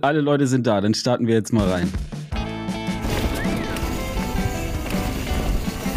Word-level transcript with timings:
Alle 0.00 0.20
Leute 0.20 0.46
sind 0.46 0.64
da, 0.64 0.80
dann 0.80 0.94
starten 0.94 1.26
wir 1.26 1.34
jetzt 1.34 1.52
mal 1.52 1.68
rein. 1.68 1.92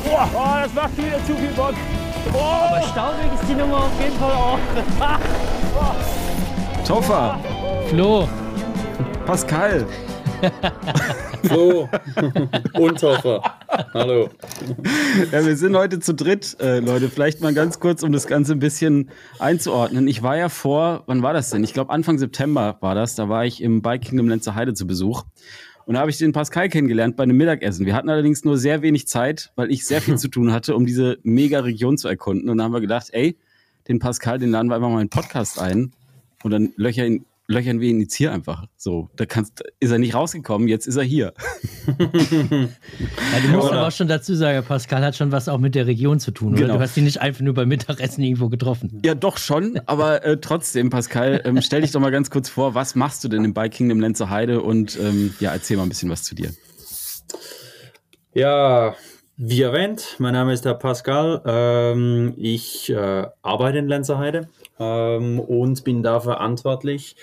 Boah, 0.03 0.27
oh, 0.33 0.63
das 0.63 0.73
macht 0.73 0.97
wieder 0.97 1.23
zu 1.23 1.35
viel 1.35 1.49
Bock. 1.49 1.75
Boah. 2.31 2.71
Aber 2.71 2.81
staubig 2.81 3.31
ist 3.39 3.47
die 3.47 3.53
Nummer 3.53 3.77
auf 3.77 4.01
jeden 4.01 4.17
Fall 4.17 4.31
auch. 4.31 4.59
Toffer. 6.83 7.39
Flo. 7.89 8.27
Pascal. 9.27 9.85
Flo 11.43 11.87
und 12.79 12.99
Toffer. 12.99 13.43
Hallo. 13.93 14.29
Ja, 15.31 15.45
wir 15.45 15.55
sind 15.55 15.75
heute 15.77 15.99
zu 15.99 16.13
dritt, 16.13 16.57
äh, 16.59 16.79
Leute. 16.79 17.09
Vielleicht 17.09 17.41
mal 17.41 17.53
ganz 17.53 17.79
kurz, 17.79 18.03
um 18.03 18.11
das 18.11 18.27
Ganze 18.27 18.51
ein 18.53 18.59
bisschen 18.59 19.09
einzuordnen. 19.39 20.07
Ich 20.07 20.21
war 20.23 20.37
ja 20.37 20.49
vor, 20.49 21.03
wann 21.05 21.23
war 21.23 21.33
das 21.33 21.51
denn? 21.51 21.63
Ich 21.63 21.73
glaube 21.73 21.91
Anfang 21.91 22.17
September 22.17 22.77
war 22.81 22.95
das. 22.95 23.15
Da 23.15 23.29
war 23.29 23.45
ich 23.45 23.61
im 23.61 23.81
Bike 23.81 24.01
Kingdom 24.01 24.27
Lenzer 24.27 24.55
Heide 24.55 24.73
zu 24.73 24.85
Besuch. 24.87 25.23
Und 25.85 25.95
da 25.95 26.01
habe 26.01 26.11
ich 26.11 26.17
den 26.17 26.33
Pascal 26.33 26.69
kennengelernt 26.69 27.15
bei 27.15 27.23
einem 27.23 27.37
Mittagessen. 27.37 27.85
Wir 27.85 27.95
hatten 27.95 28.09
allerdings 28.09 28.43
nur 28.43 28.57
sehr 28.57 28.81
wenig 28.81 29.07
Zeit, 29.07 29.51
weil 29.55 29.71
ich 29.71 29.85
sehr 29.85 30.01
viel 30.01 30.17
zu 30.19 30.27
tun 30.27 30.51
hatte, 30.51 30.75
um 30.75 30.85
diese 30.85 31.17
mega 31.23 31.61
Region 31.61 31.97
zu 31.97 32.07
erkunden. 32.07 32.49
Und 32.49 32.57
da 32.57 32.65
haben 32.65 32.73
wir 32.73 32.81
gedacht, 32.81 33.07
ey, 33.11 33.37
den 33.87 33.99
Pascal, 33.99 34.37
den 34.37 34.51
laden 34.51 34.69
wir 34.69 34.75
einfach 34.75 34.89
mal 34.89 35.01
in 35.01 35.07
den 35.07 35.09
Podcast 35.09 35.59
ein 35.59 35.93
und 36.43 36.51
dann 36.51 36.73
löcher 36.75 37.05
ihn, 37.05 37.25
löchern 37.51 37.79
wir 37.79 37.89
ihn 37.89 37.99
jetzt 37.99 38.15
hier 38.15 38.31
einfach. 38.31 38.65
So, 38.77 39.09
da 39.15 39.25
kannst, 39.25 39.63
ist 39.79 39.91
er 39.91 39.99
nicht 39.99 40.15
rausgekommen, 40.15 40.67
jetzt 40.67 40.87
ist 40.87 40.95
er 40.95 41.03
hier. 41.03 41.33
ja, 41.87 41.95
du 41.97 43.47
musst 43.49 43.71
aber 43.71 43.87
auch 43.87 43.91
schon 43.91 44.07
dazu 44.07 44.33
sagen, 44.35 44.65
Pascal 44.65 45.03
hat 45.03 45.15
schon 45.15 45.31
was 45.31 45.47
auch 45.49 45.59
mit 45.59 45.75
der 45.75 45.87
Region 45.87 46.19
zu 46.19 46.31
tun, 46.31 46.53
oder? 46.53 46.61
Genau. 46.63 46.75
Du 46.75 46.79
hast 46.79 46.97
ihn 46.97 47.03
nicht 47.03 47.21
einfach 47.21 47.41
nur 47.41 47.53
beim 47.53 47.67
Mittagessen 47.67 48.23
irgendwo 48.23 48.49
getroffen. 48.49 49.01
Ja, 49.05 49.13
doch 49.13 49.37
schon, 49.37 49.79
aber 49.85 50.25
äh, 50.25 50.37
trotzdem, 50.37 50.89
Pascal, 50.89 51.41
ähm, 51.45 51.61
stell 51.61 51.81
dich 51.81 51.91
doch 51.91 51.99
mal 51.99 52.11
ganz 52.11 52.29
kurz 52.29 52.49
vor, 52.49 52.73
was 52.73 52.95
machst 52.95 53.23
du 53.23 53.27
denn 53.27 53.45
im 53.45 53.53
Bike 53.53 53.73
Kingdom 53.73 53.99
Lenzer 53.99 54.29
Heide 54.29 54.61
und 54.61 54.97
ähm, 54.99 55.33
ja, 55.39 55.51
erzähl 55.51 55.77
mal 55.77 55.83
ein 55.83 55.89
bisschen 55.89 56.09
was 56.09 56.23
zu 56.23 56.35
dir. 56.35 56.51
Ja, 58.33 58.95
wie 59.35 59.61
erwähnt, 59.61 60.17
mein 60.19 60.33
Name 60.33 60.53
ist 60.53 60.65
der 60.65 60.75
Pascal. 60.75 61.41
Ähm, 61.45 62.33
ich 62.37 62.91
äh, 62.91 63.25
arbeite 63.41 63.79
in 63.79 63.87
Lenzerheide 63.87 64.49
ähm, 64.81 65.39
und 65.39 65.83
bin 65.83 66.01
da 66.01 66.19
verantwortlich 66.19 67.15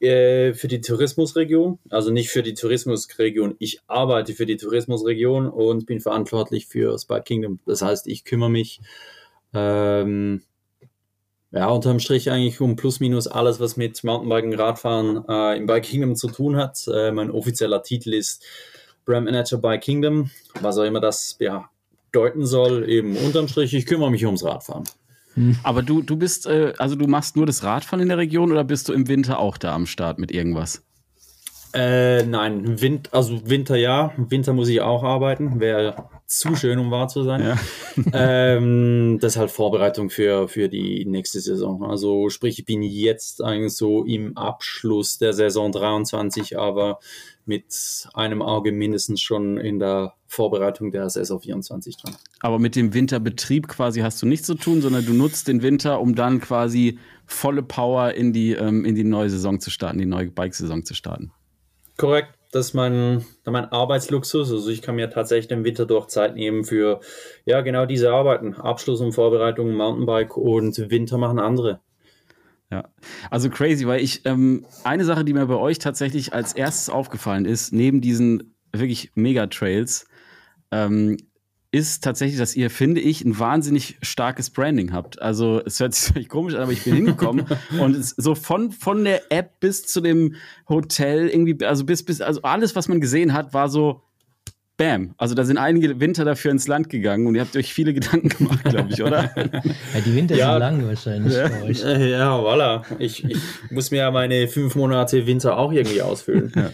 äh, 0.00 0.54
für 0.54 0.66
die 0.66 0.80
Tourismusregion. 0.80 1.78
Also 1.88 2.10
nicht 2.10 2.30
für 2.30 2.42
die 2.42 2.54
Tourismusregion, 2.54 3.54
ich 3.58 3.80
arbeite 3.86 4.34
für 4.34 4.46
die 4.46 4.56
Tourismusregion 4.56 5.48
und 5.48 5.86
bin 5.86 6.00
verantwortlich 6.00 6.66
für 6.66 6.98
Spark 6.98 7.26
Kingdom. 7.26 7.60
Das 7.64 7.82
heißt, 7.82 8.08
ich 8.08 8.24
kümmere 8.24 8.50
mich 8.50 8.80
ähm, 9.54 10.42
ja, 11.52 11.68
unterm 11.68 12.00
Strich 12.00 12.30
eigentlich 12.30 12.60
um 12.60 12.76
plus 12.76 12.98
minus 13.00 13.28
alles, 13.28 13.60
was 13.60 13.76
mit 13.76 14.02
Mountainbiken, 14.02 14.54
Radfahren 14.54 15.24
äh, 15.28 15.56
im 15.56 15.66
Bike 15.66 15.84
Kingdom 15.84 16.16
zu 16.16 16.28
tun 16.28 16.56
hat. 16.56 16.88
Äh, 16.92 17.12
mein 17.12 17.30
offizieller 17.30 17.82
Titel 17.82 18.14
ist 18.14 18.44
Brand 19.04 19.26
Manager 19.26 19.58
by 19.58 19.78
Kingdom, 19.78 20.30
was 20.60 20.78
auch 20.78 20.84
immer 20.84 21.00
das 21.00 21.34
bedeuten 21.34 22.46
soll. 22.46 22.88
Eben 22.88 23.16
unterm 23.16 23.48
Strich, 23.48 23.74
ich 23.74 23.86
kümmere 23.86 24.10
mich 24.10 24.26
ums 24.26 24.44
Radfahren. 24.44 24.84
Hm. 25.34 25.56
Aber 25.62 25.82
du, 25.82 26.02
du 26.02 26.16
bist, 26.16 26.46
äh, 26.46 26.72
also 26.78 26.96
du 26.96 27.06
machst 27.06 27.36
nur 27.36 27.46
das 27.46 27.62
Radfahren 27.62 28.02
in 28.02 28.08
der 28.08 28.18
Region 28.18 28.50
oder 28.50 28.64
bist 28.64 28.88
du 28.88 28.92
im 28.92 29.08
Winter 29.08 29.38
auch 29.38 29.56
da 29.56 29.74
am 29.74 29.86
Start 29.86 30.18
mit 30.18 30.32
irgendwas? 30.32 30.82
Äh, 31.72 32.24
nein, 32.24 32.80
Wind, 32.80 33.14
also 33.14 33.48
Winter 33.48 33.76
ja. 33.76 34.12
Winter 34.16 34.52
muss 34.52 34.68
ich 34.68 34.80
auch 34.80 35.04
arbeiten. 35.04 35.60
Wäre 35.60 36.08
zu 36.26 36.56
schön, 36.56 36.78
um 36.80 36.90
wahr 36.90 37.06
zu 37.06 37.22
sein. 37.22 37.42
Ja. 37.42 37.56
ähm, 38.56 39.18
das 39.20 39.34
ist 39.34 39.38
halt 39.38 39.50
Vorbereitung 39.52 40.10
für, 40.10 40.48
für 40.48 40.68
die 40.68 41.04
nächste 41.04 41.40
Saison. 41.40 41.84
Also 41.84 42.28
sprich, 42.28 42.58
ich 42.58 42.64
bin 42.64 42.82
jetzt 42.82 43.42
eigentlich 43.42 43.74
so 43.74 44.04
im 44.04 44.36
Abschluss 44.36 45.18
der 45.18 45.32
Saison 45.32 45.70
23, 45.70 46.58
aber 46.58 46.98
mit 47.46 48.08
einem 48.14 48.42
Auge 48.42 48.72
mindestens 48.72 49.20
schon 49.20 49.58
in 49.58 49.78
der 49.78 50.14
Vorbereitung 50.26 50.90
der 50.90 51.08
Saison 51.10 51.40
24 51.40 51.96
dran. 51.96 52.16
Aber 52.40 52.58
mit 52.58 52.76
dem 52.76 52.94
Winterbetrieb 52.94 53.68
quasi 53.68 54.00
hast 54.00 54.22
du 54.22 54.26
nichts 54.26 54.46
zu 54.46 54.54
tun, 54.54 54.80
sondern 54.82 55.04
du 55.04 55.12
nutzt 55.12 55.48
den 55.48 55.62
Winter, 55.62 56.00
um 56.00 56.14
dann 56.14 56.40
quasi 56.40 56.98
volle 57.26 57.62
Power 57.62 58.12
in 58.12 58.32
die, 58.32 58.52
ähm, 58.52 58.84
in 58.84 58.94
die 58.94 59.04
neue 59.04 59.30
Saison 59.30 59.60
zu 59.60 59.70
starten, 59.70 59.98
die 59.98 60.06
neue 60.06 60.30
Bike-Saison 60.30 60.84
zu 60.84 60.94
starten. 60.94 61.32
Korrekt. 61.96 62.34
Das 62.52 62.66
ist 62.66 62.74
mein, 62.74 63.24
mein 63.44 63.66
Arbeitsluxus. 63.66 64.50
Also 64.50 64.70
ich 64.70 64.82
kann 64.82 64.96
mir 64.96 65.08
tatsächlich 65.08 65.52
im 65.52 65.64
Winter 65.64 65.86
durch 65.86 66.08
Zeit 66.08 66.34
nehmen 66.34 66.64
für 66.64 67.00
ja 67.44 67.60
genau 67.60 67.86
diese 67.86 68.10
Arbeiten. 68.10 68.54
Abschluss 68.54 69.00
und 69.00 69.12
Vorbereitung, 69.12 69.72
Mountainbike 69.74 70.36
und 70.36 70.90
Winter 70.90 71.16
machen 71.16 71.38
andere. 71.38 71.80
Ja, 72.70 72.88
also 73.30 73.50
crazy, 73.50 73.86
weil 73.86 74.00
ich 74.00 74.24
ähm, 74.26 74.64
eine 74.84 75.04
Sache, 75.04 75.24
die 75.24 75.32
mir 75.32 75.46
bei 75.46 75.56
euch 75.56 75.78
tatsächlich 75.78 76.32
als 76.32 76.52
erstes 76.52 76.88
aufgefallen 76.88 77.44
ist, 77.44 77.72
neben 77.72 78.00
diesen 78.00 78.54
wirklich 78.72 79.10
Mega-Trails, 79.16 80.06
ähm, 80.70 81.16
ist 81.72 82.02
tatsächlich, 82.02 82.38
dass 82.38 82.56
ihr, 82.56 82.68
finde 82.68 83.00
ich, 83.00 83.24
ein 83.24 83.38
wahnsinnig 83.38 83.98
starkes 84.02 84.50
Branding 84.50 84.92
habt. 84.92 85.22
Also 85.22 85.60
es 85.64 85.78
hört 85.78 85.94
sich 85.94 86.28
komisch 86.28 86.54
an, 86.54 86.62
aber 86.62 86.72
ich 86.72 86.84
bin 86.84 86.94
hingekommen 86.94 87.46
und 87.80 88.04
so 88.04 88.34
von, 88.34 88.72
von 88.72 89.04
der 89.04 89.30
App 89.30 89.60
bis 89.60 89.86
zu 89.86 90.00
dem 90.00 90.34
Hotel, 90.68 91.28
irgendwie, 91.28 91.64
also 91.64 91.84
bis, 91.84 92.04
bis, 92.04 92.20
also 92.20 92.42
alles, 92.42 92.74
was 92.74 92.88
man 92.88 93.00
gesehen 93.00 93.32
hat, 93.32 93.54
war 93.54 93.68
so, 93.68 94.02
Bam. 94.80 95.14
Also 95.18 95.34
da 95.34 95.44
sind 95.44 95.58
einige 95.58 96.00
Winter 96.00 96.24
dafür 96.24 96.50
ins 96.52 96.66
Land 96.66 96.88
gegangen 96.88 97.26
und 97.26 97.34
ihr 97.34 97.42
habt 97.42 97.54
euch 97.54 97.74
viele 97.74 97.92
Gedanken 97.92 98.30
gemacht, 98.30 98.64
glaube 98.64 98.88
ich, 98.90 99.02
oder? 99.02 99.24
ja, 99.36 100.00
die 100.06 100.16
Winter 100.16 100.34
ja, 100.34 100.52
sind 100.52 100.60
lang 100.60 100.86
wahrscheinlich 100.88 101.34
ja. 101.34 101.48
bei 101.48 101.62
euch. 101.64 101.82
Ja, 101.82 102.38
voilà. 102.38 102.82
Ich, 102.98 103.22
ich 103.22 103.36
muss 103.70 103.90
mir 103.90 103.98
ja 103.98 104.10
meine 104.10 104.48
fünf 104.48 104.76
Monate 104.76 105.26
Winter 105.26 105.58
auch 105.58 105.70
irgendwie 105.70 106.00
ausfüllen. 106.00 106.50
Ja. 106.56 106.70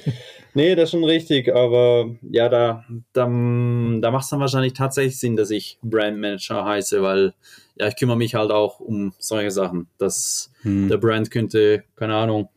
Nee, 0.54 0.76
das 0.76 0.84
ist 0.84 0.90
schon 0.92 1.02
richtig, 1.02 1.52
aber 1.52 2.14
ja, 2.22 2.48
da, 2.48 2.84
da, 3.12 3.24
da 3.24 4.10
macht 4.10 4.24
es 4.24 4.30
dann 4.30 4.38
wahrscheinlich 4.38 4.74
tatsächlich 4.74 5.18
Sinn, 5.18 5.34
dass 5.34 5.50
ich 5.50 5.78
Brandmanager 5.82 6.64
heiße, 6.64 7.02
weil 7.02 7.34
ja, 7.74 7.88
ich 7.88 7.96
kümmere 7.96 8.16
mich 8.16 8.36
halt 8.36 8.52
auch 8.52 8.78
um 8.78 9.14
solche 9.18 9.50
Sachen. 9.50 9.88
Dass 9.98 10.52
hm. 10.62 10.88
der 10.88 10.98
Brand 10.98 11.32
könnte, 11.32 11.82
keine 11.96 12.14
Ahnung, 12.14 12.48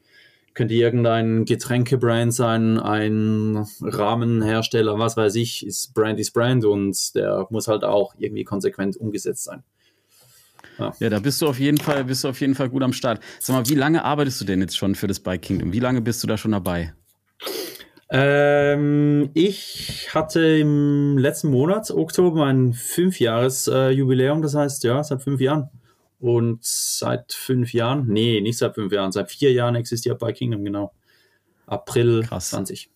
könnte 0.60 0.74
irgendein 0.74 1.46
Getränkebrand 1.46 2.34
sein, 2.34 2.78
ein 2.78 3.66
Rahmenhersteller, 3.80 5.00
was 5.00 5.16
weiß 5.16 5.36
ich, 5.36 5.66
ist 5.66 5.94
Brand 5.94 6.20
ist 6.20 6.32
Brand 6.32 6.66
und 6.66 7.16
der 7.16 7.48
muss 7.50 7.70
halt 7.70 7.86
auch 7.86 8.14
irgendwie 8.18 8.44
konsequent 8.44 8.98
umgesetzt 8.98 9.46
sein. 9.46 9.64
Ja. 10.78 10.94
ja, 11.00 11.10
da 11.10 11.20
bist 11.20 11.42
du 11.42 11.48
auf 11.48 11.62
jeden 11.62 11.78
Fall, 11.78 12.04
bist 12.04 12.26
du 12.26 12.28
auf 12.28 12.42
jeden 12.42 12.56
Fall 12.56 12.68
gut 12.68 12.84
am 12.84 12.92
Start. 12.92 13.22
Sag 13.40 13.56
mal, 13.56 13.70
wie 13.70 13.76
lange 13.76 14.04
arbeitest 14.04 14.42
du 14.42 14.46
denn 14.46 14.60
jetzt 14.60 14.78
schon 14.78 14.96
für 14.96 15.08
das 15.08 15.22
Bike 15.22 15.44
Kingdom? 15.44 15.72
Wie 15.72 15.80
lange 15.80 16.02
bist 16.02 16.22
du 16.24 16.28
da 16.28 16.36
schon 16.36 16.52
dabei? 16.52 16.94
Ähm, 18.10 19.30
ich 19.36 20.10
hatte 20.14 20.42
im 20.42 21.18
letzten 21.18 21.52
Monat, 21.52 21.90
Oktober, 21.90 22.38
mein 22.38 22.74
Fünfjahres-Jubiläum. 22.74 24.40
Äh, 24.40 24.42
das 24.42 24.56
heißt, 24.56 24.84
ja, 24.84 25.02
seit 25.06 25.24
fünf 25.24 25.40
Jahren. 25.40 25.70
Und 26.20 26.64
seit 26.64 27.32
fünf 27.32 27.74
Jahren, 27.74 28.08
nee, 28.08 28.42
nicht 28.42 28.58
seit 28.58 28.76
fünf 28.76 28.92
Jahren, 28.92 29.12
seit 29.12 29.32
vier 29.32 29.54
Jahren 29.54 29.76
existiert 29.76 30.20
bei 30.20 30.34
Kingdom, 30.34 30.64
genau. 30.66 30.94
April 31.66 32.24
Krass. 32.24 32.50
20. 32.50 32.90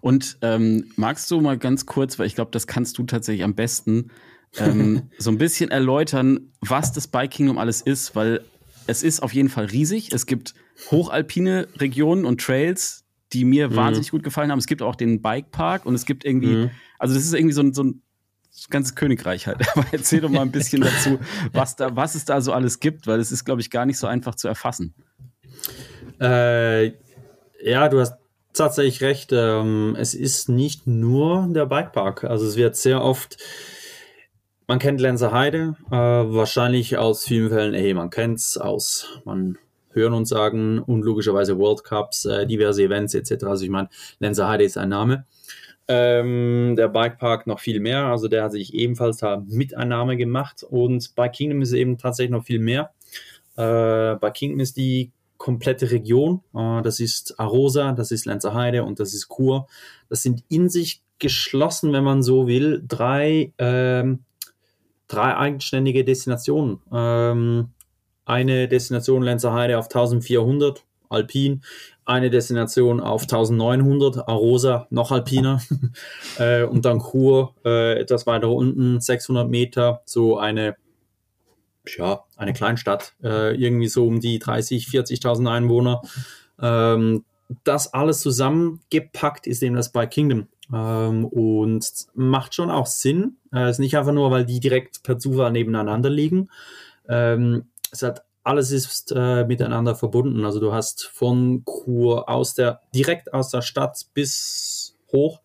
Und 0.00 0.38
ähm, 0.42 0.92
magst 0.96 1.30
du 1.30 1.40
mal 1.40 1.58
ganz 1.58 1.86
kurz, 1.86 2.18
weil 2.18 2.26
ich 2.26 2.34
glaube, 2.34 2.50
das 2.50 2.66
kannst 2.66 2.98
du 2.98 3.04
tatsächlich 3.04 3.44
am 3.44 3.54
besten, 3.54 4.10
ähm, 4.56 5.10
so 5.18 5.30
ein 5.30 5.38
bisschen 5.38 5.70
erläutern, 5.70 6.52
was 6.60 6.92
das 6.92 7.06
Bike 7.06 7.30
Kingdom 7.30 7.58
alles 7.58 7.80
ist, 7.80 8.16
weil 8.16 8.44
es 8.86 9.02
ist 9.02 9.22
auf 9.22 9.32
jeden 9.32 9.48
Fall 9.48 9.66
riesig. 9.66 10.12
Es 10.12 10.26
gibt 10.26 10.54
hochalpine 10.90 11.68
Regionen 11.76 12.24
und 12.24 12.40
Trails, 12.40 13.04
die 13.32 13.44
mir 13.44 13.70
mhm. 13.70 13.76
wahnsinnig 13.76 14.10
gut 14.10 14.22
gefallen 14.22 14.50
haben. 14.50 14.58
Es 14.58 14.66
gibt 14.66 14.82
auch 14.82 14.96
den 14.96 15.22
Bikepark 15.22 15.86
und 15.86 15.94
es 15.94 16.04
gibt 16.04 16.24
irgendwie, 16.24 16.54
mhm. 16.54 16.70
also 16.98 17.14
das 17.14 17.24
ist 17.24 17.34
irgendwie 17.34 17.54
so 17.54 17.62
ein, 17.62 17.72
so 17.74 17.84
ein 17.84 18.02
das 18.54 18.68
ganze 18.70 18.94
Königreich 18.94 19.46
halt. 19.46 19.58
Aber 19.74 19.86
erzähl 19.92 20.20
doch 20.20 20.30
mal 20.30 20.42
ein 20.42 20.52
bisschen 20.52 20.82
dazu, 20.82 21.18
was, 21.52 21.76
da, 21.76 21.94
was 21.96 22.14
es 22.14 22.24
da 22.24 22.40
so 22.40 22.52
alles 22.52 22.80
gibt, 22.80 23.06
weil 23.06 23.20
es 23.20 23.32
ist, 23.32 23.44
glaube 23.44 23.60
ich, 23.60 23.70
gar 23.70 23.86
nicht 23.86 23.98
so 23.98 24.06
einfach 24.06 24.34
zu 24.34 24.48
erfassen. 24.48 24.94
Äh, 26.20 26.86
ja, 27.62 27.88
du 27.88 28.00
hast 28.00 28.14
tatsächlich 28.52 29.02
recht. 29.02 29.30
Ähm, 29.32 29.96
es 29.98 30.14
ist 30.14 30.48
nicht 30.48 30.86
nur 30.86 31.48
der 31.50 31.66
Bikepark. 31.66 32.24
Also 32.24 32.46
es 32.46 32.56
wird 32.56 32.76
sehr 32.76 33.02
oft, 33.02 33.36
man 34.66 34.78
kennt 34.78 35.00
Lenzer 35.00 35.32
Heide, 35.32 35.76
äh, 35.90 35.94
wahrscheinlich 35.96 36.96
aus 36.96 37.24
vielen 37.24 37.50
Fällen, 37.50 37.74
hey, 37.74 37.92
man 37.92 38.10
kennt 38.10 38.38
es 38.38 38.56
aus, 38.56 39.20
man 39.24 39.58
hören 39.90 40.14
uns 40.14 40.28
sagen 40.28 40.78
und 40.80 41.04
logischerweise 41.04 41.58
World 41.58 41.84
Cups, 41.84 42.24
äh, 42.24 42.46
diverse 42.46 42.82
Events 42.82 43.14
etc. 43.14 43.44
Also 43.44 43.64
ich 43.64 43.70
meine, 43.70 43.88
Lenzer 44.18 44.48
Heide 44.48 44.64
ist 44.64 44.76
ein 44.76 44.88
Name. 44.88 45.26
Ähm, 45.86 46.74
der 46.76 46.88
Bikepark 46.88 47.46
noch 47.46 47.60
viel 47.60 47.78
mehr, 47.78 48.06
also 48.06 48.26
der 48.26 48.44
hat 48.44 48.52
sich 48.52 48.72
ebenfalls 48.72 49.18
da 49.18 49.42
Miteinnahme 49.46 50.16
gemacht 50.16 50.62
und 50.62 51.14
bei 51.14 51.28
Kingdom 51.28 51.60
ist 51.60 51.72
eben 51.72 51.98
tatsächlich 51.98 52.30
noch 52.30 52.44
viel 52.44 52.58
mehr. 52.58 52.92
Äh, 53.56 54.16
bei 54.16 54.30
Kingdom 54.30 54.60
ist 54.60 54.78
die 54.78 55.12
komplette 55.36 55.90
Region, 55.90 56.40
äh, 56.54 56.80
das 56.80 57.00
ist 57.00 57.38
Arosa, 57.38 57.92
das 57.92 58.12
ist 58.12 58.24
Lenzerheide 58.24 58.82
und 58.82 58.98
das 58.98 59.12
ist 59.12 59.28
Kur. 59.28 59.66
Das 60.08 60.22
sind 60.22 60.42
in 60.48 60.70
sich 60.70 61.02
geschlossen, 61.18 61.92
wenn 61.92 62.04
man 62.04 62.22
so 62.22 62.46
will, 62.46 62.82
drei, 62.86 63.52
ähm, 63.58 64.20
drei 65.06 65.36
eigenständige 65.36 66.04
Destinationen. 66.04 66.80
Ähm, 66.90 67.68
eine 68.24 68.68
Destination 68.68 69.22
Lenzerheide 69.22 69.78
auf 69.78 69.86
1400 69.86 70.82
alpin. 71.08 71.62
Eine 72.04 72.30
Destination 72.30 73.00
auf 73.00 73.22
1900, 73.22 74.28
Arosa, 74.28 74.86
noch 74.90 75.10
alpiner. 75.10 75.60
äh, 76.38 76.64
und 76.64 76.84
dann 76.84 77.00
Chur, 77.00 77.54
äh, 77.64 77.98
etwas 77.98 78.26
weiter 78.26 78.50
unten, 78.50 79.00
600 79.00 79.48
Meter, 79.48 80.02
so 80.04 80.38
eine, 80.38 80.76
ja, 81.86 82.24
eine 82.36 82.52
Kleinstadt, 82.52 83.14
äh, 83.22 83.54
irgendwie 83.54 83.88
so 83.88 84.06
um 84.06 84.20
die 84.20 84.38
30, 84.38 84.86
40.000 84.86 85.50
Einwohner. 85.50 86.02
Ähm, 86.60 87.24
das 87.62 87.92
alles 87.92 88.20
zusammengepackt 88.20 89.46
ist 89.46 89.62
eben 89.62 89.76
das 89.76 89.92
Bike 89.92 90.10
Kingdom. 90.10 90.48
Ähm, 90.72 91.26
und 91.26 91.86
macht 92.14 92.54
schon 92.54 92.70
auch 92.70 92.86
Sinn. 92.86 93.36
Es 93.50 93.58
äh, 93.58 93.70
ist 93.70 93.78
nicht 93.80 93.96
einfach 93.96 94.12
nur, 94.12 94.30
weil 94.30 94.46
die 94.46 94.60
direkt 94.60 95.02
per 95.02 95.18
Zufall 95.18 95.52
nebeneinander 95.52 96.08
liegen. 96.08 96.48
Ähm, 97.08 97.66
es 97.90 98.02
hat 98.02 98.24
alles 98.44 98.70
ist 98.70 99.12
äh, 99.16 99.44
miteinander 99.44 99.94
verbunden. 99.94 100.44
Also 100.44 100.60
du 100.60 100.72
hast 100.72 101.06
von 101.06 101.64
Kur 101.64 102.28
aus 102.28 102.54
der 102.54 102.82
direkt 102.94 103.32
aus 103.32 103.50
der 103.50 103.62
Stadt 103.62 104.06
bis 104.12 104.96
hoch 105.10 105.40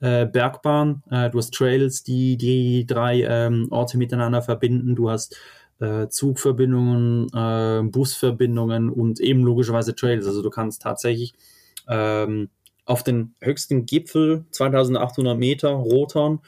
äh, 0.00 0.26
Bergbahn. 0.26 1.02
Äh, 1.10 1.30
du 1.30 1.38
hast 1.38 1.52
Trails, 1.52 2.02
die 2.02 2.38
die 2.38 2.86
drei 2.86 3.22
ähm, 3.22 3.68
Orte 3.70 3.98
miteinander 3.98 4.40
verbinden. 4.40 4.96
Du 4.96 5.10
hast 5.10 5.36
äh, 5.80 6.08
Zugverbindungen, 6.08 7.28
äh, 7.34 7.82
Busverbindungen 7.82 8.88
und 8.88 9.20
eben 9.20 9.42
logischerweise 9.42 9.94
Trails. 9.94 10.26
Also 10.26 10.42
du 10.42 10.48
kannst 10.48 10.82
tatsächlich 10.82 11.34
ähm, 11.88 12.48
auf 12.86 13.02
den 13.02 13.34
höchsten 13.40 13.84
Gipfel, 13.84 14.46
2800 14.50 15.38
Meter, 15.38 15.68
Roton. 15.70 16.40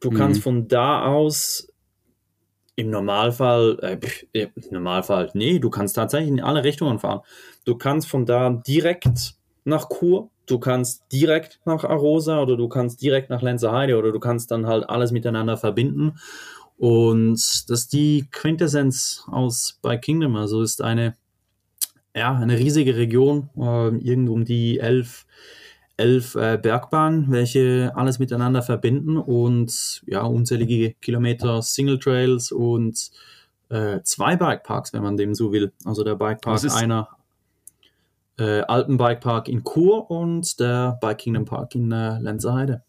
Du 0.00 0.10
mhm. 0.10 0.16
kannst 0.16 0.42
von 0.42 0.66
da 0.66 1.04
aus 1.04 1.68
im 2.76 2.90
Normalfall, 2.90 3.78
äh, 3.82 3.98
im 4.32 4.50
Normalfall, 4.70 5.30
nee, 5.34 5.58
du 5.58 5.70
kannst 5.70 5.96
tatsächlich 5.96 6.30
in 6.30 6.40
alle 6.40 6.62
Richtungen 6.62 6.98
fahren. 6.98 7.20
Du 7.64 7.76
kannst 7.76 8.08
von 8.08 8.26
da 8.26 8.50
direkt 8.50 9.34
nach 9.64 9.88
Chur, 9.88 10.30
du 10.46 10.58
kannst 10.58 11.10
direkt 11.10 11.60
nach 11.64 11.84
Arosa 11.84 12.40
oder 12.40 12.56
du 12.56 12.68
kannst 12.68 13.02
direkt 13.02 13.30
nach 13.30 13.42
Lenzerheide 13.42 13.98
oder 13.98 14.12
du 14.12 14.20
kannst 14.20 14.50
dann 14.50 14.66
halt 14.66 14.88
alles 14.88 15.10
miteinander 15.10 15.56
verbinden. 15.56 16.18
Und 16.76 17.34
das 17.34 17.70
ist 17.70 17.92
die 17.94 18.28
Quintessenz 18.30 19.24
aus 19.28 19.78
Bike 19.80 20.02
Kingdom. 20.02 20.36
Also 20.36 20.60
ist 20.60 20.82
eine, 20.82 21.16
ja, 22.14 22.34
eine 22.34 22.58
riesige 22.58 22.96
Region, 22.96 23.48
äh, 23.56 23.88
irgend 23.96 24.28
um 24.28 24.44
die 24.44 24.78
elf 24.78 25.26
elf 25.96 26.34
äh, 26.34 26.58
Bergbahnen, 26.60 27.30
welche 27.30 27.92
alles 27.94 28.18
miteinander 28.18 28.62
verbinden 28.62 29.16
und 29.16 30.02
ja, 30.06 30.22
unzählige 30.22 30.94
Kilometer 31.00 31.62
Single 31.62 31.98
Trails 31.98 32.52
und 32.52 33.10
äh, 33.70 34.00
zwei 34.02 34.36
Bikeparks, 34.36 34.92
wenn 34.92 35.02
man 35.02 35.16
dem 35.16 35.34
so 35.34 35.52
will. 35.52 35.72
Also 35.84 36.04
der 36.04 36.16
Bikepark 36.16 36.62
einer 36.74 37.08
äh, 38.38 38.60
Alpenbikepark 38.60 39.48
in 39.48 39.64
Chur 39.64 40.10
und 40.10 40.60
der 40.60 40.98
Bike 41.00 41.18
Kingdom 41.18 41.44
Park 41.46 41.74
in 41.74 41.90
äh, 41.90 42.18
Lenzerheide. 42.18 42.82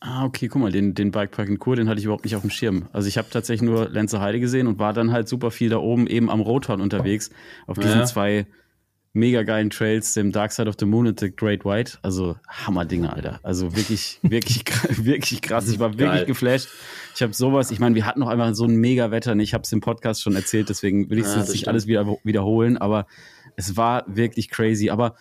Ah, 0.00 0.26
okay, 0.26 0.48
guck 0.48 0.60
mal, 0.60 0.70
den, 0.70 0.92
den 0.92 1.10
Bikepark 1.10 1.48
in 1.48 1.58
Chur, 1.58 1.76
den 1.76 1.88
hatte 1.88 1.98
ich 1.98 2.04
überhaupt 2.04 2.24
nicht 2.24 2.36
auf 2.36 2.42
dem 2.42 2.50
Schirm. 2.50 2.88
Also 2.92 3.08
ich 3.08 3.16
habe 3.16 3.28
tatsächlich 3.30 3.68
nur 3.68 3.88
Lenzerheide 3.88 4.38
gesehen 4.38 4.66
und 4.66 4.78
war 4.78 4.92
dann 4.92 5.12
halt 5.12 5.28
super 5.28 5.50
viel 5.50 5.70
da 5.70 5.78
oben 5.78 6.06
eben 6.06 6.28
am 6.28 6.42
Rothorn 6.42 6.82
unterwegs, 6.82 7.30
auf 7.66 7.78
diesen 7.78 8.00
ja. 8.00 8.04
zwei 8.04 8.46
mega 9.14 9.44
geilen 9.44 9.70
Trails, 9.70 10.12
dem 10.12 10.32
Dark 10.32 10.52
Side 10.52 10.68
of 10.68 10.74
the 10.78 10.86
Moon 10.86 11.06
und 11.06 11.20
The 11.20 11.34
Great 11.34 11.64
White. 11.64 11.98
Also 12.02 12.36
Hammer-Dinge, 12.48 13.12
Alter. 13.12 13.38
Also 13.42 13.74
wirklich, 13.76 14.18
wirklich, 14.22 14.64
wirklich 14.88 15.40
krass. 15.40 15.68
Ich 15.68 15.78
war 15.78 15.92
wirklich 15.92 16.10
Geil. 16.10 16.24
geflasht. 16.26 16.68
Ich 17.14 17.22
habe 17.22 17.32
sowas, 17.32 17.70
ich 17.70 17.78
meine, 17.78 17.94
wir 17.94 18.06
hatten 18.06 18.20
noch 18.20 18.28
einmal 18.28 18.54
so 18.54 18.64
ein 18.64 18.76
mega 18.76 19.12
Wetter. 19.12 19.32
Und 19.32 19.40
ich 19.40 19.54
habe 19.54 19.62
es 19.62 19.72
im 19.72 19.80
Podcast 19.80 20.20
schon 20.20 20.34
erzählt, 20.34 20.68
deswegen 20.68 21.08
will 21.10 21.18
ich 21.18 21.26
es 21.26 21.34
ja, 21.34 21.40
jetzt 21.40 21.52
nicht 21.52 21.68
alles 21.68 21.86
wieder 21.86 22.18
wiederholen, 22.24 22.76
aber 22.76 23.06
es 23.56 23.76
war 23.76 24.04
wirklich 24.08 24.50
crazy. 24.50 24.90
Aber 24.90 25.14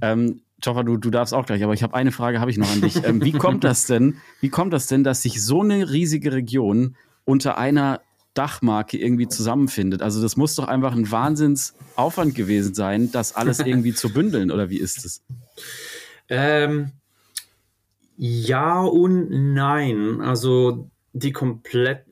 ähm, 0.00 0.40
Joffa, 0.62 0.84
du, 0.84 0.96
du 0.96 1.10
darfst 1.10 1.34
auch 1.34 1.44
gleich, 1.44 1.62
aber 1.64 1.74
ich 1.74 1.82
habe 1.82 1.94
eine 1.94 2.12
Frage, 2.12 2.40
habe 2.40 2.52
ich 2.52 2.56
noch 2.56 2.72
an 2.72 2.80
dich. 2.80 3.04
Ähm, 3.04 3.22
wie 3.22 3.32
kommt 3.32 3.64
das 3.64 3.86
denn? 3.86 4.18
Wie 4.40 4.48
kommt 4.48 4.72
das 4.72 4.86
denn, 4.86 5.02
dass 5.02 5.22
sich 5.22 5.44
so 5.44 5.60
eine 5.60 5.90
riesige 5.90 6.32
Region 6.32 6.94
unter 7.24 7.58
einer 7.58 8.00
Dachmarke 8.34 8.98
irgendwie 8.98 9.28
zusammenfindet. 9.28 10.02
Also 10.02 10.20
das 10.20 10.36
muss 10.36 10.54
doch 10.56 10.66
einfach 10.68 10.94
ein 10.94 11.10
Wahnsinnsaufwand 11.10 12.34
gewesen 12.34 12.74
sein, 12.74 13.10
das 13.12 13.34
alles 13.34 13.58
irgendwie 13.64 13.94
zu 13.94 14.12
bündeln, 14.12 14.50
oder 14.50 14.70
wie 14.70 14.78
ist 14.78 15.04
es? 15.04 15.22
Ähm, 16.28 16.92
ja 18.16 18.82
und 18.82 19.54
nein. 19.54 20.20
Also 20.20 20.90
die 21.12 21.32
komplett, 21.32 22.04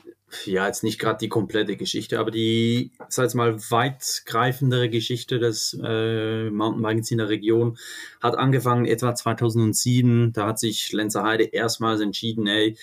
ja, 0.45 0.67
jetzt 0.67 0.85
nicht 0.85 0.99
gerade 0.99 1.19
die 1.19 1.29
komplette 1.29 1.77
Geschichte, 1.77 2.19
aber 2.19 2.31
die, 2.31 2.93
sag 3.09 3.25
jetzt 3.25 3.35
mal, 3.35 3.59
weitgreifendere 3.71 4.89
Geschichte 4.89 5.39
des 5.39 5.79
äh, 5.85 6.51
Mountainbikens 6.51 7.11
in 7.11 7.19
der 7.19 7.29
Region 7.29 7.79
hat 8.21 8.37
angefangen 8.37 8.87
etwa 8.87 9.15
2007. 9.15 10.33
Da 10.33 10.47
hat 10.47 10.59
sich 10.59 10.93
Lenzerheide 10.93 11.45
erstmals 11.45 12.01
entschieden, 12.01 12.47
ey, 12.47 12.77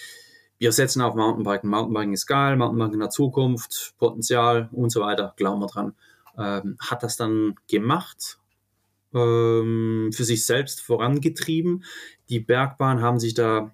wir 0.60 0.72
setzen 0.74 1.02
auf 1.02 1.16
Mountainbiken. 1.16 1.70
Mountainbiken 1.70 2.14
ist 2.14 2.28
geil, 2.28 2.58
Mountainbiken 2.58 2.96
in 2.96 3.00
der 3.00 3.10
Zukunft, 3.10 3.96
Potenzial 3.98 4.70
und 4.72 4.92
so 4.92 5.02
weiter, 5.02 5.34
glauben 5.38 5.62
wir 5.62 5.68
dran. 5.68 5.94
Ähm, 6.38 6.78
hat 6.80 7.02
das 7.02 7.18
dann 7.18 7.56
gemacht, 7.68 8.40
ähm, 9.14 10.12
für 10.14 10.24
sich 10.24 10.46
selbst 10.46 10.82
vorangetrieben. 10.82 11.84
Die 12.30 12.40
Bergbahn 12.40 13.02
haben 13.02 13.20
sich 13.20 13.34
da 13.34 13.72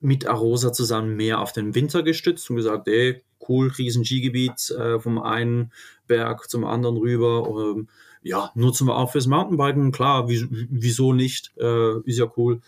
mit 0.00 0.26
Arosa 0.26 0.72
zusammen 0.72 1.16
mehr 1.16 1.40
auf 1.40 1.52
den 1.52 1.74
Winter 1.74 2.02
gestützt 2.02 2.50
und 2.50 2.56
gesagt, 2.56 2.88
ey, 2.88 3.22
cool, 3.48 3.68
riesen 3.78 4.04
Skigebiet, 4.04 4.70
äh, 4.70 4.98
vom 4.98 5.20
einen 5.22 5.70
Berg 6.06 6.48
zum 6.50 6.64
anderen 6.64 6.96
rüber. 6.96 7.74
Ähm, 7.76 7.88
ja, 8.22 8.50
nutzen 8.54 8.86
wir 8.86 8.96
auch 8.96 9.12
fürs 9.12 9.26
Mountainbiken, 9.26 9.92
klar, 9.92 10.28
wieso 10.28 11.12
nicht, 11.12 11.52
äh, 11.58 12.00
ist 12.04 12.18
ja 12.18 12.26
cool. 12.36 12.60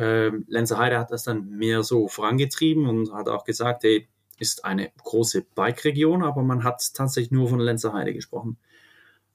Ähm, 0.00 0.46
Lenzer 0.48 0.78
Heide 0.78 0.98
hat 0.98 1.10
das 1.10 1.24
dann 1.24 1.50
mehr 1.50 1.82
so 1.82 2.08
vorangetrieben 2.08 2.86
und 2.86 3.12
hat 3.12 3.28
auch 3.28 3.44
gesagt, 3.44 3.84
hey, 3.84 4.08
ist 4.38 4.64
eine 4.64 4.90
große 5.04 5.44
Bike-Region, 5.54 6.22
aber 6.22 6.42
man 6.42 6.64
hat 6.64 6.94
tatsächlich 6.94 7.30
nur 7.30 7.50
von 7.50 7.60
Lenzer 7.60 7.92
Heide 7.92 8.14
gesprochen. 8.14 8.56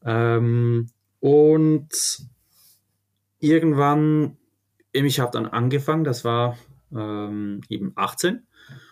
Ähm, 0.03 0.87
und 1.19 1.89
irgendwann, 3.39 4.37
ich 4.91 5.19
habe 5.19 5.31
dann 5.31 5.45
angefangen, 5.45 6.03
das 6.03 6.25
war 6.25 6.57
ähm, 6.91 7.61
eben 7.69 7.91
18. 7.93 8.47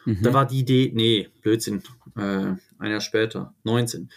Mhm. 0.05 0.19
Da 0.21 0.31
war 0.31 0.45
die 0.45 0.59
Idee, 0.59 0.91
nee, 0.93 1.29
Blödsinn, 1.41 1.81
äh, 2.15 2.53
ein 2.77 2.91
Jahr 2.91 3.01
später, 3.01 3.55
19. 3.63 4.11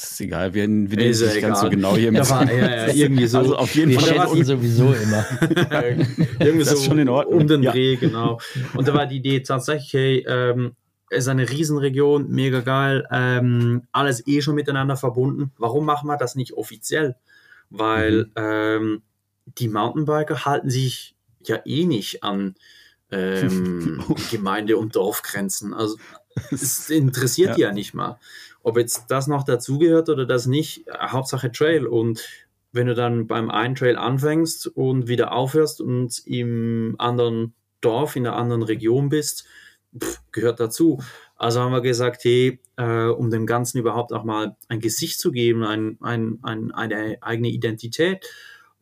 Das 0.00 0.12
ist 0.12 0.20
egal, 0.22 0.54
wir, 0.54 0.62
wir 0.62 0.66
nehmen 0.66 1.10
es 1.10 1.20
nicht 1.20 1.42
ganz 1.42 1.60
so 1.60 1.68
genau 1.68 1.94
hier 1.94 2.10
mit. 2.10 2.26
Ja, 2.26 2.44
ja, 2.44 2.86
ja, 2.86 2.94
irgendwie 2.94 3.26
so. 3.26 3.38
Also 3.38 3.56
auf 3.56 3.74
jeden 3.74 3.90
wir 3.90 4.00
Fall. 4.00 4.34
Wir 4.34 4.44
sowieso 4.46 4.94
immer. 4.94 5.26
irgendwie 6.40 6.58
das 6.60 6.70
so 6.70 6.76
ist 6.76 6.84
schon 6.86 6.98
in 6.98 7.10
Ordnung. 7.10 7.40
um 7.42 7.46
den 7.46 7.62
ja. 7.62 7.70
Dreh, 7.70 7.96
genau. 7.96 8.40
Und 8.74 8.88
da 8.88 8.94
war 8.94 9.06
die 9.06 9.16
Idee 9.16 9.40
tatsächlich, 9.40 9.92
hey, 9.92 10.24
ähm, 10.26 10.72
es 11.10 11.24
ist 11.24 11.28
eine 11.28 11.50
Riesenregion, 11.50 12.30
mega 12.30 12.60
geil, 12.60 13.06
ähm, 13.10 13.82
alles 13.92 14.26
eh 14.26 14.40
schon 14.40 14.54
miteinander 14.54 14.96
verbunden. 14.96 15.52
Warum 15.58 15.84
machen 15.84 16.08
wir 16.08 16.16
das 16.16 16.34
nicht 16.34 16.54
offiziell? 16.54 17.16
Weil 17.68 18.24
mhm. 18.24 18.32
ähm, 18.36 19.02
die 19.58 19.68
Mountainbiker 19.68 20.46
halten 20.46 20.70
sich 20.70 21.14
ja 21.44 21.58
eh 21.66 21.84
nicht 21.84 22.22
an 22.24 22.54
ähm, 23.10 24.02
Gemeinde- 24.30 24.78
und 24.78 24.96
Dorfgrenzen. 24.96 25.74
Also 25.74 25.98
es 26.50 26.88
interessiert 26.88 27.50
ja. 27.50 27.54
die 27.54 27.60
ja 27.62 27.72
nicht 27.72 27.92
mal. 27.92 28.18
Ob 28.62 28.76
jetzt 28.76 29.10
das 29.10 29.26
noch 29.26 29.44
dazugehört 29.44 30.08
oder 30.08 30.26
das 30.26 30.46
nicht, 30.46 30.84
Hauptsache 30.98 31.50
Trail. 31.50 31.86
Und 31.86 32.26
wenn 32.72 32.86
du 32.86 32.94
dann 32.94 33.26
beim 33.26 33.50
einen 33.50 33.74
Trail 33.74 33.96
anfängst 33.96 34.66
und 34.66 35.08
wieder 35.08 35.32
aufhörst 35.32 35.80
und 35.80 36.22
im 36.26 36.94
anderen 36.98 37.54
Dorf, 37.80 38.16
in 38.16 38.24
der 38.24 38.36
anderen 38.36 38.62
Region 38.62 39.08
bist, 39.08 39.46
pff, 39.98 40.20
gehört 40.32 40.60
dazu. 40.60 41.00
Also 41.36 41.60
haben 41.60 41.72
wir 41.72 41.80
gesagt, 41.80 42.24
hey, 42.24 42.60
äh, 42.76 43.06
um 43.06 43.30
dem 43.30 43.46
Ganzen 43.46 43.78
überhaupt 43.78 44.12
auch 44.12 44.24
mal 44.24 44.56
ein 44.68 44.80
Gesicht 44.80 45.18
zu 45.18 45.32
geben, 45.32 45.64
ein, 45.64 45.96
ein, 46.02 46.38
ein, 46.42 46.70
eine 46.72 47.18
eigene 47.22 47.48
Identität, 47.48 48.26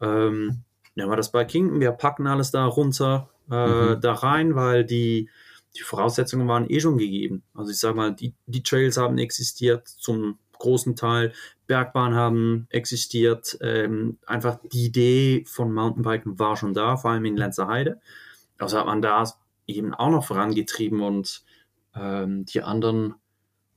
ähm, 0.01 0.65
nehmen 0.97 1.11
wir 1.11 1.17
das 1.17 1.31
bei 1.31 1.45
Kington, 1.45 1.81
wir 1.81 1.93
packen 1.93 2.27
alles 2.27 2.51
da 2.51 2.65
runter, 2.67 3.31
äh, 3.51 3.95
mhm. 3.95 4.01
da 4.01 4.13
rein, 4.13 4.55
weil 4.57 4.85
die, 4.85 5.31
die 5.77 5.83
Voraussetzungen 5.83 6.49
waren 6.49 6.69
eh 6.71 6.81
schon 6.81 6.99
gegeben. 6.99 7.43
Also 7.55 7.71
ich 7.71 7.79
sage 7.79 7.97
mal, 7.97 8.15
die, 8.15 8.35
die 8.47 8.63
Trails 8.63 8.97
haben 8.97 9.19
existiert 9.19 9.89
zum 9.89 10.39
großen 10.59 10.97
Teil, 10.97 11.33
Bergbahnen 11.67 12.19
haben 12.19 12.67
existiert, 12.71 13.59
ähm, 13.61 14.19
einfach 14.27 14.59
die 14.73 14.87
Idee 14.87 15.45
von 15.47 15.73
Mountainbiken 15.73 16.39
war 16.39 16.57
schon 16.57 16.75
da, 16.75 16.97
vor 16.97 17.13
allem 17.13 17.25
in 17.25 17.37
Lenzerheide. 17.37 18.01
Also 18.59 18.79
hat 18.79 18.87
man 18.87 19.03
da 19.03 19.25
eben 19.67 19.95
auch 19.95 20.11
noch 20.11 20.25
vorangetrieben 20.25 21.01
und 21.01 21.45
ähm, 21.95 22.45
die 22.47 22.63
anderen 22.63 23.15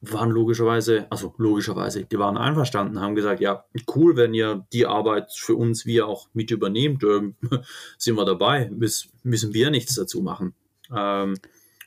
waren 0.01 0.31
logischerweise, 0.31 1.05
also 1.11 1.35
logischerweise, 1.37 2.05
die 2.05 2.17
waren 2.17 2.37
einverstanden, 2.37 2.99
haben 2.99 3.13
gesagt, 3.13 3.39
ja, 3.39 3.65
cool, 3.95 4.17
wenn 4.17 4.33
ihr 4.33 4.65
die 4.73 4.87
Arbeit 4.87 5.31
für 5.31 5.55
uns 5.55 5.85
wir 5.85 6.07
auch 6.07 6.27
mit 6.33 6.49
übernehmt, 6.49 7.03
sind 7.97 8.15
wir 8.15 8.25
dabei, 8.25 8.71
müssen 8.71 9.53
wir 9.53 9.69
nichts 9.69 9.93
dazu 9.95 10.21
machen. 10.21 10.55
Ähm, 10.95 11.35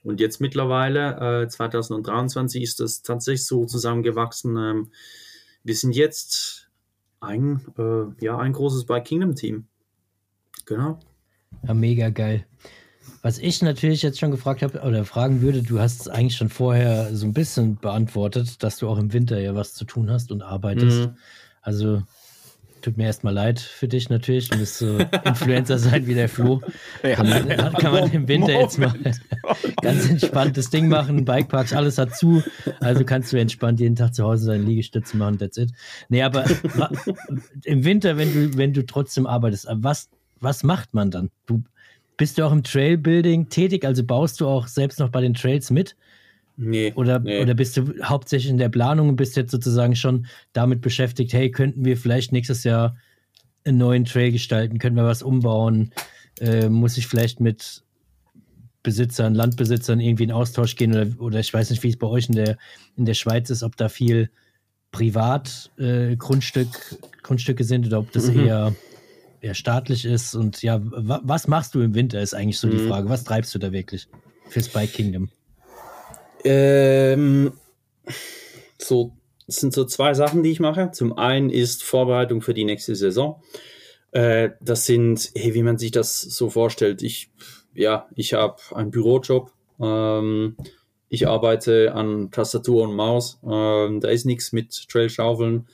und 0.04 0.20
jetzt 0.20 0.40
mittlerweile, 0.40 1.42
äh, 1.44 1.48
2023, 1.48 2.62
ist 2.62 2.80
das 2.80 3.02
tatsächlich 3.02 3.46
so 3.46 3.64
zusammengewachsen. 3.64 4.56
Ähm, 4.56 4.92
wir 5.64 5.74
sind 5.74 5.96
jetzt 5.96 6.68
ein, 7.20 7.60
äh, 7.78 8.24
ja, 8.24 8.38
ein 8.38 8.52
großes 8.52 8.84
Bike 8.84 9.06
Kingdom 9.06 9.34
Team. 9.34 9.66
Genau. 10.66 11.00
Ja, 11.66 11.74
mega 11.74 12.10
geil. 12.10 12.46
Was 13.22 13.38
ich 13.38 13.62
natürlich 13.62 14.02
jetzt 14.02 14.18
schon 14.18 14.30
gefragt 14.30 14.62
habe 14.62 14.80
oder 14.80 15.06
fragen 15.06 15.40
würde, 15.40 15.62
du 15.62 15.80
hast 15.80 16.02
es 16.02 16.08
eigentlich 16.08 16.36
schon 16.36 16.50
vorher 16.50 17.14
so 17.14 17.26
ein 17.26 17.32
bisschen 17.32 17.76
beantwortet, 17.76 18.62
dass 18.62 18.76
du 18.76 18.88
auch 18.88 18.98
im 18.98 19.14
Winter 19.14 19.40
ja 19.40 19.54
was 19.54 19.72
zu 19.72 19.86
tun 19.86 20.10
hast 20.10 20.30
und 20.30 20.42
arbeitest. 20.42 21.08
Mhm. 21.08 21.16
Also 21.62 22.02
tut 22.84 22.98
mir 22.98 23.04
erstmal 23.04 23.32
leid 23.32 23.60
für 23.60 23.88
dich 23.88 24.10
natürlich. 24.10 24.50
Du 24.50 24.58
bist 24.58 24.78
so 24.78 24.98
Influencer 25.24 25.78
sein 25.78 26.06
wie 26.06 26.14
der 26.14 26.28
Flo. 26.28 26.60
Ja, 27.02 27.14
kann, 27.14 27.28
man, 27.28 27.48
kann 27.72 27.92
man 27.92 28.12
im 28.12 28.28
Winter 28.28 28.52
Moment. 28.52 28.62
jetzt 28.62 28.78
mal 28.78 28.94
ganz 29.82 30.08
entspanntes 30.08 30.68
Ding 30.68 30.88
machen. 30.88 31.24
Bikeparks, 31.24 31.72
alles 31.72 31.96
hat 31.96 32.14
zu. 32.14 32.42
Also 32.80 33.04
kannst 33.04 33.32
du 33.32 33.38
entspannt 33.38 33.80
jeden 33.80 33.96
Tag 33.96 34.14
zu 34.14 34.24
Hause 34.24 34.44
seine 34.44 34.62
Liegestütze 34.64 35.16
machen. 35.16 35.38
That's 35.38 35.56
it. 35.56 35.72
Nee, 36.10 36.22
aber 36.22 36.44
im 37.64 37.84
Winter, 37.84 38.18
wenn 38.18 38.32
du, 38.32 38.58
wenn 38.58 38.74
du 38.74 38.84
trotzdem 38.84 39.26
arbeitest, 39.26 39.66
was, 39.70 40.10
was 40.40 40.62
macht 40.62 40.92
man 40.92 41.10
dann? 41.10 41.30
Du 41.46 41.64
bist 42.16 42.38
du 42.38 42.44
auch 42.44 42.52
im 42.52 42.62
Trailbuilding 42.62 43.48
tätig? 43.48 43.84
Also 43.84 44.04
baust 44.04 44.40
du 44.40 44.46
auch 44.46 44.68
selbst 44.68 45.00
noch 45.00 45.08
bei 45.08 45.20
den 45.20 45.34
Trails 45.34 45.70
mit? 45.70 45.96
Nee. 46.56 46.92
Oder, 46.94 47.18
nee. 47.18 47.42
oder 47.42 47.54
bist 47.54 47.76
du 47.76 47.94
hauptsächlich 48.02 48.50
in 48.50 48.58
der 48.58 48.68
Planung 48.68 49.08
und 49.08 49.16
bist 49.16 49.36
jetzt 49.36 49.50
sozusagen 49.50 49.96
schon 49.96 50.26
damit 50.52 50.80
beschäftigt, 50.80 51.32
hey, 51.32 51.50
könnten 51.50 51.84
wir 51.84 51.96
vielleicht 51.96 52.32
nächstes 52.32 52.64
Jahr 52.64 52.96
einen 53.64 53.78
neuen 53.78 54.04
Trail 54.04 54.30
gestalten? 54.30 54.78
Können 54.78 54.96
wir 54.96 55.04
was 55.04 55.22
umbauen? 55.22 55.92
Äh, 56.40 56.68
muss 56.68 56.96
ich 56.96 57.06
vielleicht 57.06 57.40
mit 57.40 57.82
Besitzern, 58.82 59.34
Landbesitzern 59.34 59.98
irgendwie 59.98 60.24
in 60.24 60.32
Austausch 60.32 60.76
gehen 60.76 60.92
oder, 60.92 61.06
oder 61.20 61.40
ich 61.40 61.52
weiß 61.52 61.70
nicht, 61.70 61.82
wie 61.82 61.88
es 61.88 61.96
bei 61.96 62.06
euch 62.06 62.28
in 62.28 62.34
der, 62.34 62.58
in 62.96 63.06
der 63.06 63.14
Schweiz 63.14 63.50
ist, 63.50 63.62
ob 63.62 63.76
da 63.76 63.88
viel 63.88 64.30
Privatgrundstück, 64.92 66.68
äh, 66.68 67.06
Grundstücke 67.22 67.64
sind 67.64 67.86
oder 67.86 67.98
ob 67.98 68.12
das 68.12 68.30
mhm. 68.30 68.46
eher, 68.46 68.74
eher 69.40 69.54
staatlich 69.54 70.04
ist. 70.04 70.34
Und 70.34 70.62
ja, 70.62 70.80
was 70.82 71.48
machst 71.48 71.74
du 71.74 71.80
im 71.80 71.94
Winter, 71.94 72.20
ist 72.20 72.34
eigentlich 72.34 72.58
so 72.58 72.68
mhm. 72.68 72.72
die 72.72 72.86
Frage. 72.86 73.08
Was 73.08 73.24
treibst 73.24 73.54
du 73.54 73.58
da 73.58 73.72
wirklich 73.72 74.06
fürs 74.48 74.68
Bike 74.68 74.92
Kingdom? 74.92 75.30
Ähm, 76.44 77.52
so, 78.78 79.12
es 79.46 79.56
sind 79.56 79.72
so 79.72 79.84
zwei 79.84 80.14
Sachen, 80.14 80.42
die 80.42 80.50
ich 80.50 80.60
mache. 80.60 80.90
Zum 80.92 81.16
einen 81.16 81.50
ist 81.50 81.82
Vorbereitung 81.82 82.42
für 82.42 82.54
die 82.54 82.64
nächste 82.64 82.94
Saison. 82.94 83.42
Äh, 84.12 84.50
das 84.60 84.86
sind, 84.86 85.32
hey, 85.34 85.54
wie 85.54 85.62
man 85.62 85.78
sich 85.78 85.90
das 85.90 86.20
so 86.20 86.50
vorstellt. 86.50 87.02
Ich, 87.02 87.30
ja, 87.74 88.06
ich 88.14 88.34
habe 88.34 88.56
einen 88.74 88.90
Bürojob. 88.90 89.52
Ähm, 89.80 90.56
ich 91.08 91.28
arbeite 91.28 91.94
an 91.94 92.30
Tastatur 92.30 92.84
und 92.84 92.94
Maus. 92.94 93.38
Ähm, 93.44 94.00
da 94.00 94.08
ist 94.08 94.24
nichts 94.24 94.52
mit 94.52 94.88
Trailschaufeln. 94.88 95.66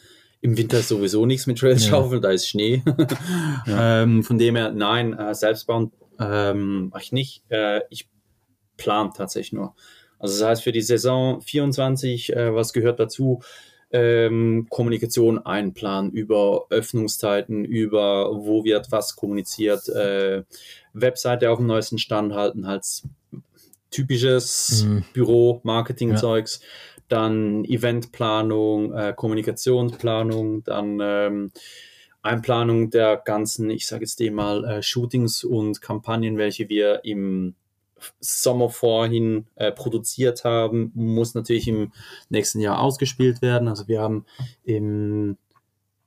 Im 0.42 0.56
Winter 0.56 0.78
ist 0.78 0.88
sowieso 0.88 1.26
nichts 1.26 1.46
mit 1.46 1.58
Trailschaufeln, 1.58 2.22
ja. 2.22 2.28
da 2.28 2.30
ist 2.30 2.48
Schnee. 2.48 2.82
ja. 3.66 4.02
ähm, 4.02 4.22
von 4.22 4.38
dem 4.38 4.56
her, 4.56 4.72
nein, 4.72 5.12
äh, 5.12 5.34
selbstbauen 5.34 5.92
ähm, 6.18 6.88
mache 6.88 7.02
ich 7.02 7.12
nicht. 7.12 7.44
Äh, 7.50 7.82
ich 7.90 8.08
plan 8.76 9.12
tatsächlich 9.14 9.52
nur. 9.52 9.74
Also 10.20 10.38
das 10.38 10.48
heißt 10.48 10.62
für 10.62 10.72
die 10.72 10.82
Saison 10.82 11.40
24, 11.40 12.36
äh, 12.36 12.54
was 12.54 12.72
gehört 12.72 13.00
dazu? 13.00 13.40
Ähm, 13.92 14.68
Kommunikation 14.70 15.44
einplanen 15.44 16.12
über 16.12 16.66
Öffnungszeiten, 16.70 17.64
über 17.64 18.30
wo 18.32 18.62
wird 18.62 18.92
was 18.92 19.16
kommuniziert, 19.16 19.88
äh, 19.88 20.44
Webseite 20.92 21.50
auf 21.50 21.58
dem 21.58 21.66
neuesten 21.66 21.98
Stand 21.98 22.32
halten, 22.32 22.68
halt 22.68 22.84
typisches 23.90 24.84
mhm. 24.84 25.04
Büro-Marketing-Zeugs, 25.12 26.60
ja. 26.62 27.02
dann 27.08 27.64
Eventplanung, 27.64 28.92
äh, 28.92 29.12
Kommunikationsplanung, 29.16 30.62
dann 30.62 31.00
ähm, 31.02 31.52
Einplanung 32.22 32.90
der 32.90 33.16
ganzen, 33.16 33.70
ich 33.70 33.86
sage 33.86 34.04
jetzt 34.04 34.20
dem 34.20 34.34
mal, 34.34 34.64
äh, 34.64 34.82
Shootings 34.82 35.42
und 35.42 35.80
Kampagnen, 35.80 36.36
welche 36.36 36.68
wir 36.68 37.04
im 37.04 37.54
Sommer 38.20 38.70
vorhin 38.70 39.46
äh, 39.56 39.72
produziert 39.72 40.44
haben, 40.44 40.92
muss 40.94 41.34
natürlich 41.34 41.68
im 41.68 41.92
nächsten 42.28 42.60
Jahr 42.60 42.80
ausgespielt 42.80 43.42
werden. 43.42 43.68
Also 43.68 43.88
wir 43.88 44.00
haben 44.00 44.24
im, 44.64 45.36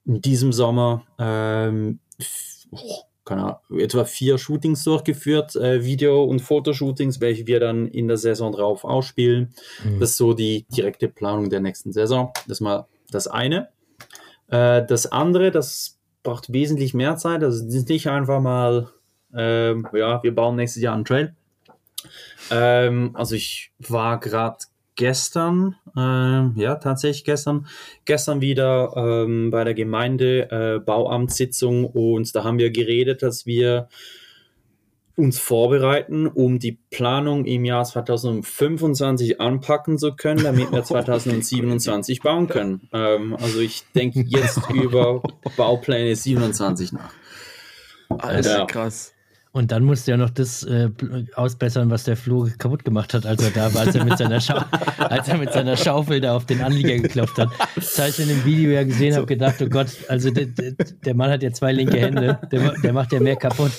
in 0.06 0.22
diesem 0.22 0.54
Sommer 0.54 1.06
ähm, 1.20 2.00
keine 3.26 3.42
Ahnung, 3.42 3.80
etwa 3.80 4.06
vier 4.06 4.38
Shootings 4.38 4.84
durchgeführt, 4.84 5.56
äh, 5.56 5.84
Video- 5.84 6.24
und 6.24 6.42
Fotoshootings, 6.42 7.22
welche 7.22 7.48
wir 7.48 7.60
dann 7.60 7.88
in 7.88 8.08
der 8.08 8.18
Saison 8.18 8.52
drauf 8.52 8.84
ausspielen. 8.84 9.54
Mhm. 9.84 10.00
Das 10.00 10.12
ist 10.12 10.18
so 10.18 10.34
die 10.34 10.66
direkte 10.70 11.08
Planung 11.08 11.50
der 11.50 11.62
nächsten 11.62 11.94
Saison. 11.94 12.32
Das 12.48 12.58
ist 12.58 12.62
mal 12.62 12.88
das 13.12 13.28
eine. 13.28 13.70
Äh, 14.48 14.86
das 14.86 15.12
andere, 15.12 15.52
das 15.52 16.00
braucht 16.24 16.52
wesentlich 16.52 16.94
mehr 16.94 17.16
Zeit. 17.18 17.44
Also 17.44 17.66
es 17.66 17.74
ist 17.74 17.90
nicht 17.90 18.08
einfach 18.10 18.42
mal, 18.42 18.90
äh, 19.34 19.74
ja, 19.98 20.22
wir 20.22 20.36
bauen 20.36 20.56
nächstes 20.56 20.82
Jahr 20.82 20.96
einen 20.96 21.06
Trail 21.06 21.36
ähm, 22.52 23.12
also 23.14 23.36
ich 23.36 23.72
war 23.80 24.20
gerade 24.20 24.58
gestern, 24.96 25.76
äh, 25.96 26.62
ja 26.62 26.76
tatsächlich 26.76 27.24
gestern, 27.24 27.68
gestern 28.06 28.42
wieder 28.42 28.94
ähm, 28.96 29.50
bei 29.52 29.64
der 29.64 29.74
Gemeinde 29.74 30.50
äh, 30.52 30.80
Bauamtssitzung 30.80 31.86
und 31.86 32.36
da 32.36 32.44
haben 32.44 32.60
wir 32.60 32.72
geredet, 32.72 33.24
dass 33.24 33.46
wir 33.46 33.88
uns 35.16 35.38
vorbereiten, 35.38 36.26
um 36.28 36.58
die 36.58 36.80
Planung 36.90 37.46
im 37.46 37.66
Jahr 37.66 37.86
2025 37.86 39.40
anpacken 39.40 39.98
zu 40.00 40.16
können, 40.16 40.44
damit 40.44 40.72
wir 40.72 40.84
2027 40.84 42.22
bauen 42.22 42.48
können. 42.48 42.90
Ähm, 42.92 43.36
also 43.40 43.60
ich 43.60 43.84
denke 43.94 44.24
jetzt 44.28 44.60
über 44.74 45.22
Baupläne 45.56 46.16
27 46.16 46.94
nach. 46.94 47.14
Alter, 48.10 48.60
ja. 48.60 48.66
krass. 48.66 49.13
Und 49.56 49.72
dann 49.72 49.84
musste 49.84 50.10
er 50.10 50.18
noch 50.18 50.32
das 50.32 50.64
äh, 50.64 50.90
ausbessern, 51.36 51.92
was 51.92 52.06
der 52.06 52.18
Flo 52.18 52.50
kaputt 52.58 52.84
gemacht 52.84 53.14
hat, 53.14 53.28
als 53.28 53.44
er 53.44 53.52
da 53.52 53.72
war, 53.72 53.82
als 53.82 53.94
er 53.94 54.04
mit 54.04 54.18
seiner, 54.18 54.42
Schau 54.42 54.56
als 54.98 55.28
er 55.28 55.38
mit 55.38 55.54
seiner 55.54 55.78
Schaufel 55.78 56.20
da 56.22 56.36
auf 56.36 56.48
den 56.48 56.60
Anlieger 56.62 56.98
geklopft 56.98 57.38
hat. 57.38 57.50
Das 57.76 58.00
habe 58.00 58.10
ich 58.10 58.20
in 58.20 58.30
dem 58.30 58.44
Video 58.46 58.72
ja 58.72 58.84
gesehen, 58.84 59.12
so. 59.12 59.18
habe 59.18 59.28
gedacht, 59.28 59.62
oh 59.62 59.68
Gott, 59.68 59.90
also 60.08 60.32
der, 60.32 60.48
der, 60.48 61.14
Mann 61.14 61.30
hat 61.30 61.44
ja 61.44 61.52
zwei 61.52 61.72
linke 61.72 62.00
Hände, 62.00 62.40
der, 62.52 62.74
der 62.82 62.94
macht 62.94 63.14
ja 63.14 63.20
mehr 63.20 63.36
kaputt. 63.36 63.72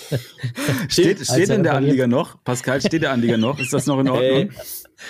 Steht, 0.86 1.26
steht 1.26 1.48
denn 1.48 1.64
der 1.64 1.74
Anlieger 1.74 2.06
noch? 2.06 2.42
Pascal, 2.44 2.80
steht 2.80 3.02
der 3.02 3.10
Anlieger 3.10 3.36
noch? 3.36 3.58
Ist 3.58 3.72
das 3.72 3.86
noch 3.86 3.98
in 3.98 4.08
Ordnung? 4.08 4.50
Hey, 4.50 4.50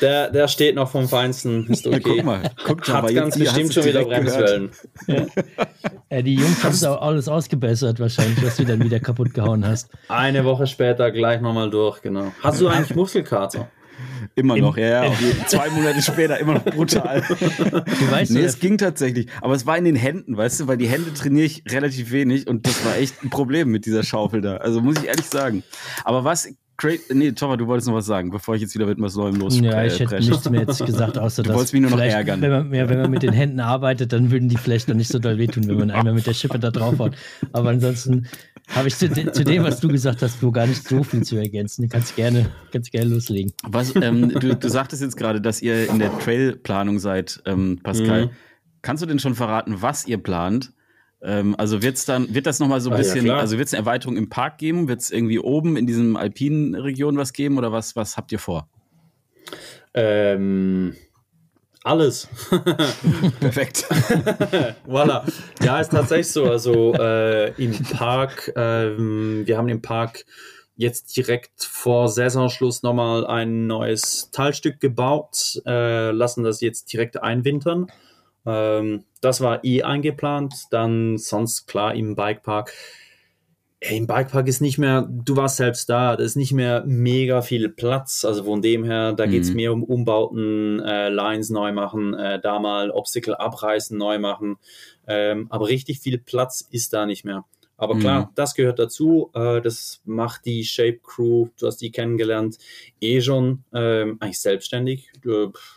der, 0.01 0.31
der 0.31 0.49
steht 0.49 0.75
noch 0.75 0.91
vom 0.91 1.09
Feinsten. 1.09 1.67
Ist 1.69 1.87
okay. 1.87 2.01
Guck 2.03 2.25
mal, 2.25 2.51
guck 2.65 2.89
Hat 2.89 3.05
mal, 3.05 3.15
ganz 3.15 3.39
bestimmt 3.39 3.73
schon 3.73 3.85
wieder 3.85 4.05
Bremswellen. 4.05 4.71
Ja. 5.07 5.27
ja. 6.11 6.23
die 6.23 6.35
Jungs 6.35 6.63
haben 6.63 6.73
es 6.73 6.85
auch 6.85 7.01
alles 7.01 7.29
ausgebessert, 7.29 8.01
wahrscheinlich, 8.01 8.45
was 8.45 8.57
du 8.57 8.65
dann 8.65 8.83
wieder 8.83 9.01
kaputt 9.01 9.35
gehauen 9.35 9.67
hast. 9.67 9.91
Eine 10.09 10.45
Woche 10.45 10.67
später 10.67 11.11
gleich 11.11 11.41
nochmal 11.41 11.71
durch, 11.71 12.03
genau. 12.03 12.33
Hast 12.43 12.61
du 12.61 12.69
eigentlich 12.69 12.95
Muskelkater? 12.95 13.69
Immer 14.35 14.57
noch, 14.57 14.77
ja, 14.77 15.05
ja. 15.05 15.13
Zwei 15.47 15.71
Monate 15.71 16.03
später 16.03 16.39
immer 16.39 16.55
noch 16.55 16.65
brutal. 16.65 17.23
Du 17.29 18.11
weißt 18.11 18.33
nee, 18.33 18.43
es 18.43 18.59
ging 18.59 18.79
tatsächlich. 18.79 19.29
Aber 19.41 19.55
es 19.55 19.67
war 19.67 19.79
in 19.79 19.85
den 19.85 19.97
Händen, 19.97 20.37
weißt 20.37 20.61
du, 20.61 20.67
weil 20.67 20.77
die 20.77 20.89
Hände 20.89 21.13
trainiere 21.15 21.47
ich 21.47 21.63
relativ 21.71 22.11
wenig 22.11 22.47
und 22.49 22.67
das 22.67 22.85
war 22.85 22.97
echt 22.97 23.23
ein 23.23 23.31
Problem 23.31 23.69
mit 23.69 23.87
dieser 23.87 24.03
Schaufel 24.03 24.41
da. 24.41 24.57
Also 24.57 24.81
muss 24.81 24.97
ich 24.99 25.07
ehrlich 25.07 25.27
sagen. 25.27 25.63
Aber 26.05 26.25
was 26.25 26.49
Nee, 27.11 27.33
Tova, 27.33 27.57
du 27.57 27.67
wolltest 27.67 27.89
noch 27.89 27.95
was 27.95 28.07
sagen, 28.07 28.31
bevor 28.31 28.57
ich 28.57 28.63
jetzt 28.63 28.75
wieder 28.75 28.87
mit 28.87 29.01
was 29.01 29.15
Neuem 29.15 29.37
los. 29.37 29.59
Ja, 29.59 29.85
ich 29.85 29.99
hätte 30.01 30.17
nichts 30.17 30.51
mehr 30.51 30.63
jetzt 30.63 30.85
gesagt, 30.85 31.17
außer 31.17 31.43
du 31.43 31.49
dass. 31.49 31.53
Du 31.53 31.59
wolltest 31.59 31.73
mich 31.73 31.83
nur 31.83 31.91
noch 31.93 32.01
ärgern. 32.01 32.41
Wenn 32.41 32.51
man, 32.51 32.75
ja, 32.75 32.89
wenn 32.89 33.01
man 33.01 33.11
mit 33.11 33.23
den 33.23 33.33
Händen 33.33 33.61
arbeitet, 33.61 34.13
dann 34.13 34.31
würden 34.31 34.49
die 34.49 34.57
vielleicht 34.57 34.89
noch 34.89 34.97
nicht 34.97 35.09
so 35.09 35.19
doll 35.19 35.39
wehtun, 35.39 35.69
wenn 35.69 35.79
man 35.79 35.91
einmal 35.91 36.15
mit 36.15 36.27
der 36.27 36.35
Schippe 36.35 36.59
da 36.59 36.71
drauf 36.71 36.99
haut. 36.99 37.15
Aber 37.53 37.71
ansonsten 37.71 38.27
habe 38.69 38.89
ich 38.89 38.97
zu, 38.97 39.09
zu, 39.11 39.45
dem, 39.45 39.63
was 39.63 39.81
du 39.81 39.89
gesagt 39.89 40.23
hast, 40.23 40.37
Flo, 40.37 40.51
gar 40.51 40.67
nicht 40.67 40.87
so 40.87 41.03
viel 41.05 41.23
zu 41.23 41.37
ergänzen. 41.37 41.83
Du 41.83 41.89
kannst 41.89 42.17
gerne, 42.17 42.47
kannst 42.73 42.91
gerne 42.91 43.11
loslegen. 43.11 43.53
Was, 43.63 43.95
ähm, 43.95 44.31
du, 44.31 44.57
du 44.57 44.69
sagtest 44.69 45.03
jetzt 45.03 45.17
gerade, 45.17 45.41
dass 45.41 45.63
ihr 45.63 45.89
in 45.89 45.99
der 45.99 46.19
Trailplanung 46.19 46.99
seid, 46.99 47.43
ähm, 47.47 47.79
Pascal. 47.83 48.27
Mhm. 48.27 48.31
Kannst 48.83 49.03
du 49.03 49.07
denn 49.07 49.19
schon 49.19 49.35
verraten, 49.35 49.81
was 49.81 50.07
ihr 50.07 50.19
plant? 50.19 50.73
Ähm, 51.25 51.55
also 51.57 51.83
wird's 51.83 52.05
dann, 52.05 52.35
wird 52.35 52.47
das 52.47 52.61
nochmal 52.61 52.81
so 52.81 52.91
ein 52.91 52.95
ah, 52.95 52.99
bisschen, 52.99 53.25
ja, 53.25 53.39
also 53.39 53.57
wird 53.57 53.67
es 53.67 53.75
eine 53.75 53.81
Erweiterung 53.81 54.17
im 54.17 54.29
Park 54.29 54.59
geben? 54.59 54.89
Wird 54.89 55.01
es 55.01 55.11
irgendwie 55.11 55.39
oben 55.39 55.77
in 55.77 55.87
diesem 55.87 56.17
alpinen 56.17 56.75
Region 56.75 57.17
was 57.17 57.33
geben 57.33 57.57
oder 57.57 57.73
was, 57.73 57.97
was 57.97 58.17
habt 58.17 58.31
ihr 58.31 58.39
vor? 58.39 58.69
Ähm, 59.95 60.95
alles. 61.83 62.29
Perfekt. 63.41 63.85
voilà. 64.87 65.23
Ja, 65.63 65.81
ist 65.81 65.91
tatsächlich 65.91 66.31
so. 66.31 66.45
Also 66.45 66.95
äh, 66.95 67.53
im 67.63 67.73
Park, 67.85 68.53
ähm, 68.57 69.43
wir 69.47 69.57
haben 69.57 69.69
im 69.69 69.81
Park 69.81 70.27
jetzt 70.77 71.17
direkt 71.17 71.63
vor 71.63 72.09
Saisonschluss 72.09 72.83
nochmal 72.83 73.27
ein 73.27 73.67
neues 73.67 74.31
Teilstück 74.31 74.81
gebaut, 74.81 75.63
äh, 75.67 76.11
lassen 76.11 76.43
das 76.43 76.61
jetzt 76.61 76.93
direkt 76.93 77.23
einwintern. 77.23 77.87
Ähm, 78.47 79.05
das 79.21 79.41
war 79.41 79.65
eh 79.65 79.83
eingeplant. 79.83 80.55
Dann 80.71 81.19
sonst 81.19 81.67
klar 81.67 81.95
im 81.95 82.15
Bikepark. 82.15 82.73
Ey, 83.81 83.99
Im 83.99 84.07
Bikepark 84.07 84.49
ist 84.49 84.63
nicht 84.63 84.79
mehr, 84.79 85.07
du 85.11 85.37
warst 85.37 85.57
selbst 85.59 85.91
da, 85.91 86.17
da 86.17 86.25
ist 86.25 86.37
nicht 86.37 86.53
mehr 86.53 86.85
mega 86.87 87.43
viel 87.43 87.69
Platz. 87.69 88.25
Also 88.25 88.45
von 88.45 88.63
dem 88.63 88.83
her, 88.85 89.13
da 89.13 89.27
geht 89.27 89.43
es 89.43 89.51
Mhm. 89.51 89.57
mehr 89.57 89.73
um 89.75 89.83
Umbauten, 89.83 90.81
äh, 90.81 91.11
Lines 91.11 91.51
neu 91.51 91.73
machen, 91.73 92.15
äh, 92.15 92.41
da 92.41 92.59
mal 92.61 92.91
Obstacle 92.91 93.35
abreißen, 93.39 93.97
neu 93.99 94.19
machen. 94.19 94.57
Ähm, 95.07 95.49
aber 95.51 95.69
richtig 95.69 96.01
viel 96.01 96.17
Platz 96.17 96.67
ist 96.71 96.95
da 96.95 97.05
nicht 97.05 97.25
mehr. 97.27 97.45
Aber 97.77 97.99
klar, 97.99 98.27
Mhm. 98.27 98.29
das 98.35 98.55
gehört 98.55 98.79
dazu. 98.79 99.31
Äh, 99.35 99.61
das 99.61 100.01
macht 100.05 100.47
die 100.47 100.65
Shape 100.65 101.01
Crew, 101.03 101.49
du 101.59 101.67
hast 101.67 101.79
die 101.79 101.91
kennengelernt, 101.91 102.59
eh 103.01 103.21
schon 103.21 103.65
ähm, 103.75 104.17
eigentlich 104.21 104.41
selbstständig. 104.41 105.11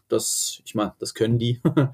Das, 0.08 0.62
ich 0.66 0.76
meine, 0.76 0.94
das 1.00 1.14
können 1.14 1.40
die. 1.40 1.60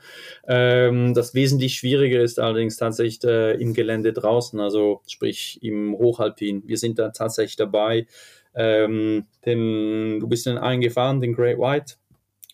ähm, 0.48 1.14
das 1.14 1.34
wesentlich 1.34 1.76
Schwierige 1.76 2.22
ist 2.22 2.40
allerdings 2.40 2.78
tatsächlich 2.78 3.24
äh, 3.24 3.54
im 3.54 3.74
Gelände 3.74 4.14
draußen, 4.14 4.60
also 4.60 5.02
sprich 5.08 5.60
im 5.64 5.94
Hochalpin. 5.98 6.64
Wir 6.68 6.78
sind 6.78 7.00
da 7.00 7.10
tatsächlich 7.10 7.56
dabei. 7.56 8.08
Ähm, 8.56 9.26
den, 9.46 10.20
du 10.20 10.28
bist 10.28 10.46
den 10.46 10.58
eingefahren, 10.58 11.22
den 11.22 11.34
Great 11.34 11.58
White. 11.58 11.96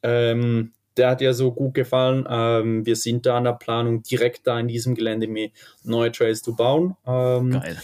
Ähm, 0.01 0.71
der 0.99 1.09
hat 1.09 1.21
ja 1.21 1.33
so 1.33 1.51
gut 1.51 1.73
gefallen. 1.73 2.25
Ähm, 2.29 2.85
wir 2.85 2.95
sind 2.95 3.25
da 3.25 3.37
an 3.37 3.45
der 3.45 3.53
Planung, 3.53 4.03
direkt 4.03 4.45
da 4.45 4.59
in 4.59 4.67
diesem 4.67 4.95
Gelände 4.95 5.27
mehr 5.27 5.49
neue 5.83 6.11
Trails 6.11 6.43
zu 6.43 6.55
bauen. 6.55 6.95
Ähm, 7.07 7.51
Geil. 7.51 7.77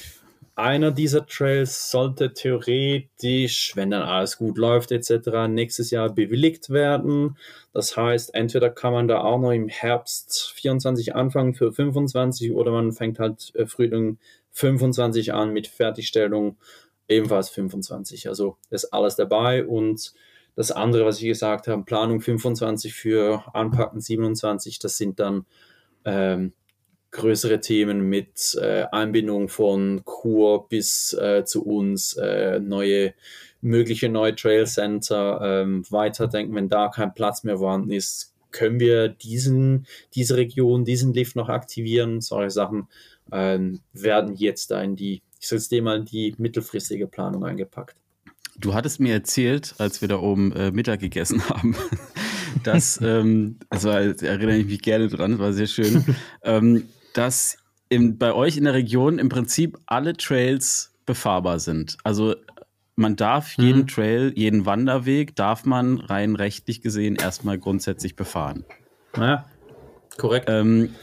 einer 0.56 0.92
dieser 0.92 1.26
Trails 1.26 1.90
sollte 1.90 2.34
theoretisch, 2.34 3.72
wenn 3.76 3.92
dann 3.92 4.04
alles 4.04 4.38
gut 4.38 4.58
läuft 4.58 4.92
etc., 4.92 5.48
nächstes 5.48 5.92
Jahr 5.92 6.10
bewilligt 6.10 6.70
werden. 6.70 7.38
Das 7.74 7.98
heißt, 7.98 8.36
entweder 8.36 8.70
kann 8.70 8.94
man 8.94 9.08
da 9.08 9.22
auch 9.22 9.40
noch 9.40 9.52
im 9.52 9.70
Herbst 9.70 10.52
24 10.56 11.16
anfangen 11.16 11.54
für 11.56 11.72
25 11.72 12.52
oder 12.52 12.72
man 12.72 12.92
fängt 12.92 13.20
halt 13.20 13.54
äh, 13.56 13.66
Frühling 13.66 14.20
25 14.52 15.34
an 15.34 15.52
mit 15.52 15.68
Fertigstellung 15.68 16.58
ebenfalls 17.08 17.50
25. 17.50 18.28
Also 18.28 18.58
ist 18.70 18.94
alles 18.94 19.16
dabei 19.16 19.66
und 19.66 20.14
das 20.56 20.72
andere, 20.72 21.06
was 21.06 21.20
ich 21.20 21.28
gesagt 21.28 21.68
habe, 21.68 21.84
Planung 21.84 22.22
25 22.22 22.94
für 22.94 23.44
Anpacken 23.54 24.02
27, 24.02 24.80
das 24.80 24.98
sind 24.98 25.20
dann 25.20 25.46
ähm, 26.06 26.54
größere 27.12 27.60
Themen 27.60 28.10
mit 28.10 28.58
äh, 28.62 28.86
Einbindung 28.92 29.50
von 29.50 30.04
Kur 30.06 30.68
bis 30.68 31.14
äh, 31.14 31.44
zu 31.46 31.66
uns, 31.66 32.14
äh, 32.14 32.60
neue 32.60 33.14
mögliche 33.62 34.10
neue 34.10 34.36
Trail 34.36 34.68
Center, 34.68 35.40
ähm, 35.42 35.84
weiterdenken, 35.90 36.56
wenn 36.56 36.70
da 36.70 36.90
kein 36.90 37.14
Platz 37.14 37.44
mehr 37.44 37.58
vorhanden 37.58 37.92
ist, 37.92 38.34
können 38.52 38.80
wir 38.80 39.10
diesen, 39.10 39.88
diese 40.14 40.38
Region, 40.38 40.86
diesen 40.86 41.14
Lift 41.14 41.36
noch 41.36 41.50
aktivieren. 41.50 42.22
Solche 42.22 42.52
Sachen 42.52 42.88
ähm, 43.32 43.82
werden 43.92 44.36
jetzt 44.36 44.72
da 44.72 44.82
in 44.82 44.96
die, 44.96 45.22
ich 45.40 45.48
sage 45.48 45.62
jetzt 45.62 45.84
mal, 45.84 45.98
in 45.98 46.06
die 46.06 46.36
mittelfristige 46.38 47.08
Planung 47.08 47.44
eingepackt. 47.44 47.98
Du 48.60 48.74
hattest 48.74 49.00
mir 49.00 49.14
erzählt, 49.14 49.76
als 49.78 50.02
wir 50.02 50.08
da 50.08 50.18
oben 50.20 50.52
äh, 50.54 50.72
Mittag 50.72 51.00
gegessen 51.00 51.42
haben, 51.50 51.76
dass, 52.64 53.00
ähm, 53.02 53.58
also 53.70 53.90
erinnere 53.90 54.58
ich 54.58 54.66
mich 54.66 54.82
gerne 54.82 55.08
dran, 55.08 55.32
das 55.32 55.40
war 55.40 55.54
sehr 55.54 55.68
schön, 55.68 56.06
ähm, 56.44 56.88
dass 57.14 57.58
im, 57.90 58.18
bei 58.18 58.34
euch 58.34 58.58
in 58.58 58.64
der 58.64 58.74
Region 58.74 59.20
im 59.20 59.30
Prinzip 59.30 59.78
alle 59.86 60.16
Trails 60.18 60.94
befahrbar 61.06 61.60
sind. 61.60 61.98
Also 62.04 62.36
man 62.96 63.16
darf 63.16 63.58
jeden 63.58 63.82
Mhm. 63.82 63.88
Trail, 63.88 64.34
jeden 64.36 64.66
Wanderweg, 64.66 65.36
darf 65.36 65.66
man 65.66 66.00
rein 66.00 66.36
rechtlich 66.36 66.82
gesehen 66.82 67.16
erstmal 67.16 67.60
grundsätzlich 67.60 68.16
befahren. 68.16 68.64
Ja, 69.18 69.46
korrekt. 70.18 70.48
Ähm, 70.50 70.96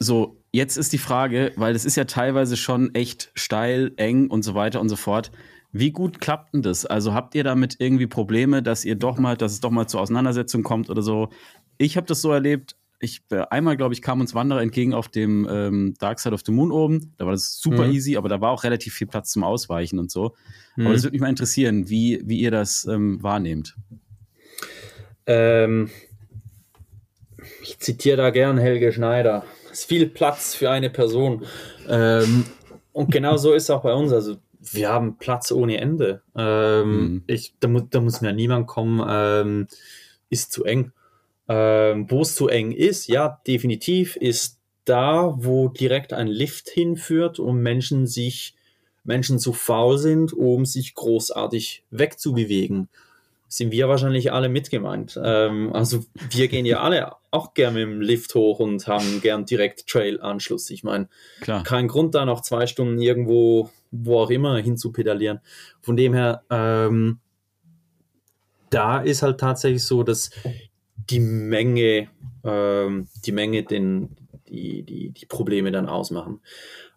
so, 0.00 0.36
jetzt 0.52 0.76
ist 0.76 0.92
die 0.92 0.98
Frage, 0.98 1.52
weil 1.56 1.74
es 1.74 1.84
ist 1.84 1.96
ja 1.96 2.04
teilweise 2.04 2.56
schon 2.56 2.94
echt 2.94 3.30
steil, 3.34 3.92
eng 3.96 4.28
und 4.28 4.42
so 4.42 4.54
weiter 4.54 4.80
und 4.80 4.88
so 4.88 4.96
fort. 4.96 5.30
Wie 5.72 5.90
gut 5.90 6.20
klappt 6.20 6.54
denn 6.54 6.62
das? 6.62 6.86
Also 6.86 7.12
habt 7.12 7.34
ihr 7.34 7.44
damit 7.44 7.76
irgendwie 7.78 8.06
Probleme, 8.06 8.62
dass 8.62 8.84
ihr 8.84 8.94
doch 8.96 9.18
mal, 9.18 9.36
dass 9.36 9.52
es 9.52 9.60
doch 9.60 9.70
mal 9.70 9.86
zur 9.86 10.00
Auseinandersetzung 10.00 10.62
kommt 10.62 10.88
oder 10.88 11.02
so? 11.02 11.28
Ich 11.76 11.96
habe 11.96 12.06
das 12.06 12.20
so 12.22 12.32
erlebt. 12.32 12.74
Ich 13.00 13.20
äh, 13.30 13.42
einmal, 13.50 13.76
glaube 13.76 13.94
ich, 13.94 14.02
kam 14.02 14.20
uns 14.20 14.34
Wanderer 14.34 14.60
entgegen 14.62 14.92
auf 14.94 15.08
dem 15.08 15.46
ähm, 15.48 15.94
Dark 16.00 16.18
Side 16.18 16.34
of 16.34 16.40
the 16.44 16.52
Moon 16.52 16.72
oben. 16.72 17.12
Da 17.16 17.26
war 17.26 17.32
das 17.32 17.60
super 17.60 17.86
Mhm. 17.86 17.92
easy, 17.92 18.16
aber 18.16 18.28
da 18.28 18.40
war 18.40 18.50
auch 18.50 18.64
relativ 18.64 18.94
viel 18.94 19.06
Platz 19.06 19.30
zum 19.30 19.44
Ausweichen 19.44 19.98
und 19.98 20.10
so. 20.10 20.34
Mhm. 20.76 20.86
Aber 20.86 20.94
das 20.94 21.04
würde 21.04 21.12
mich 21.12 21.20
mal 21.20 21.28
interessieren, 21.28 21.88
wie, 21.88 22.22
wie 22.24 22.40
ihr 22.40 22.50
das 22.50 22.86
ähm, 22.86 23.22
wahrnehmt. 23.22 23.76
Ähm, 25.26 25.90
ich 27.62 27.78
zitiere 27.78 28.16
da 28.16 28.30
gern 28.30 28.58
Helge 28.58 28.92
Schneider. 28.92 29.44
Es 29.70 29.80
ist 29.80 29.84
viel 29.88 30.06
Platz 30.06 30.54
für 30.54 30.70
eine 30.70 30.90
Person. 30.90 31.44
Ähm, 31.88 32.44
und 32.92 33.12
genau 33.12 33.36
so 33.36 33.52
ist 33.52 33.64
es 33.64 33.70
auch 33.70 33.82
bei 33.82 33.92
uns. 33.92 34.12
Also 34.12 34.38
wir 34.74 34.88
haben 34.88 35.18
Platz 35.18 35.52
ohne 35.52 35.78
Ende. 35.78 36.22
Ähm, 36.36 37.00
Mhm. 37.00 37.22
ich, 37.26 37.54
da, 37.60 37.68
mu 37.68 37.80
da 37.80 38.00
muss 38.00 38.20
mir 38.20 38.32
niemand 38.32 38.66
kommen, 38.66 39.04
ähm, 39.08 39.68
ist 40.30 40.52
zu 40.52 40.64
eng. 40.64 40.92
Ähm, 41.48 42.10
wo 42.10 42.22
es 42.22 42.34
zu 42.34 42.48
eng 42.48 42.72
ist, 42.72 43.08
ja, 43.08 43.40
definitiv, 43.46 44.16
ist 44.16 44.58
da, 44.84 45.34
wo 45.38 45.68
direkt 45.68 46.12
ein 46.12 46.26
Lift 46.26 46.68
hinführt 46.68 47.38
und 47.38 47.62
Menschen 47.62 48.06
sich, 48.06 48.54
Menschen 49.04 49.38
zu 49.38 49.54
faul 49.54 49.96
sind, 49.96 50.32
um 50.34 50.66
sich 50.66 50.94
großartig 50.94 51.84
wegzubewegen 51.90 52.88
sind 53.48 53.72
wir 53.72 53.88
wahrscheinlich 53.88 54.30
alle 54.30 54.50
mitgemeint. 54.50 55.18
Ähm, 55.22 55.72
also 55.72 56.04
wir 56.30 56.48
gehen 56.48 56.66
ja 56.66 56.80
alle 56.80 57.12
auch 57.30 57.54
gern 57.54 57.74
mit 57.74 57.82
dem 57.82 58.00
Lift 58.00 58.34
hoch 58.34 58.60
und 58.60 58.86
haben 58.86 59.20
gern 59.22 59.46
direkt 59.46 59.86
Trail-Anschluss. 59.86 60.70
Ich 60.70 60.84
meine, 60.84 61.08
kein 61.64 61.88
Grund 61.88 62.14
da 62.14 62.24
noch 62.26 62.42
zwei 62.42 62.66
Stunden 62.66 63.00
irgendwo, 63.00 63.70
wo 63.90 64.20
auch 64.20 64.30
immer, 64.30 64.58
hin 64.58 64.76
zu 64.76 64.92
pedalieren. 64.92 65.40
Von 65.80 65.96
dem 65.96 66.12
her, 66.12 66.42
ähm, 66.50 67.20
da 68.70 69.00
ist 69.00 69.22
halt 69.22 69.40
tatsächlich 69.40 69.84
so, 69.84 70.02
dass 70.02 70.30
die 70.94 71.20
Menge, 71.20 72.08
ähm, 72.44 73.08
die 73.24 73.32
Menge 73.32 73.62
den, 73.62 74.16
die, 74.48 74.82
die, 74.82 75.10
die 75.10 75.26
Probleme 75.26 75.72
dann 75.72 75.88
ausmachen. 75.88 76.40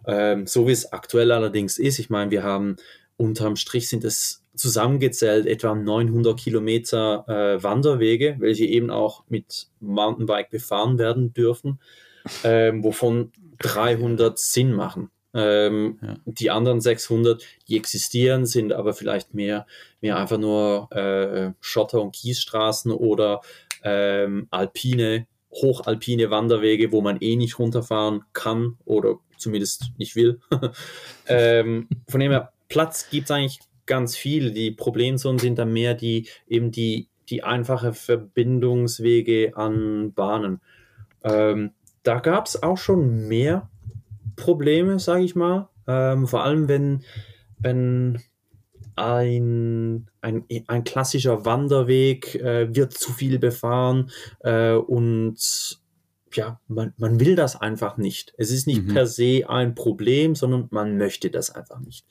Ähm, 0.06 0.48
so 0.48 0.68
wie 0.68 0.72
es 0.72 0.92
aktuell 0.92 1.32
allerdings 1.32 1.78
ist, 1.78 2.00
ich 2.00 2.10
meine, 2.10 2.32
wir 2.32 2.44
haben 2.44 2.76
unterm 3.16 3.56
Strich 3.56 3.88
sind 3.88 4.04
es 4.04 4.40
zusammengezählt 4.56 5.46
etwa 5.46 5.76
900 5.76 6.38
Kilometer 6.40 7.26
äh, 7.28 7.64
Wanderwege, 7.64 8.36
welche 8.40 8.66
eben 8.66 8.90
auch 8.90 9.24
mit 9.30 9.68
Mountainbike 9.80 10.50
befahren 10.50 10.98
werden 10.98 11.34
dürfen, 11.34 11.80
ähm, 12.44 12.84
wovon 12.84 13.32
300 13.60 14.38
Sinn 14.38 14.74
machen. 14.74 15.10
Ähm, 15.34 15.98
Ja. 16.02 16.16
Die 16.26 16.52
anderen 16.52 16.82
600, 16.82 17.44
die 17.68 17.78
existieren, 17.78 18.46
sind 18.46 18.74
aber 18.74 18.94
vielleicht 18.94 19.34
mehr, 19.34 19.66
mehr 20.02 20.18
einfach 20.18 20.38
nur 20.38 20.92
äh, 20.92 21.54
Schotter- 21.62 22.02
und 22.02 22.14
Kiesstraßen 22.14 22.92
oder 22.92 23.42
ähm, 23.84 24.48
alpine, 24.52 25.28
hochalpine 25.54 26.30
Wanderwege, 26.32 26.92
wo 26.92 27.02
man 27.02 27.18
eh 27.22 27.36
nicht 27.36 27.60
runterfahren 27.60 28.24
kann 28.34 28.78
oder 28.86 29.20
zumindest 29.38 29.92
nicht 29.98 30.16
will. 30.16 30.40
ähm, 31.28 31.88
von 32.10 32.20
dem 32.20 32.32
her, 32.32 32.52
Platz 32.68 33.10
gibt 33.10 33.26
es 33.26 33.32
eigentlich 33.32 33.60
ganz 33.91 34.15
viel. 34.15 34.51
Die 34.51 34.71
Problemzonen 34.71 35.38
sind 35.38 35.60
dann 35.60 35.73
mehr 35.73 35.95
die 35.95 36.30
eben 36.47 36.71
die, 36.71 37.10
die 37.27 37.43
einfache 37.43 37.91
Verbindungswege 37.91 39.51
an 39.58 40.13
Bahnen. 40.13 40.62
Ähm, 41.25 41.71
da 42.04 42.19
gab 42.19 42.45
es 42.45 42.63
auch 42.63 42.77
schon 42.77 43.27
mehr 43.27 43.69
Probleme, 44.38 44.97
sage 44.97 45.25
ich 45.25 45.36
mal. 45.36 45.67
Ähm, 45.88 46.25
vor 46.25 46.45
allem, 46.45 46.69
wenn, 46.69 47.04
wenn 47.60 48.21
ein, 48.95 50.10
ein, 50.21 50.45
ein 50.67 50.84
klassischer 50.86 51.43
Wanderweg 51.43 52.36
äh, 52.36 52.73
wird 52.73 52.93
zu 52.93 53.12
viel 53.12 53.39
befahren 53.39 54.10
äh, 54.39 54.71
und 54.73 55.82
ja, 56.34 56.62
man, 56.69 56.93
man 56.95 57.19
will 57.19 57.36
das 57.36 57.60
einfach 57.60 57.97
nicht. 57.97 58.34
Es 58.38 58.51
ist 58.51 58.67
nicht 58.67 58.84
Mhm. 58.84 58.93
per 58.93 59.06
se 59.06 59.43
ein 59.49 59.75
Problem, 59.75 60.34
sondern 60.34 60.69
man 60.71 60.97
möchte 60.97 61.30
das 61.30 61.49
einfach 61.49 61.82
nicht. 61.82 62.06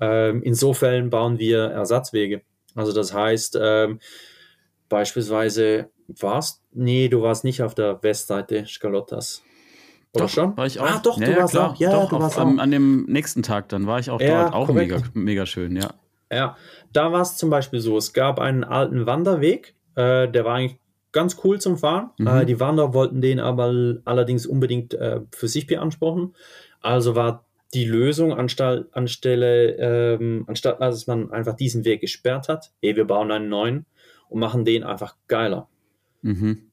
Ähm, 0.00 0.42
insofern 0.42 1.10
bauen 1.10 1.38
wir 1.38 1.64
Ersatzwege. 1.64 2.42
Also 2.74 2.92
das 2.92 3.12
heißt, 3.12 3.58
ähm, 3.60 4.00
beispielsweise 4.88 5.90
warst, 6.20 6.62
nee, 6.72 7.08
du 7.08 7.22
warst 7.22 7.44
nicht 7.44 7.62
auf 7.62 7.74
der 7.74 8.02
Westseite 8.02 8.66
Scalottas. 8.66 9.42
Oder 10.12 10.24
Doch, 10.24 10.28
schon? 10.30 10.56
war 10.56 10.66
ich 10.66 10.80
auch. 10.80 10.86
Ah, 10.86 11.00
doch, 11.02 11.18
du 11.20 11.36
warst 11.36 11.56
auch. 11.56 11.76
Ja, 11.76 11.92
doch, 11.92 12.08
du 12.10 12.16
auf, 12.16 12.22
warst 12.22 12.38
am, 12.38 12.58
auch. 12.58 12.62
an 12.62 12.70
dem 12.70 13.04
nächsten 13.04 13.42
Tag 13.42 13.68
dann 13.68 13.86
war 13.86 14.00
ich 14.00 14.10
auch 14.10 14.20
Ja, 14.20 14.44
dort. 14.44 14.54
Auch 14.54 14.66
korrekt. 14.66 14.90
mega, 14.90 15.02
mega 15.14 15.46
schön, 15.46 15.76
ja. 15.76 15.90
Ja, 16.32 16.56
da 16.92 17.12
war 17.12 17.22
es 17.22 17.36
zum 17.36 17.50
Beispiel 17.50 17.80
so, 17.80 17.96
es 17.96 18.12
gab 18.12 18.38
einen 18.38 18.64
alten 18.64 19.06
Wanderweg, 19.06 19.74
äh, 19.96 20.28
der 20.28 20.44
war 20.44 20.54
eigentlich 20.54 20.78
ganz 21.12 21.36
cool 21.44 21.60
zum 21.60 21.76
Fahren. 21.76 22.10
Mhm. 22.18 22.26
Äh, 22.26 22.46
die 22.46 22.60
Wanderer 22.60 22.94
wollten 22.94 23.20
den 23.20 23.40
aber 23.40 23.96
allerdings 24.04 24.46
unbedingt 24.46 24.94
äh, 24.94 25.20
für 25.32 25.48
sich 25.48 25.66
beanspruchen. 25.66 26.34
Also 26.80 27.14
war 27.14 27.44
die 27.74 27.84
Lösung 27.84 28.32
anstelle, 28.32 28.88
anstelle 28.92 29.76
ähm, 29.78 30.44
anstatt 30.48 30.80
dass 30.80 31.06
man 31.06 31.30
einfach 31.32 31.54
diesen 31.54 31.84
Weg 31.84 32.00
gesperrt 32.00 32.48
hat, 32.48 32.72
ey, 32.80 32.96
wir 32.96 33.04
bauen 33.04 33.30
einen 33.30 33.48
neuen 33.48 33.86
und 34.28 34.40
machen 34.40 34.64
den 34.64 34.82
einfach 34.82 35.16
geiler. 35.28 35.68
Mhm. 36.22 36.70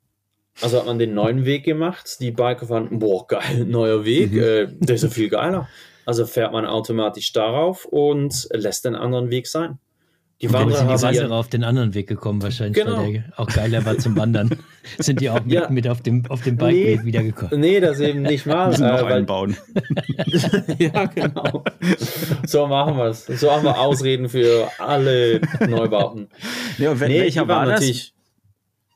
Also 0.61 0.79
hat 0.79 0.87
man 0.87 0.97
den 0.97 1.13
neuen 1.13 1.45
Weg 1.45 1.65
gemacht, 1.65 2.17
die 2.19 2.31
Biker 2.31 2.65
fanden, 2.65 2.99
boah, 2.99 3.27
geil, 3.27 3.65
neuer 3.67 4.05
Weg, 4.05 4.31
Mhm. 4.31 4.39
äh, 4.39 4.67
der 4.79 4.95
ist 4.95 5.03
ja 5.03 5.09
viel 5.09 5.29
geiler. 5.29 5.69
Also 6.05 6.25
fährt 6.25 6.53
man 6.53 6.65
automatisch 6.65 7.33
darauf 7.33 7.85
und 7.85 8.47
lässt 8.51 8.85
den 8.85 8.95
anderen 8.95 9.29
Weg 9.29 9.45
sein. 9.47 9.77
Die 10.39 10.53
Wanderer 10.53 10.97
sind 10.97 11.13
die 11.13 11.17
Wanderer 11.17 11.35
auf 11.35 11.47
den 11.47 11.63
anderen 11.63 11.95
Weg 11.95 12.07
gekommen, 12.07 12.43
wahrscheinlich, 12.43 12.83
genau. 12.83 12.97
weil 12.97 13.13
der 13.13 13.23
auch 13.37 13.47
geiler 13.47 13.83
war 13.85 13.97
zum 13.97 14.15
Wandern. 14.15 14.51
sind 14.99 15.19
die 15.19 15.31
auch 15.31 15.43
mit, 15.43 15.53
ja. 15.53 15.69
mit 15.69 15.87
auf 15.87 16.01
dem, 16.01 16.25
auf 16.29 16.43
dem 16.43 16.57
Bikeweg 16.57 16.99
nee, 16.99 17.05
wiedergekommen? 17.05 17.59
Nee, 17.59 17.79
das 17.79 17.99
eben 17.99 18.21
nicht 18.21 18.45
mal. 18.45 18.69
Müssen 18.69 18.83
äh, 18.83 18.87
einbauen. 18.87 19.57
ja, 20.77 21.05
genau. 21.05 21.63
So 22.45 22.67
machen 22.67 22.97
wir 22.97 23.05
es. 23.05 23.25
So 23.25 23.51
haben 23.51 23.63
wir 23.63 23.79
Ausreden 23.79 24.29
für 24.29 24.69
alle 24.77 25.41
Neubauten. 25.67 26.29
Nee, 26.77 26.87
und 26.87 26.99
wenn, 26.99 27.11
nee, 27.11 27.21
welcher 27.21 27.47
war 27.47 27.65
das? 27.65 28.13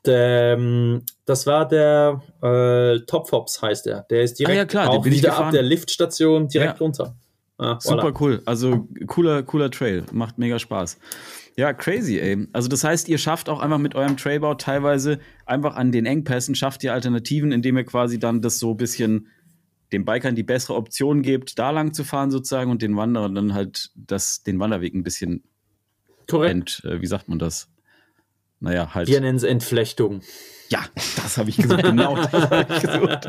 Der, 0.06 0.54
ähm, 0.56 1.02
das 1.24 1.46
war 1.46 1.66
der 1.66 2.22
äh, 2.42 3.00
Topfops 3.06 3.62
heißt 3.62 3.86
der. 3.86 4.02
Der 4.10 4.22
ist 4.22 4.38
direkt 4.38 4.54
ah, 4.54 4.58
ja, 4.58 4.64
klar, 4.64 4.90
auch 4.90 5.04
wieder 5.04 5.36
ab 5.36 5.50
der 5.50 5.62
Liftstation 5.62 6.48
direkt 6.48 6.78
ja. 6.78 6.84
runter. 6.84 7.16
Ah, 7.62 7.78
Super 7.80 8.08
voilà. 8.08 8.20
cool. 8.20 8.42
Also 8.44 8.88
cooler, 9.06 9.42
cooler 9.42 9.70
Trail. 9.70 10.04
Macht 10.12 10.38
mega 10.38 10.58
Spaß. 10.58 10.98
Ja, 11.56 11.72
crazy, 11.72 12.18
ey. 12.18 12.48
Also 12.52 12.68
das 12.68 12.82
heißt, 12.82 13.08
ihr 13.08 13.18
schafft 13.18 13.48
auch 13.48 13.60
einfach 13.60 13.78
mit 13.78 13.94
eurem 13.94 14.16
Trailbau 14.16 14.54
teilweise 14.54 15.18
einfach 15.44 15.76
an 15.76 15.92
den 15.92 16.06
Engpässen, 16.06 16.54
schafft 16.54 16.82
ihr 16.82 16.92
Alternativen, 16.92 17.52
indem 17.52 17.76
ihr 17.76 17.84
quasi 17.84 18.18
dann 18.18 18.40
das 18.40 18.58
so 18.58 18.70
ein 18.72 18.76
bisschen 18.78 19.28
den 19.92 20.06
Bikern 20.06 20.34
die 20.34 20.42
bessere 20.42 20.74
Option 20.74 21.20
gebt, 21.20 21.58
da 21.58 21.70
lang 21.70 21.92
zu 21.92 22.04
fahren 22.04 22.30
sozusagen 22.30 22.70
und 22.70 22.80
den 22.80 22.96
Wanderern 22.96 23.34
dann 23.34 23.52
halt 23.52 23.90
das, 23.94 24.42
den 24.42 24.58
Wanderweg 24.58 24.94
ein 24.94 25.02
bisschen 25.02 25.42
Korrekt. 26.28 26.50
Ent, 26.50 26.82
äh, 26.84 27.00
wie 27.00 27.06
sagt 27.06 27.28
man 27.28 27.38
das? 27.38 27.68
Naja, 28.60 28.94
halt. 28.94 29.08
Wir 29.08 29.20
nennen 29.20 29.36
es 29.36 29.42
Entflechtung. 29.42 30.22
Ja, 30.72 30.86
das 30.94 31.36
habe 31.36 31.50
ich 31.50 31.58
gesucht. 31.58 31.82
Genau, 31.82 32.16
das 32.16 32.32
habe 32.32 32.66
ich 32.74 32.82
gesucht. 32.82 33.28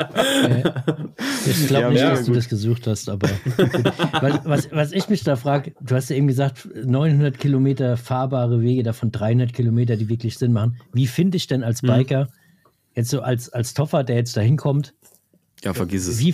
ich 1.45 1.67
glaube 1.67 1.83
ja, 1.83 1.89
nicht, 1.89 2.03
dass 2.03 2.19
gut. 2.19 2.27
du 2.29 2.33
das 2.33 2.47
gesucht 2.47 2.87
hast, 2.87 3.09
aber 3.09 3.29
was, 4.21 4.45
was, 4.45 4.71
was 4.71 4.91
ich 4.93 5.09
mich 5.09 5.25
da 5.25 5.35
frage, 5.35 5.73
du 5.81 5.93
hast 5.93 6.09
ja 6.09 6.15
eben 6.15 6.27
gesagt, 6.27 6.69
900 6.73 7.37
Kilometer 7.37 7.97
fahrbare 7.97 8.61
Wege, 8.61 8.83
davon 8.83 9.11
300 9.11 9.51
Kilometer, 9.51 9.97
die 9.97 10.07
wirklich 10.07 10.37
Sinn 10.37 10.53
machen. 10.53 10.77
Wie 10.93 11.05
finde 11.05 11.35
ich 11.35 11.47
denn 11.47 11.63
als 11.63 11.81
hm. 11.81 11.89
Biker, 11.89 12.21
hm. 12.21 12.27
jetzt 12.95 13.09
so 13.09 13.21
als, 13.21 13.49
als 13.49 13.73
Toffer, 13.73 14.05
der 14.05 14.15
jetzt 14.15 14.37
da 14.37 14.41
hinkommt? 14.41 14.93
Ja, 15.63 15.73
vergiss 15.73 16.07
es. 16.07 16.19
Wie, 16.19 16.33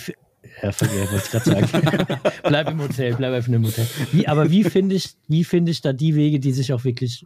ja, 0.61 0.71
vergiss, 0.71 1.11
wollte 1.11 1.25
ich 1.25 1.31
gerade 1.31 1.69
sagen. 1.69 2.07
bleib 2.43 2.69
im 2.69 2.81
Hotel, 2.81 3.15
bleib 3.15 3.33
einfach 3.33 3.51
im 3.51 3.65
Hotel. 3.65 3.87
Wie, 4.11 4.27
aber 4.27 4.51
wie 4.51 4.63
finde 4.63 4.93
ich, 4.93 5.15
wie 5.27 5.43
finde 5.43 5.71
ich 5.71 5.81
da 5.81 5.91
die 5.91 6.13
Wege, 6.13 6.39
die 6.39 6.51
sich 6.51 6.71
auch 6.71 6.83
wirklich 6.83 7.25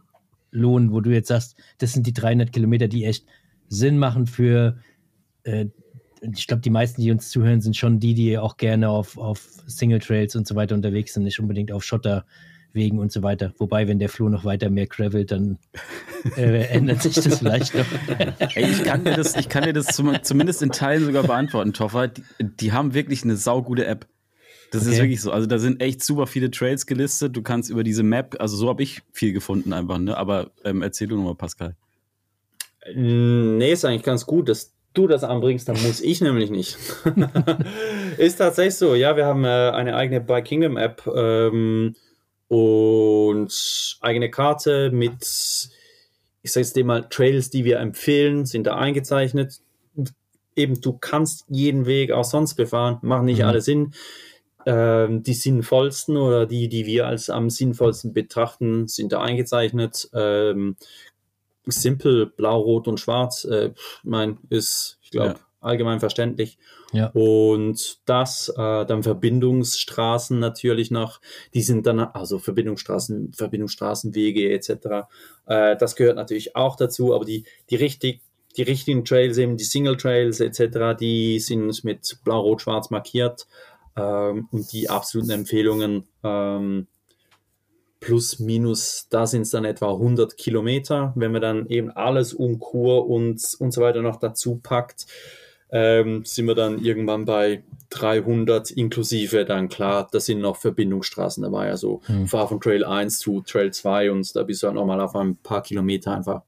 lohnen, 0.50 0.90
wo 0.90 1.02
du 1.02 1.10
jetzt 1.10 1.28
sagst, 1.28 1.56
das 1.78 1.92
sind 1.92 2.06
die 2.06 2.14
300 2.14 2.50
Kilometer, 2.50 2.88
die 2.88 3.04
echt 3.04 3.26
Sinn 3.68 3.98
machen 3.98 4.26
für, 4.26 4.78
äh, 5.44 5.66
ich 6.20 6.46
glaube, 6.46 6.62
die 6.62 6.70
meisten, 6.70 7.02
die 7.02 7.10
uns 7.10 7.30
zuhören, 7.30 7.60
sind 7.60 7.76
schon 7.76 8.00
die, 8.00 8.14
die 8.14 8.38
auch 8.38 8.56
gerne 8.56 8.88
auf, 8.88 9.18
auf 9.18 9.40
Single 9.66 9.98
Trails 9.98 10.36
und 10.36 10.46
so 10.46 10.54
weiter 10.54 10.74
unterwegs 10.74 11.14
sind, 11.14 11.24
nicht 11.24 11.38
unbedingt 11.38 11.70
auf 11.70 11.84
Schotterwegen 11.84 12.98
und 12.98 13.12
so 13.12 13.22
weiter. 13.22 13.52
Wobei, 13.58 13.88
wenn 13.88 13.98
der 13.98 14.08
Floh 14.08 14.28
noch 14.28 14.44
weiter 14.44 14.70
mehr 14.70 14.86
gravelt, 14.86 15.32
dann 15.32 15.58
äh, 16.36 16.66
ändert 16.70 17.02
sich 17.02 17.14
das 17.14 17.38
vielleicht 17.38 17.74
noch. 17.74 17.86
Ey, 18.54 18.70
ich 18.70 18.84
kann 18.84 19.04
dir 19.04 19.14
das, 19.14 19.36
ich 19.36 19.48
kann 19.48 19.64
dir 19.64 19.72
das 19.72 19.86
zum, 19.88 20.16
zumindest 20.22 20.62
in 20.62 20.70
Teilen 20.70 21.04
sogar 21.04 21.24
beantworten, 21.24 21.72
Toffer. 21.72 22.08
Die, 22.08 22.22
die 22.40 22.72
haben 22.72 22.94
wirklich 22.94 23.24
eine 23.24 23.36
saugute 23.36 23.86
App. 23.86 24.06
Das 24.74 24.82
okay. 24.82 24.92
ist 24.92 25.00
wirklich 25.00 25.20
so. 25.20 25.30
Also 25.30 25.46
da 25.46 25.58
sind 25.58 25.80
echt 25.80 26.02
super 26.02 26.26
viele 26.26 26.50
Trails 26.50 26.86
gelistet. 26.86 27.36
Du 27.36 27.42
kannst 27.42 27.70
über 27.70 27.84
diese 27.84 28.02
Map, 28.02 28.36
also 28.40 28.56
so 28.56 28.68
habe 28.68 28.82
ich 28.82 29.02
viel 29.12 29.32
gefunden 29.32 29.72
einfach, 29.72 29.98
ne? 29.98 30.16
Aber 30.16 30.50
ähm, 30.64 30.82
erzähl 30.82 31.06
du 31.06 31.16
nochmal, 31.16 31.36
Pascal. 31.36 31.76
Nee, 32.94 33.72
ist 33.72 33.84
eigentlich 33.84 34.02
ganz 34.02 34.26
gut, 34.26 34.48
dass 34.48 34.74
du 34.94 35.06
das 35.06 35.24
anbringst, 35.24 35.68
dann 35.68 35.82
muss 35.82 36.00
ich 36.00 36.20
nämlich 36.20 36.50
nicht. 36.50 36.76
ist 38.18 38.36
tatsächlich 38.36 38.76
so, 38.76 38.94
ja, 38.94 39.16
wir 39.16 39.26
haben 39.26 39.44
äh, 39.44 39.70
eine 39.74 39.96
eigene 39.96 40.20
Bike 40.20 40.44
Kingdom 40.44 40.76
App 40.76 41.06
ähm, 41.06 41.96
und 42.48 43.98
eigene 44.00 44.30
Karte 44.30 44.90
mit, 44.92 45.22
ich 46.42 46.52
sage 46.52 46.66
jetzt 46.66 46.76
mal, 46.84 47.08
Trails, 47.08 47.50
die 47.50 47.64
wir 47.64 47.80
empfehlen, 47.80 48.46
sind 48.46 48.66
da 48.66 48.76
eingezeichnet. 48.76 49.60
Eben, 50.56 50.80
du 50.80 50.92
kannst 50.92 51.46
jeden 51.48 51.86
Weg 51.86 52.12
auch 52.12 52.24
sonst 52.24 52.54
befahren, 52.54 52.98
machen 53.02 53.24
nicht 53.24 53.40
mhm. 53.40 53.46
alle 53.46 53.60
Sinn. 53.60 53.94
Ähm, 54.66 55.22
die 55.22 55.34
sinnvollsten 55.34 56.16
oder 56.16 56.46
die, 56.46 56.68
die 56.68 56.86
wir 56.86 57.06
als 57.06 57.28
am 57.28 57.50
sinnvollsten 57.50 58.14
betrachten, 58.14 58.86
sind 58.86 59.12
da 59.12 59.20
eingezeichnet. 59.20 60.08
Ähm, 60.14 60.76
simpel, 61.66 62.26
blau, 62.26 62.60
rot 62.60 62.88
und 62.88 63.00
schwarz, 63.00 63.44
äh, 63.44 63.72
mein, 64.02 64.38
ist, 64.50 64.98
ich 65.02 65.10
glaube, 65.10 65.28
ja. 65.28 65.46
allgemein 65.60 66.00
verständlich. 66.00 66.58
Ja. 66.92 67.08
Und 67.08 67.98
das, 68.06 68.48
äh, 68.50 68.86
dann 68.86 69.02
Verbindungsstraßen 69.02 70.38
natürlich 70.38 70.90
noch, 70.90 71.20
die 71.52 71.62
sind 71.62 71.86
dann, 71.86 71.98
also 71.98 72.38
Verbindungsstraßen, 72.38 73.32
Verbindungsstraßenwege 73.32 74.52
etc. 74.52 75.08
Äh, 75.46 75.76
das 75.76 75.96
gehört 75.96 76.16
natürlich 76.16 76.54
auch 76.54 76.76
dazu, 76.76 77.14
aber 77.14 77.24
die, 77.24 77.44
die 77.70 77.76
richtig, 77.76 78.20
die 78.56 78.62
richtigen 78.62 79.04
Trails, 79.04 79.38
eben 79.38 79.56
die 79.56 79.64
Single 79.64 79.96
Trails 79.96 80.38
etc., 80.38 80.96
die 80.98 81.40
sind 81.40 81.82
mit 81.82 82.18
blau, 82.24 82.40
rot, 82.40 82.62
schwarz 82.62 82.90
markiert. 82.90 83.48
Ähm, 83.96 84.48
und 84.50 84.72
die 84.72 84.90
absoluten 84.90 85.30
Empfehlungen, 85.30 86.06
ähm, 86.22 86.86
plus 88.04 88.38
minus, 88.38 89.06
da 89.08 89.26
sind 89.26 89.42
es 89.42 89.50
dann 89.50 89.64
etwa 89.64 89.92
100 89.92 90.36
Kilometer. 90.36 91.12
Wenn 91.16 91.32
man 91.32 91.40
dann 91.40 91.66
eben 91.68 91.90
alles 91.90 92.34
um 92.34 92.58
Kur 92.58 93.08
und, 93.08 93.42
und 93.58 93.72
so 93.72 93.80
weiter 93.80 94.02
noch 94.02 94.16
dazu 94.16 94.60
packt, 94.62 95.06
ähm, 95.70 96.22
sind 96.24 96.46
wir 96.46 96.54
dann 96.54 96.84
irgendwann 96.84 97.24
bei 97.24 97.64
300 97.90 98.70
inklusive 98.72 99.46
dann 99.46 99.68
klar, 99.68 100.06
da 100.12 100.20
sind 100.20 100.40
noch 100.40 100.56
Verbindungsstraßen 100.56 101.42
dabei, 101.42 101.70
also 101.70 102.02
mhm. 102.06 102.26
fahr 102.26 102.48
von 102.48 102.60
Trail 102.60 102.84
1 102.84 103.18
zu 103.18 103.40
Trail 103.40 103.72
2 103.72 104.10
und 104.10 104.36
da 104.36 104.42
bist 104.42 104.62
du 104.62 104.66
halt 104.66 104.76
nochmal 104.76 105.00
auf 105.00 105.16
ein 105.16 105.36
paar 105.36 105.62
Kilometer 105.62 106.14
einfach 106.14 106.42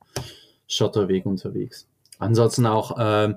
Schotterweg 0.68 1.24
unterwegs. 1.24 1.88
Ansonsten 2.18 2.66
auch 2.66 2.98
äh, 2.98 3.34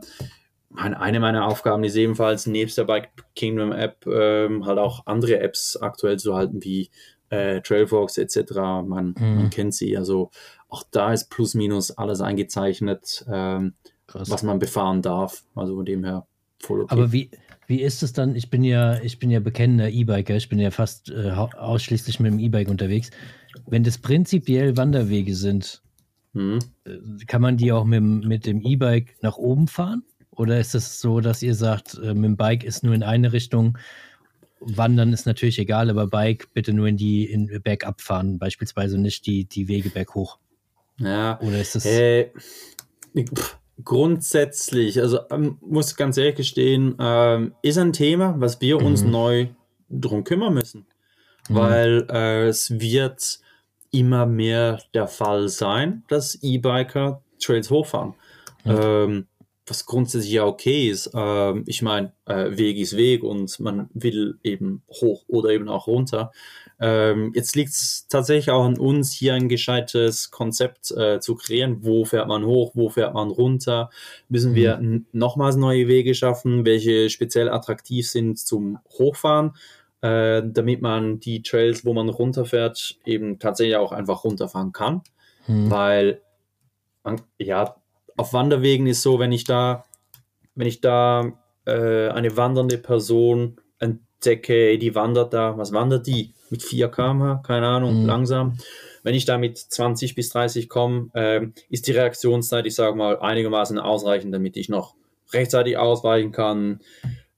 eine 0.75 1.19
meiner 1.19 1.47
Aufgaben 1.47 1.84
ist 1.84 1.95
ebenfalls 1.95 2.45
nebst 2.47 2.77
der 2.77 2.84
Bike 2.84 3.10
Kingdom 3.36 3.71
App 3.71 4.05
ähm, 4.05 4.65
halt 4.65 4.77
auch 4.77 5.05
andere 5.05 5.39
Apps 5.39 5.77
aktuell 5.77 6.19
zu 6.19 6.36
halten, 6.36 6.63
wie 6.63 6.89
äh, 7.30 7.62
Trailfox 7.62 8.18
etc. 8.18 8.54
Man, 8.86 9.15
mhm. 9.18 9.36
man, 9.36 9.50
kennt 9.50 9.74
sie. 9.74 9.98
Also 9.98 10.32
auch 10.68 10.84
da 10.92 11.13
ist 11.13 11.30
plus 11.30 11.54
minus 11.54 11.92
alles 11.92 12.22
eingezeichnet, 12.22 13.26
ähm, 13.32 13.74
was 14.12 14.44
man 14.44 14.60
befahren 14.60 15.02
darf. 15.02 15.44
Also 15.56 15.76
von 15.76 15.86
dem 15.86 16.04
her 16.04 16.26
voll 16.60 16.82
okay. 16.82 16.94
Aber 16.94 17.12
wie, 17.12 17.32
wie 17.68 17.82
ist 17.82 18.04
es 18.04 18.13
dann? 18.13 18.36
Ich 18.36 18.50
bin 18.50 18.63
ja, 18.63 19.00
ich 19.02 19.20
bin 19.20 19.30
ja 19.30 19.39
bekennender 19.39 19.89
E-Biker, 19.89 20.36
ich 20.36 20.50
bin 20.50 20.60
ja 20.60 20.72
fast 20.72 21.10
äh, 21.10 21.32
ausschließlich 21.32 22.20
mit 22.20 22.32
dem 22.32 22.39
E-Bike 22.39 22.70
unterwegs. 22.70 23.12
Wenn 23.68 23.84
das 23.84 23.98
prinzipiell 23.98 24.78
Wanderwege 24.78 25.36
sind, 25.36 25.82
mhm. 26.34 26.60
Äh, 26.86 27.26
kann 27.28 27.42
man 27.42 27.58
die 27.58 27.72
auch 27.72 27.86
mit, 27.86 28.02
mit 28.02 28.46
dem 28.46 28.62
E-Bike 28.62 29.18
nach 29.22 29.38
oben 29.38 29.68
fahren? 29.68 30.04
Oder 30.32 30.60
ist 30.60 30.74
es 30.74 31.02
so, 31.02 31.20
dass 31.20 31.44
ihr 31.44 31.54
sagt, 31.54 32.00
äh, 32.02 32.13
mit 32.13 32.24
dem 32.24 32.38
Bike 32.38 32.63
ist 32.63 32.84
nur 32.84 32.94
in 32.94 33.04
eine 33.04 33.34
Richtung 33.34 33.78
Wandern 34.60 35.13
ist 35.13 35.26
natürlich 35.26 35.60
egal, 35.60 35.89
aber 35.89 36.08
Bike 36.08 36.50
bitte 36.54 36.74
nur 36.74 36.88
in 36.88 36.98
die 36.98 37.26
in 37.26 37.62
Bergab 37.62 38.02
fahren, 38.02 38.39
beispielsweise 38.39 38.98
nicht 38.98 39.26
die, 39.26 39.45
die 39.45 39.67
Wege 39.67 39.89
berghoch. 39.89 40.38
Ja. 40.98 41.39
Oder 41.41 41.62
ist 41.62 41.76
das. 41.76 41.86
Äh, 41.86 42.32
grundsätzlich, 43.84 45.00
also 45.02 45.19
ähm, 45.32 45.58
muss 45.62 45.95
ganz 45.95 46.17
ehrlich 46.17 46.36
gestehen, 46.36 46.95
ähm, 47.00 47.54
ist 47.62 47.78
ein 47.78 47.93
Thema, 47.93 48.36
was 48.38 48.60
wir 48.62 48.82
uns 48.82 49.04
mhm. 49.04 49.12
neu 49.12 49.48
drum 49.89 50.24
kümmern 50.24 50.54
müssen. 50.54 50.86
Mhm. 51.48 51.56
Weil 51.56 52.08
äh, 52.10 52.48
es 52.48 52.80
wird 52.80 53.39
immer 53.91 54.26
mehr 54.26 54.82
der 54.93 55.08
Fall 55.08 55.50
sein, 55.50 56.04
dass 56.08 56.38
E-Biker 56.41 57.22
Trails 57.39 57.69
hochfahren. 57.69 58.13
Mhm. 58.65 58.80
Ähm, 58.82 59.28
was 59.69 59.86
grundsätzlich 59.86 60.32
ja 60.32 60.45
okay 60.45 60.89
ist. 60.89 61.12
Ähm, 61.13 61.63
ich 61.67 61.82
meine, 61.82 62.13
äh, 62.25 62.58
Weg 62.58 62.77
ist 62.77 62.97
Weg 62.97 63.23
und 63.23 63.60
man 63.60 63.89
will 63.93 64.39
eben 64.43 64.84
hoch 64.89 65.23
oder 65.27 65.49
eben 65.49 65.69
auch 65.69 65.88
runter. 65.88 66.32
Ähm, 66.79 67.32
jetzt 67.36 67.55
liegt 67.55 67.71
es 67.71 68.08
tatsächlich 68.08 68.51
auch 68.51 68.63
an 68.63 68.77
uns, 68.77 69.12
hier 69.12 69.34
ein 69.34 69.49
gescheites 69.49 70.32
Konzept 70.32 70.91
äh, 70.91 71.19
zu 71.19 71.36
kreieren. 71.36 71.79
Wo 71.82 72.05
fährt 72.05 72.27
man 72.27 72.45
hoch, 72.45 72.71
wo 72.73 72.89
fährt 72.89 73.13
man 73.13 73.29
runter? 73.29 73.89
Müssen 74.29 74.51
mhm. 74.51 74.55
wir 74.55 74.82
nochmals 75.12 75.55
neue 75.55 75.88
Wege 75.88 76.15
schaffen, 76.15 76.65
welche 76.65 77.10
speziell 77.10 77.49
attraktiv 77.49 78.10
sind 78.10 78.39
zum 78.39 78.79
Hochfahren? 78.97 79.53
Äh, 80.01 80.43
damit 80.45 80.82
man 80.82 81.19
die 81.19 81.41
Trails, 81.41 81.84
wo 81.84 81.93
man 81.93 82.08
runterfährt, 82.08 82.97
eben 83.05 83.38
tatsächlich 83.38 83.75
auch 83.75 83.91
einfach 83.91 84.23
runterfahren 84.23 84.71
kann. 84.71 85.01
Mhm. 85.47 85.69
Weil 85.69 86.21
ja, 87.38 87.75
auf 88.19 88.34
Wanderwegen 88.34 88.86
ist 88.86 89.01
so, 89.01 89.17
wenn 89.17 89.32
ich 89.32 89.45
da, 89.45 89.86
wenn 90.53 90.67
ich 90.67 90.82
da 90.82 91.32
äh, 91.65 92.10
eine 92.10 92.36
wandernde 92.36 92.77
Person 92.77 93.62
entdecke, 93.79 94.77
die 94.77 94.93
wandert 94.93 95.34
da, 95.34 95.58
was 95.58 95.71
wandert 95.71 96.05
die? 96.05 96.34
Mit 96.49 96.62
4 96.62 96.89
km/h, 96.89 97.41
keine 97.47 97.67
Ahnung, 97.67 98.01
mhm. 98.01 98.08
langsam. 98.08 98.58
Wenn 99.03 99.15
ich 99.15 99.23
da 99.23 99.38
mit 99.38 99.58
20 99.58 100.15
bis 100.15 100.29
30 100.29 100.67
komme, 100.67 101.10
äh, 101.13 101.47
ist 101.69 101.88
die 101.88 101.93
Reaktionszeit, 101.93 102.65
ich 102.65 102.75
sage 102.75 102.97
mal, 102.97 103.19
einigermaßen 103.19 103.79
ausreichend, 103.79 104.34
damit 104.34 104.58
ich 104.58 104.67
noch 104.67 104.95
rechtzeitig 105.32 105.77
ausweichen 105.77 106.34
kann, 106.34 106.82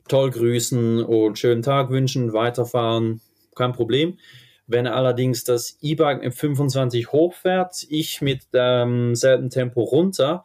toll 0.07 0.31
grüßen 0.31 1.03
und 1.03 1.37
schönen 1.37 1.61
Tag 1.61 1.91
wünschen, 1.91 2.33
weiterfahren, 2.33 3.21
kein 3.53 3.73
Problem. 3.73 4.17
Wenn 4.65 4.87
allerdings 4.87 5.43
das 5.43 5.77
E-Bike 5.81 6.23
mit 6.23 6.33
25 6.33 7.11
hochfährt, 7.11 7.85
ich 7.89 8.21
mit 8.21 8.51
demselben 8.53 9.51
Tempo 9.51 9.83
runter, 9.83 10.43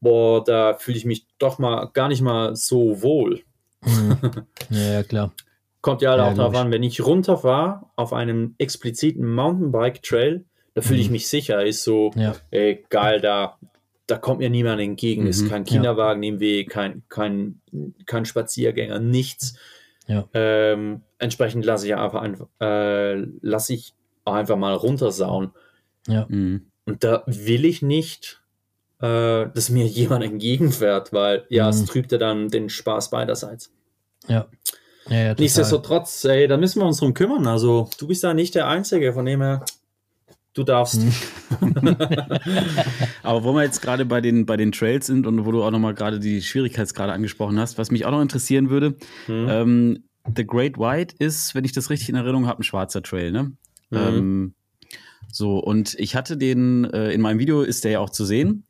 boah, 0.00 0.42
da 0.44 0.74
fühle 0.74 0.96
ich 0.98 1.04
mich 1.04 1.26
doch 1.38 1.58
mal 1.58 1.86
gar 1.92 2.08
nicht 2.08 2.22
mal 2.22 2.54
so 2.56 3.02
wohl. 3.02 3.42
Mhm. 3.84 4.16
Ja, 4.70 4.92
ja, 4.92 5.02
klar. 5.02 5.32
Kommt 5.80 6.02
ja, 6.02 6.16
Ja, 6.16 6.28
auch 6.28 6.34
darauf 6.34 6.54
an, 6.56 6.70
wenn 6.72 6.82
ich 6.82 7.00
runterfahre 7.04 7.86
auf 7.96 8.12
einem 8.12 8.54
expliziten 8.58 9.24
Mountainbike-Trail, 9.34 10.44
da 10.74 10.82
fühle 10.82 11.00
ich 11.00 11.06
Mhm. 11.08 11.12
mich 11.12 11.28
sicher. 11.28 11.64
Ist 11.64 11.84
so, 11.84 12.10
Ja. 12.16 12.34
ey, 12.50 12.84
geil, 12.90 13.20
da, 13.20 13.58
da 14.06 14.18
kommt 14.18 14.40
mir 14.40 14.50
niemand 14.50 14.80
entgegen. 14.80 15.26
Ist 15.26 15.42
Mhm. 15.42 15.48
kein 15.48 15.64
Kinderwagen 15.64 16.22
im 16.22 16.40
Weg, 16.40 16.70
kein, 16.70 17.02
kein, 17.08 17.60
kein 18.06 18.24
Spaziergänger, 18.24 18.98
nichts. 18.98 19.54
Ja. 20.06 20.28
Ähm, 20.34 21.02
entsprechend 21.18 21.64
lasse 21.64 21.86
ich 21.86 21.94
einfach 21.94 22.22
einfach, 22.22 22.48
äh, 22.60 23.14
lasse 23.40 23.74
ich 23.74 23.94
auch 24.24 24.34
einfach 24.34 24.56
mal 24.56 24.74
runtersauen. 24.74 25.52
Ja. 26.08 26.26
Mhm. 26.28 26.66
Und 26.86 27.04
da 27.04 27.22
will 27.26 27.64
ich 27.64 27.82
nicht, 27.82 28.42
äh, 29.00 29.46
dass 29.54 29.70
mir 29.70 29.86
jemand 29.86 30.24
entgegenfährt, 30.24 31.12
weil 31.12 31.44
ja, 31.48 31.68
es 31.68 31.82
Mhm. 31.82 31.86
trübt 31.86 32.12
ja 32.12 32.18
dann 32.18 32.48
den 32.48 32.68
Spaß 32.68 33.10
beiderseits. 33.10 33.70
Ja. 34.28 34.46
Ja, 35.08 35.16
ja. 35.16 35.34
Nichtsdestotrotz, 35.38 36.24
ey, 36.24 36.46
da 36.48 36.56
müssen 36.58 36.80
wir 36.82 36.86
uns 36.86 36.98
drum 36.98 37.14
kümmern. 37.14 37.46
Also, 37.46 37.88
du 37.98 38.06
bist 38.08 38.22
da 38.24 38.34
nicht 38.34 38.54
der 38.54 38.68
Einzige, 38.68 39.14
von 39.14 39.24
dem 39.24 39.40
her, 39.40 39.64
du 40.52 40.64
darfst. 40.64 41.00
Mhm. 41.00 41.14
Aber 43.22 43.44
wo 43.44 43.52
wir 43.54 43.62
jetzt 43.62 43.80
gerade 43.80 44.04
bei 44.04 44.20
den, 44.20 44.46
bei 44.46 44.56
den 44.56 44.72
Trails 44.72 45.06
sind 45.06 45.26
und 45.26 45.44
wo 45.46 45.52
du 45.52 45.62
auch 45.62 45.70
nochmal 45.70 45.94
gerade 45.94 46.18
die 46.18 46.42
Schwierigkeitsgrade 46.42 47.12
angesprochen 47.12 47.58
hast, 47.58 47.78
was 47.78 47.90
mich 47.90 48.04
auch 48.04 48.10
noch 48.10 48.20
interessieren 48.22 48.70
würde, 48.70 48.96
Hm. 49.26 49.46
ähm, 49.48 50.04
The 50.36 50.46
Great 50.46 50.76
White 50.78 51.14
ist, 51.18 51.54
wenn 51.54 51.64
ich 51.64 51.72
das 51.72 51.88
richtig 51.88 52.10
in 52.10 52.14
Erinnerung 52.14 52.46
habe, 52.46 52.60
ein 52.60 52.64
schwarzer 52.64 53.02
Trail, 53.02 53.32
ne? 53.32 53.52
Mhm. 53.90 53.96
Ähm, 53.98 54.54
so, 55.32 55.58
und 55.58 55.94
ich 55.98 56.14
hatte 56.16 56.36
den, 56.36 56.84
äh, 56.84 57.12
in 57.12 57.22
meinem 57.22 57.38
Video 57.38 57.62
ist 57.62 57.84
der 57.84 57.92
ja 57.92 58.00
auch 58.00 58.10
zu 58.10 58.26
sehen. 58.26 58.64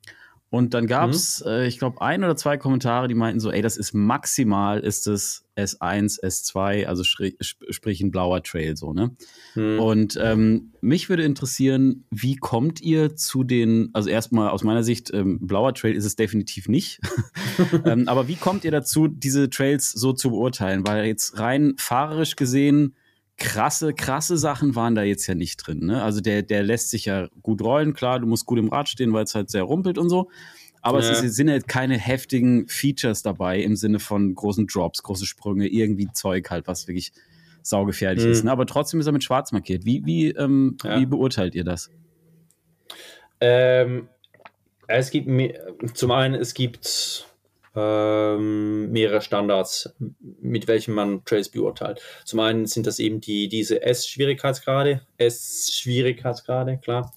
Und 0.51 0.73
dann 0.73 0.87
gab 0.87 1.11
es, 1.11 1.43
äh, 1.47 1.67
ich 1.67 1.79
glaube, 1.79 2.01
ein 2.01 2.25
oder 2.25 2.35
zwei 2.35 2.57
Kommentare, 2.57 3.07
die 3.07 3.15
meinten 3.15 3.39
so, 3.39 3.51
ey, 3.51 3.61
das 3.61 3.77
ist 3.77 3.93
maximal, 3.93 4.81
ist 4.81 5.07
es 5.07 5.45
S1, 5.59 6.23
S2, 6.23 6.87
also 6.87 7.05
sprich 7.05 8.01
ein 8.01 8.11
blauer 8.11 8.43
Trail, 8.43 8.75
so, 8.75 8.95
ne? 8.95 9.15
Hm. 9.53 9.79
Und 9.79 10.19
ähm, 10.23 10.73
mich 10.81 11.11
würde 11.11 11.25
interessieren, 11.25 12.07
wie 12.11 12.37
kommt 12.37 12.81
ihr 12.81 13.15
zu 13.15 13.45
den, 13.45 13.91
also 13.93 14.09
erstmal 14.09 14.49
aus 14.49 14.65
meiner 14.65 14.83
Sicht, 14.83 15.13
ähm, 15.13 15.39
blauer 15.47 15.75
Trail 15.75 15.95
ist 15.95 16.07
es 16.07 16.17
definitiv 16.17 16.67
nicht. 16.67 17.01
ähm, 17.85 18.09
aber 18.09 18.27
wie 18.29 18.37
kommt 18.37 18.65
ihr 18.65 18.71
dazu, 18.71 19.07
diese 19.07 19.51
Trails 19.51 19.91
so 19.91 20.15
zu 20.15 20.31
beurteilen? 20.31 20.87
Weil 20.87 21.05
jetzt 21.05 21.39
rein 21.39 21.75
fahrerisch 21.77 22.37
gesehen, 22.37 22.95
krasse, 23.39 23.95
krasse 23.95 24.37
Sachen 24.37 24.75
waren 24.75 24.95
da 24.95 25.03
jetzt 25.03 25.27
ja 25.27 25.35
nicht 25.35 25.57
drin. 25.57 25.87
Ne? 25.87 26.03
Also 26.03 26.21
der, 26.21 26.43
der 26.43 26.63
lässt 26.63 26.91
sich 26.91 27.05
ja 27.07 27.29
gut 27.43 27.63
rollen, 27.63 27.95
klar, 27.95 28.21
du 28.21 28.27
musst 28.27 28.47
gut 28.47 28.59
im 28.59 28.69
Rad 28.69 28.89
stehen, 28.89 29.13
weil 29.13 29.25
es 29.25 29.35
halt 29.35 29.51
sehr 29.51 29.63
rumpelt 29.63 29.97
und 29.97 30.09
so. 30.11 30.29
Aber 30.83 31.01
Ja. 31.01 31.11
es 31.11 31.23
ist, 31.23 31.37
sind 31.37 31.49
halt 31.51 31.67
keine 31.69 31.97
heftigen 31.99 32.67
Features 32.69 33.23
dabei 33.23 33.61
im 33.61 33.77
Sinne 33.77 33.99
von 34.01 34.35
großen 34.35 34.67
Drops, 34.67 35.03
große 35.03 35.27
Sprünge, 35.27 35.69
irgendwie 35.69 36.09
Zeug 36.13 36.51
halt, 36.51 36.67
was 36.67 36.87
wirklich 36.89 37.13
saugefährlich 37.63 38.25
Mhm. 38.25 38.31
ist. 38.31 38.45
Ne? 38.45 38.51
Aber 38.53 38.67
trotzdem 38.67 39.01
ist 39.01 39.07
er 39.07 39.13
mit 39.13 39.25
schwarz 39.25 39.53
markiert. 39.53 39.85
Wie, 39.85 40.05
wie, 40.05 40.31
ähm, 40.31 40.77
Ja. 40.85 40.99
wie 41.01 41.07
beurteilt 41.07 41.55
ihr 41.55 41.65
das? 41.65 41.91
Ähm, 43.41 44.09
es 44.89 45.11
gibt 45.11 45.29
zum 45.97 46.11
einen, 46.11 46.35
es 46.35 46.55
gibt 46.55 47.28
ähm, 47.79 48.91
mehrere 48.91 49.21
Standards, 49.21 49.95
mit 50.41 50.67
welchen 50.67 50.95
man 50.95 51.25
Trails 51.25 51.49
beurteilt. 51.49 52.01
Zum 52.25 52.41
einen 52.41 52.67
sind 52.67 52.87
das 52.87 52.99
eben 52.99 53.21
die, 53.21 53.49
diese 53.49 53.83
S-Schwierigkeitsgrade, 53.83 55.03
S-Schwierigkeitsgrade, 55.17 56.79
klar. 56.79 57.15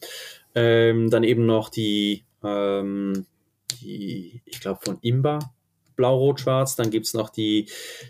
Ähm, 0.53 1.09
dann 1.09 1.23
eben 1.23 1.45
noch 1.45 1.69
die, 1.69 2.25
ähm, 2.43 3.25
die 3.81 4.41
ich 4.45 4.59
glaube, 4.59 4.81
von 4.83 4.99
Imba, 5.01 5.39
Blau, 6.01 6.17
Rot, 6.17 6.39
Schwarz. 6.39 6.75
Dann 6.75 6.89
gibt 6.89 7.05
es 7.05 7.13
noch 7.13 7.29
die, 7.29 7.67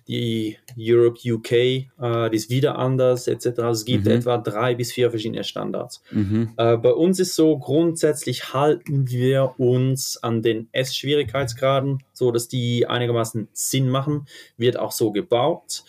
die 0.08 0.58
Europe 0.80 1.20
UK, 1.30 1.52
äh, 1.52 2.30
die 2.30 2.38
ist 2.38 2.50
wieder 2.50 2.78
anders, 2.78 3.28
etc. 3.28 3.48
Also 3.60 3.72
es 3.82 3.86
gibt 3.86 4.06
Mhm. 4.06 4.12
etwa 4.12 4.38
drei 4.38 4.76
bis 4.76 4.94
vier 4.94 5.10
verschiedene 5.10 5.44
Standards. 5.44 6.02
Mhm. 6.10 6.54
Äh, 6.56 6.78
bei 6.78 6.94
uns 6.94 7.20
ist 7.20 7.36
so, 7.36 7.58
grundsätzlich 7.58 8.54
halten 8.54 9.10
wir 9.10 9.56
uns 9.58 10.16
an 10.24 10.42
den 10.42 10.70
S-Schwierigkeitsgraden, 10.72 12.02
so 12.14 12.32
dass 12.32 12.48
die 12.48 12.88
einigermaßen 12.88 13.50
Sinn 13.52 13.90
machen, 13.90 14.26
wird 14.56 14.80
auch 14.80 14.94
so 14.94 15.12
gebaut. 15.12 15.84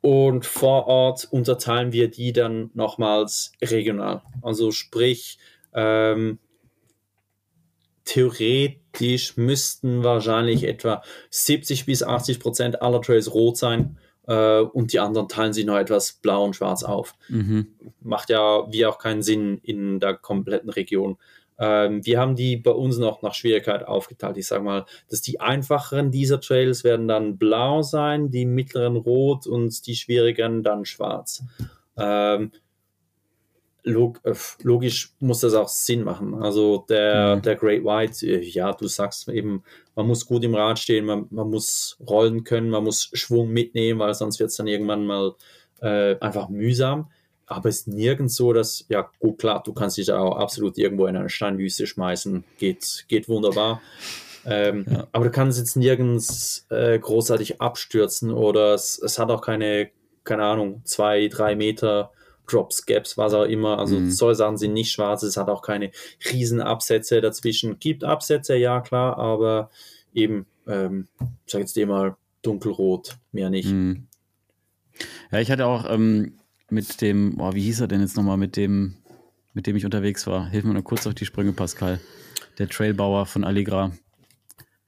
Und 0.00 0.46
vor 0.46 0.86
Ort 0.86 1.28
unterteilen 1.30 1.92
wir 1.92 2.08
die 2.10 2.32
dann 2.32 2.70
nochmals 2.72 3.52
regional. 3.62 4.22
Also 4.40 4.70
sprich, 4.70 5.36
ähm, 5.74 6.38
theoretisch 8.06 8.81
müssten 9.36 10.04
wahrscheinlich 10.04 10.64
etwa 10.64 11.02
70 11.30 11.86
bis 11.86 12.02
80 12.02 12.40
Prozent 12.40 12.82
aller 12.82 13.00
Trails 13.00 13.32
rot 13.32 13.56
sein 13.56 13.98
äh, 14.26 14.60
und 14.60 14.92
die 14.92 15.00
anderen 15.00 15.28
teilen 15.28 15.52
sich 15.52 15.64
noch 15.64 15.76
etwas 15.76 16.12
blau 16.12 16.44
und 16.44 16.56
schwarz 16.56 16.82
auf 16.82 17.14
Mhm. 17.28 17.68
macht 18.00 18.30
ja 18.30 18.70
wie 18.70 18.86
auch 18.86 18.98
keinen 18.98 19.22
Sinn 19.22 19.58
in 19.62 20.00
der 20.00 20.14
kompletten 20.14 20.70
Region. 20.70 21.16
Ähm, 21.58 22.04
wir 22.04 22.18
haben 22.18 22.34
die 22.34 22.56
bei 22.56 22.70
uns 22.70 22.98
noch 22.98 23.22
nach 23.22 23.34
Schwierigkeit 23.34 23.86
aufgeteilt. 23.86 24.36
Ich 24.36 24.46
sage 24.46 24.64
mal, 24.64 24.86
dass 25.08 25.20
die 25.20 25.40
einfacheren 25.40 26.10
dieser 26.10 26.40
Trails 26.40 26.82
werden 26.82 27.08
dann 27.08 27.38
blau 27.38 27.82
sein, 27.82 28.30
die 28.30 28.46
mittleren 28.46 28.96
rot 28.96 29.46
und 29.46 29.86
die 29.86 29.94
schwierigeren 29.94 30.62
dann 30.62 30.84
schwarz. 30.84 31.44
Ähm, 31.96 32.52
log 33.84 34.20
äh, 34.24 34.34
logisch 34.62 35.12
muss 35.18 35.40
das 35.40 35.54
auch 35.54 35.68
Sinn 35.68 36.04
machen. 36.04 36.34
Also 36.42 36.84
der, 36.88 37.36
Mhm. 37.36 37.42
der 37.42 37.56
Great 37.56 37.84
White, 37.84 38.26
äh, 38.26 38.40
ja, 38.42 38.72
du 38.72 38.86
sagst 38.86 39.28
eben, 39.28 39.64
man 39.96 40.06
muss 40.06 40.26
gut 40.26 40.44
im 40.44 40.54
Rad 40.54 40.78
stehen, 40.78 41.04
man, 41.04 41.26
man 41.30 41.50
muss 41.50 41.96
rollen 42.06 42.44
können, 42.44 42.70
man 42.70 42.84
muss 42.84 43.10
Schwung 43.12 43.50
mitnehmen, 43.50 43.98
weil 44.00 44.14
sonst 44.14 44.38
wird 44.38 44.50
es 44.50 44.56
dann 44.56 44.66
irgendwann 44.68 45.04
mal 45.06 45.34
äh, 45.80 46.16
einfach 46.20 46.48
mühsam. 46.48 47.10
Aber 47.46 47.68
es 47.68 47.80
ist 47.80 47.88
nirgends 47.88 48.36
so, 48.36 48.52
dass, 48.52 48.84
ja, 48.88 49.10
gut, 49.18 49.38
klar, 49.38 49.62
du 49.64 49.72
kannst 49.74 49.98
dich 49.98 50.06
da 50.06 50.18
auch 50.20 50.36
absolut 50.36 50.78
irgendwo 50.78 51.06
in 51.06 51.16
eine 51.16 51.28
Steinwüste 51.28 51.86
schmeißen. 51.86 52.44
Geht, 52.58 53.04
geht 53.08 53.28
wunderbar. 53.28 53.82
Ähm, 54.46 54.86
Ja. 54.88 55.06
Aber 55.12 55.24
du 55.26 55.30
kannst 55.30 55.58
jetzt 55.58 55.76
nirgends 55.76 56.66
äh, 56.70 56.98
großartig 56.98 57.60
abstürzen 57.60 58.30
oder 58.30 58.74
es, 58.74 58.98
es 58.98 59.18
hat 59.18 59.30
auch 59.30 59.42
keine, 59.42 59.90
keine 60.24 60.44
Ahnung, 60.44 60.82
zwei, 60.84 61.28
drei 61.28 61.54
Meter 61.56 62.12
Drops, 62.52 62.84
Gaps, 62.86 63.16
was 63.16 63.32
auch 63.34 63.44
immer. 63.44 63.78
Also 63.78 63.98
Mhm. 63.98 64.10
solche 64.10 64.36
Sachen 64.36 64.58
sind 64.58 64.72
nicht 64.74 64.92
schwarz, 64.92 65.22
es 65.22 65.36
hat 65.36 65.48
auch 65.48 65.62
keine 65.62 65.90
riesen 66.32 66.60
Absätze 66.60 67.20
dazwischen. 67.20 67.78
Gibt 67.78 68.04
Absätze, 68.04 68.56
ja 68.56 68.80
klar, 68.80 69.16
aber 69.18 69.70
eben, 70.12 70.46
ähm, 70.66 71.08
ich 71.46 71.52
sag 71.52 71.60
jetzt 71.60 71.76
dir 71.76 71.86
mal, 71.86 72.16
dunkelrot, 72.42 73.16
mehr 73.32 73.50
nicht. 73.50 73.70
Mhm. 73.70 74.06
Ja, 75.30 75.40
ich 75.40 75.50
hatte 75.50 75.66
auch 75.66 75.88
ähm, 75.88 76.34
mit 76.68 77.00
dem, 77.00 77.40
oh, 77.40 77.54
wie 77.54 77.62
hieß 77.62 77.80
er 77.80 77.88
denn 77.88 78.00
jetzt 78.00 78.16
nochmal, 78.16 78.36
mit 78.36 78.56
dem, 78.56 78.94
mit 79.54 79.66
dem 79.66 79.76
ich 79.76 79.84
unterwegs 79.84 80.26
war? 80.26 80.48
Hilf 80.48 80.64
mir 80.64 80.74
nur 80.74 80.84
kurz 80.84 81.06
auf 81.06 81.14
die 81.14 81.24
Sprünge, 81.26 81.52
Pascal. 81.52 82.00
Der 82.58 82.68
Trailbauer 82.68 83.26
von 83.26 83.44
Allegra. 83.44 83.92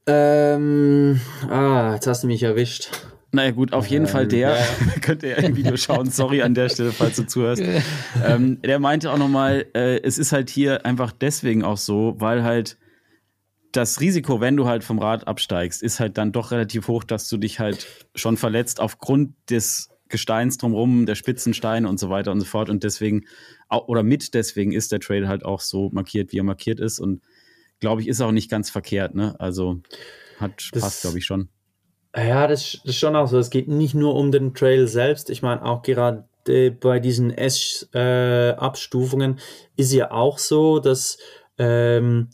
Ähm, 0.06 1.20
ah, 1.48 1.92
jetzt 1.94 2.06
hast 2.06 2.22
du 2.24 2.26
mich 2.26 2.42
erwischt. 2.42 2.90
Naja, 3.34 3.50
gut, 3.50 3.72
auf 3.72 3.86
jeden 3.86 4.04
Ähm, 4.06 4.10
Fall 4.10 4.26
der. 4.28 4.50
ja. 4.56 4.66
Könnt 5.00 5.22
ihr 5.22 5.30
ja 5.30 5.36
im 5.36 5.56
Video 5.56 5.76
schauen. 5.76 6.10
Sorry 6.10 6.42
an 6.42 6.54
der 6.54 6.68
Stelle, 6.68 6.92
falls 6.92 7.16
du 7.16 7.26
zuhörst. 7.26 7.62
ähm, 8.24 8.60
der 8.62 8.78
meinte 8.78 9.10
auch 9.10 9.18
nochmal, 9.18 9.66
äh, 9.74 10.00
es 10.02 10.18
ist 10.18 10.32
halt 10.32 10.50
hier 10.50 10.86
einfach 10.86 11.12
deswegen 11.12 11.62
auch 11.64 11.76
so, 11.78 12.14
weil 12.18 12.42
halt 12.44 12.78
das 13.72 14.00
Risiko, 14.00 14.40
wenn 14.40 14.56
du 14.56 14.66
halt 14.66 14.84
vom 14.84 14.98
Rad 15.00 15.26
absteigst, 15.26 15.82
ist 15.82 15.98
halt 15.98 16.16
dann 16.16 16.30
doch 16.30 16.52
relativ 16.52 16.86
hoch, 16.86 17.02
dass 17.02 17.28
du 17.28 17.36
dich 17.36 17.58
halt 17.58 17.86
schon 18.14 18.36
verletzt 18.36 18.78
aufgrund 18.78 19.34
des 19.50 19.90
Gesteins 20.08 20.58
drumherum, 20.58 21.06
der 21.06 21.16
Spitzensteine 21.16 21.88
und 21.88 21.98
so 21.98 22.08
weiter 22.08 22.30
und 22.30 22.38
so 22.38 22.46
fort. 22.46 22.70
Und 22.70 22.84
deswegen, 22.84 23.24
oder 23.68 24.04
mit 24.04 24.34
deswegen 24.34 24.70
ist 24.70 24.92
der 24.92 25.00
Trail 25.00 25.26
halt 25.26 25.44
auch 25.44 25.60
so 25.60 25.90
markiert, 25.92 26.30
wie 26.32 26.38
er 26.38 26.44
markiert 26.44 26.78
ist. 26.78 27.00
Und 27.00 27.22
glaube 27.80 28.00
ich, 28.00 28.06
ist 28.06 28.20
auch 28.20 28.30
nicht 28.30 28.48
ganz 28.48 28.70
verkehrt, 28.70 29.16
ne? 29.16 29.34
Also 29.40 29.80
hat 30.38 30.68
Das- 30.72 30.82
passt, 30.82 31.02
glaube 31.02 31.18
ich, 31.18 31.24
schon. 31.26 31.48
Ja, 32.16 32.46
das, 32.46 32.78
das 32.84 32.84
ist 32.84 32.98
schon 32.98 33.16
auch 33.16 33.26
so. 33.26 33.38
Es 33.38 33.50
geht 33.50 33.66
nicht 33.68 33.94
nur 33.94 34.14
um 34.14 34.30
den 34.30 34.54
Trail 34.54 34.86
selbst. 34.86 35.30
Ich 35.30 35.42
meine, 35.42 35.64
auch 35.64 35.82
gerade 35.82 36.28
bei 36.80 37.00
diesen 37.00 37.30
S-Abstufungen 37.30 39.40
ist 39.76 39.92
ja 39.92 40.10
auch 40.10 40.38
so, 40.38 40.78
dass 40.78 41.16
ähm, 41.58 42.28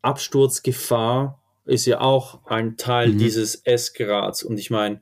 Absturzgefahr 0.00 1.40
ist 1.64 1.86
ja 1.86 2.00
auch 2.00 2.44
ein 2.46 2.76
Teil 2.76 3.10
Mhm. 3.10 3.18
dieses 3.18 3.54
S-Grads. 3.56 4.42
Und 4.44 4.58
ich 4.58 4.70
meine, 4.70 5.00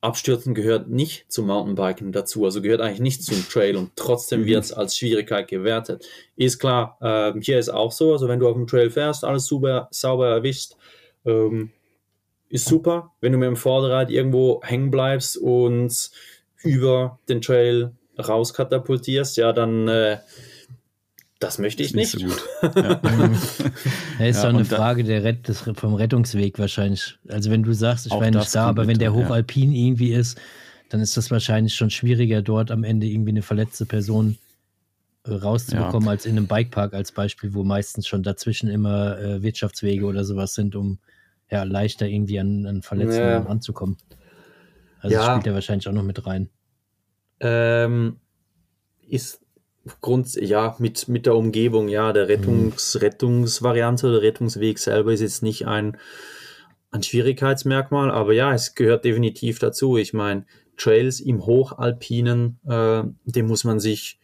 Abstürzen 0.00 0.54
gehört 0.54 0.88
nicht 0.88 1.30
zum 1.32 1.46
Mountainbiken 1.46 2.12
dazu, 2.12 2.44
also 2.44 2.60
gehört 2.60 2.80
eigentlich 2.80 3.00
nicht 3.00 3.24
zum 3.24 3.48
Trail 3.48 3.76
und 3.76 3.92
trotzdem 3.94 4.40
Mhm. 4.42 4.46
wird 4.46 4.64
es 4.64 4.72
als 4.72 4.96
Schwierigkeit 4.96 5.46
gewertet. 5.48 6.04
Ist 6.36 6.58
klar, 6.58 6.98
ähm, 7.00 7.40
hier 7.40 7.58
ist 7.58 7.68
auch 7.68 7.92
so, 7.92 8.12
also 8.12 8.26
wenn 8.28 8.40
du 8.40 8.48
auf 8.48 8.56
dem 8.56 8.66
Trail 8.66 8.90
fährst, 8.90 9.24
alles 9.24 9.46
super 9.46 9.88
sauber 9.92 10.28
erwischt, 10.28 10.72
ähm, 11.24 11.70
ist 12.52 12.66
super. 12.66 13.12
Wenn 13.20 13.32
du 13.32 13.38
mit 13.38 13.46
dem 13.46 13.56
Vorderrad 13.56 14.10
irgendwo 14.10 14.60
hängen 14.62 14.90
bleibst 14.90 15.38
und 15.38 16.10
über 16.62 17.18
den 17.28 17.40
Trail 17.40 17.92
rauskatapultierst, 18.18 19.38
ja, 19.38 19.52
dann 19.52 19.88
äh, 19.88 20.18
das 21.40 21.58
möchte 21.58 21.82
ich 21.82 21.94
nicht. 21.94 22.14
nicht. 22.14 22.30
So 22.30 22.68
gut. 22.68 22.76
Ja. 22.76 23.00
ja, 24.20 24.26
ist 24.26 24.36
ja, 24.36 24.42
doch 24.42 24.50
eine 24.50 24.64
Frage 24.66 25.02
der 25.02 25.24
Rett, 25.24 25.48
des, 25.48 25.60
vom 25.74 25.94
Rettungsweg 25.94 26.58
wahrscheinlich. 26.58 27.18
Also 27.26 27.50
wenn 27.50 27.62
du 27.62 27.72
sagst, 27.72 28.06
ich 28.06 28.12
war 28.12 28.30
nicht 28.30 28.54
da, 28.54 28.66
aber 28.66 28.86
wenn 28.86 28.98
der 28.98 29.14
hochalpin 29.14 29.72
ja. 29.72 29.86
irgendwie 29.86 30.12
ist, 30.12 30.38
dann 30.90 31.00
ist 31.00 31.16
das 31.16 31.30
wahrscheinlich 31.30 31.74
schon 31.74 31.90
schwieriger, 31.90 32.42
dort 32.42 32.70
am 32.70 32.84
Ende 32.84 33.06
irgendwie 33.06 33.30
eine 33.30 33.42
verletzte 33.42 33.86
Person 33.86 34.36
äh, 35.24 35.32
rauszubekommen, 35.32 36.08
als 36.08 36.26
in 36.26 36.36
einem 36.36 36.46
Bikepark 36.46 36.92
als 36.92 37.12
Beispiel, 37.12 37.54
wo 37.54 37.64
meistens 37.64 38.06
schon 38.06 38.22
dazwischen 38.22 38.68
immer 38.68 39.18
äh, 39.18 39.42
Wirtschaftswege 39.42 40.04
oder 40.04 40.24
sowas 40.24 40.54
sind, 40.54 40.76
um 40.76 40.98
ja 41.52 41.62
leichter 41.64 42.06
irgendwie 42.06 42.40
an, 42.40 42.66
an 42.66 42.82
Verletzten 42.82 43.46
ranzukommen. 43.46 43.96
Also 45.00 45.16
ja. 45.16 45.30
spielt 45.30 45.46
er 45.46 45.54
wahrscheinlich 45.54 45.88
auch 45.88 45.92
noch 45.92 46.02
mit 46.02 46.26
rein. 46.26 46.48
Ähm, 47.40 48.18
ist 49.08 49.40
Grund, 50.00 50.34
ja, 50.36 50.76
mit, 50.78 51.08
mit 51.08 51.26
der 51.26 51.34
Umgebung, 51.34 51.88
ja, 51.88 52.12
der 52.12 52.28
Rettungs, 52.28 52.94
mhm. 52.94 53.00
Rettungsvariante 53.00 54.06
oder 54.06 54.22
Rettungsweg 54.22 54.78
selber 54.78 55.12
ist 55.12 55.20
jetzt 55.20 55.42
nicht 55.42 55.66
ein, 55.66 55.96
ein 56.92 57.02
Schwierigkeitsmerkmal, 57.02 58.10
aber 58.10 58.32
ja, 58.32 58.54
es 58.54 58.76
gehört 58.76 59.04
definitiv 59.04 59.58
dazu. 59.58 59.96
Ich 59.96 60.12
meine, 60.12 60.46
Trails 60.76 61.18
im 61.18 61.44
Hochalpinen, 61.44 62.60
äh, 62.64 63.02
dem 63.24 63.46
muss 63.46 63.64
man 63.64 63.80
sich 63.80 64.20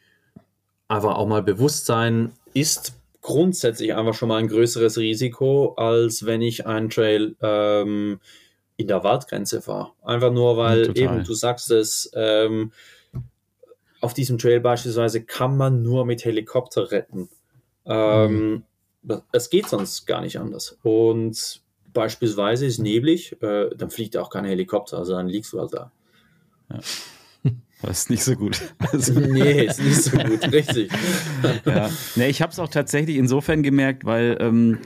einfach 0.86 1.16
auch 1.16 1.26
mal 1.26 1.42
bewusst 1.42 1.86
sein, 1.86 2.32
ist 2.54 2.94
grundsätzlich 3.20 3.94
einfach 3.94 4.14
schon 4.14 4.28
mal 4.28 4.36
ein 4.36 4.48
größeres 4.48 4.98
Risiko, 4.98 5.74
als 5.74 6.24
wenn 6.26 6.42
ich 6.42 6.66
einen 6.66 6.90
Trail 6.90 7.36
ähm, 7.42 8.20
in 8.76 8.88
der 8.88 9.02
Waldgrenze 9.04 9.60
fahre. 9.60 9.92
Einfach 10.02 10.32
nur, 10.32 10.56
weil 10.56 10.96
ja, 10.96 11.04
eben, 11.04 11.24
du 11.24 11.34
sagst 11.34 11.70
es, 11.70 12.10
ähm, 12.14 12.72
auf 14.00 14.14
diesem 14.14 14.38
Trail 14.38 14.60
beispielsweise 14.60 15.24
kann 15.24 15.56
man 15.56 15.82
nur 15.82 16.04
mit 16.06 16.24
Helikopter 16.24 16.90
retten. 16.92 17.28
Ähm, 17.84 18.64
mhm. 19.02 19.22
Es 19.32 19.50
geht 19.50 19.68
sonst 19.68 20.06
gar 20.06 20.20
nicht 20.20 20.38
anders. 20.38 20.78
Und 20.82 21.62
beispielsweise 21.92 22.66
ist 22.66 22.78
neblig, 22.78 23.40
äh, 23.42 23.70
dann 23.76 23.90
fliegt 23.90 24.16
auch 24.16 24.30
kein 24.30 24.44
Helikopter, 24.44 24.98
also 24.98 25.14
dann 25.14 25.28
liegst 25.28 25.52
du 25.52 25.60
halt 25.60 25.72
da. 25.74 25.90
Ja. 26.70 26.78
Das 27.82 28.00
ist 28.00 28.10
nicht 28.10 28.24
so 28.24 28.34
gut. 28.34 28.60
nee, 28.92 29.66
ist 29.66 29.80
nicht 29.80 30.02
so 30.02 30.18
gut, 30.18 30.52
richtig. 30.52 30.90
ja. 31.64 31.90
Nee, 32.16 32.28
ich 32.28 32.42
habe 32.42 32.52
es 32.52 32.58
auch 32.58 32.68
tatsächlich 32.68 33.16
insofern 33.16 33.62
gemerkt, 33.62 34.04
weil, 34.04 34.36
ähm, 34.40 34.78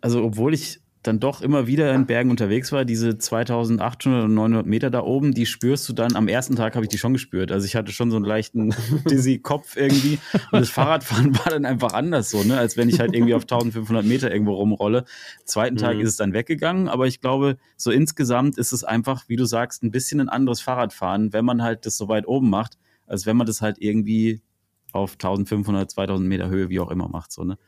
also 0.00 0.22
obwohl 0.24 0.52
ich 0.52 0.80
dann 1.04 1.20
doch 1.20 1.42
immer 1.42 1.66
wieder 1.66 1.94
in 1.94 2.06
Bergen 2.06 2.30
unterwegs 2.30 2.72
war, 2.72 2.86
diese 2.86 3.18
2800 3.18 4.24
und 4.24 4.34
900 4.34 4.66
Meter 4.66 4.90
da 4.90 5.02
oben, 5.02 5.34
die 5.34 5.44
spürst 5.44 5.86
du 5.88 5.92
dann, 5.92 6.16
am 6.16 6.28
ersten 6.28 6.56
Tag 6.56 6.74
habe 6.74 6.86
ich 6.86 6.88
die 6.88 6.96
schon 6.96 7.12
gespürt. 7.12 7.52
Also 7.52 7.66
ich 7.66 7.76
hatte 7.76 7.92
schon 7.92 8.10
so 8.10 8.16
einen 8.16 8.24
leichten 8.24 8.74
dizzy 9.10 9.38
Kopf 9.38 9.76
irgendwie 9.76 10.18
und 10.50 10.60
das 10.60 10.70
Fahrradfahren 10.70 11.38
war 11.38 11.50
dann 11.50 11.66
einfach 11.66 11.92
anders 11.92 12.30
so, 12.30 12.42
ne, 12.42 12.56
als 12.56 12.78
wenn 12.78 12.88
ich 12.88 13.00
halt 13.00 13.14
irgendwie 13.14 13.34
auf 13.34 13.42
1500 13.42 14.04
Meter 14.04 14.32
irgendwo 14.32 14.54
rumrolle. 14.54 15.04
Zweiten 15.44 15.76
Tag 15.76 15.96
mhm. 15.96 16.00
ist 16.00 16.08
es 16.08 16.16
dann 16.16 16.32
weggegangen, 16.32 16.88
aber 16.88 17.06
ich 17.06 17.20
glaube, 17.20 17.58
so 17.76 17.90
insgesamt 17.90 18.56
ist 18.56 18.72
es 18.72 18.82
einfach, 18.82 19.28
wie 19.28 19.36
du 19.36 19.44
sagst, 19.44 19.82
ein 19.82 19.90
bisschen 19.90 20.20
ein 20.20 20.30
anderes 20.30 20.62
Fahrradfahren, 20.62 21.34
wenn 21.34 21.44
man 21.44 21.62
halt 21.62 21.84
das 21.84 21.98
so 21.98 22.08
weit 22.08 22.26
oben 22.26 22.48
macht, 22.48 22.78
als 23.06 23.26
wenn 23.26 23.36
man 23.36 23.46
das 23.46 23.60
halt 23.60 23.76
irgendwie 23.78 24.40
auf 24.94 25.12
1500, 25.12 25.90
2000 25.90 26.28
Meter 26.28 26.48
Höhe, 26.48 26.68
wie 26.68 26.80
auch 26.80 26.90
immer 26.90 27.08
macht, 27.08 27.32
so, 27.32 27.44
ne. 27.44 27.58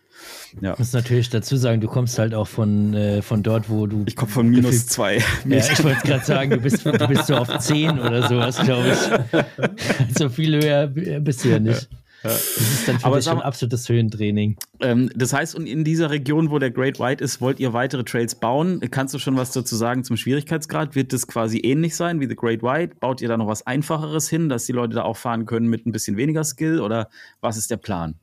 Ja. 0.61 0.73
Ich 0.73 0.79
muss 0.79 0.93
natürlich 0.93 1.29
dazu 1.29 1.57
sagen, 1.57 1.81
du 1.81 1.89
kommst 1.89 2.19
halt 2.19 2.35
auch 2.35 2.47
von, 2.47 2.95
äh, 2.95 3.21
von 3.21 3.43
dort, 3.43 3.69
wo 3.69 3.87
du. 3.87 4.05
Ich 4.07 4.17
komme 4.17 4.31
von 4.31 4.49
minus 4.49 4.71
gefühlt, 4.71 4.91
zwei. 4.91 5.17
Ja, 5.47 5.59
ich 5.59 5.85
wollte 5.85 6.07
gerade 6.07 6.25
sagen, 6.25 6.51
du 6.51 6.57
bist, 6.59 6.87
du 6.87 7.09
bist 7.09 7.27
so 7.27 7.37
auf 7.37 7.59
zehn 7.59 7.99
oder 7.99 8.27
sowas, 8.27 8.59
glaube 8.59 8.93
ich. 8.93 10.17
so 10.19 10.29
viel 10.29 10.57
höher 10.57 10.87
bist 10.87 11.45
du 11.45 11.51
ja 11.51 11.59
nicht. 11.59 11.89
Ja. 11.91 11.99
Das 12.29 12.57
ist 12.57 12.89
dann 12.89 12.99
für 12.99 13.07
Aber 13.07 13.17
dich 13.17 13.25
schon 13.25 13.41
absolutes 13.41 13.89
Höhentraining. 13.89 14.57
Ähm, 14.81 15.11
das 15.15 15.33
heißt, 15.33 15.55
und 15.55 15.67
in 15.67 15.85
dieser 15.85 16.11
Region, 16.11 16.51
wo 16.51 16.59
der 16.59 16.71
Great 16.71 16.99
White 16.99 17.23
ist, 17.23 17.41
wollt 17.41 17.61
ihr 17.61 17.73
weitere 17.73 18.05
Trails 18.05 18.35
bauen? 18.35 18.81
Kannst 18.91 19.15
du 19.15 19.19
schon 19.19 19.37
was 19.37 19.53
dazu 19.53 19.77
sagen 19.77 20.05
zum 20.05 20.17
Schwierigkeitsgrad? 20.17 20.95
Wird 20.95 21.13
das 21.13 21.27
quasi 21.27 21.61
ähnlich 21.61 21.97
sein 21.97 22.21
wie 22.21 22.29
The 22.29 22.37
Great 22.37 22.63
White? 22.63 22.97
Baut 23.01 23.21
ihr 23.21 23.29
da 23.29 23.37
noch 23.37 23.49
was 23.49 23.67
Einfacheres 23.67 24.29
hin, 24.29 24.49
dass 24.49 24.67
die 24.67 24.73
Leute 24.73 24.95
da 24.95 25.03
auch 25.03 25.17
fahren 25.17 25.47
können 25.47 25.69
mit 25.69 25.87
ein 25.87 25.93
bisschen 25.93 26.17
weniger 26.17 26.45
Skill? 26.45 26.81
Oder 26.81 27.09
was 27.41 27.57
ist 27.57 27.71
der 27.71 27.79
Plan? 27.79 28.15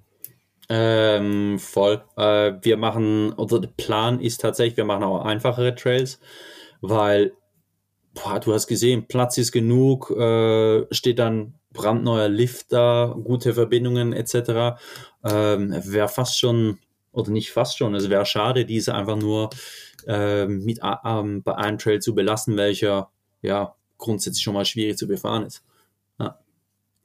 Ähm, 0.70 1.60
voll. 1.60 2.04
Äh, 2.16 2.54
wir 2.62 2.78
machen, 2.78 3.34
unser 3.34 3.62
Plan 3.62 4.20
ist 4.20 4.42
tatsächlich, 4.42 4.78
wir 4.78 4.86
machen 4.86 5.04
auch 5.04 5.26
einfachere 5.26 5.76
Trails, 5.76 6.20
weil 6.82 7.34
boah, 8.14 8.40
du 8.40 8.54
hast 8.54 8.68
gesehen, 8.68 9.08
Platz 9.08 9.38
ist 9.38 9.52
genug, 9.52 10.12
äh, 10.12 10.86
steht 10.94 11.20
dann 11.20 11.56
brandneuer 11.74 12.30
Lift 12.30 12.72
da, 12.72 13.16
gute 13.24 13.54
Verbindungen 13.54 14.14
etc. 14.14 14.80
Ähm, 15.24 15.76
wäre 15.84 16.08
fast 16.08 16.40
schon, 16.40 16.80
oder 17.12 17.32
nicht 17.32 17.52
fast 17.52 17.78
schon, 17.78 17.96
es 17.96 18.10
wäre 18.10 18.26
schade, 18.26 18.66
diese 18.66 18.96
einfach 18.96 19.18
nur 19.18 19.50
äh, 20.08 20.48
mit 20.48 20.80
äh, 20.80 21.24
bei 21.44 21.56
einem 21.56 21.78
Trail 21.78 22.00
zu 22.00 22.16
belassen, 22.16 22.58
welcher 22.58 23.10
ja 23.42 23.76
grundsätzlich 23.98 24.44
schon 24.44 24.54
mal 24.54 24.66
schwierig 24.66 24.98
zu 24.98 25.08
befahren 25.08 25.46
ist. 25.46 25.64
Ja. 26.20 26.40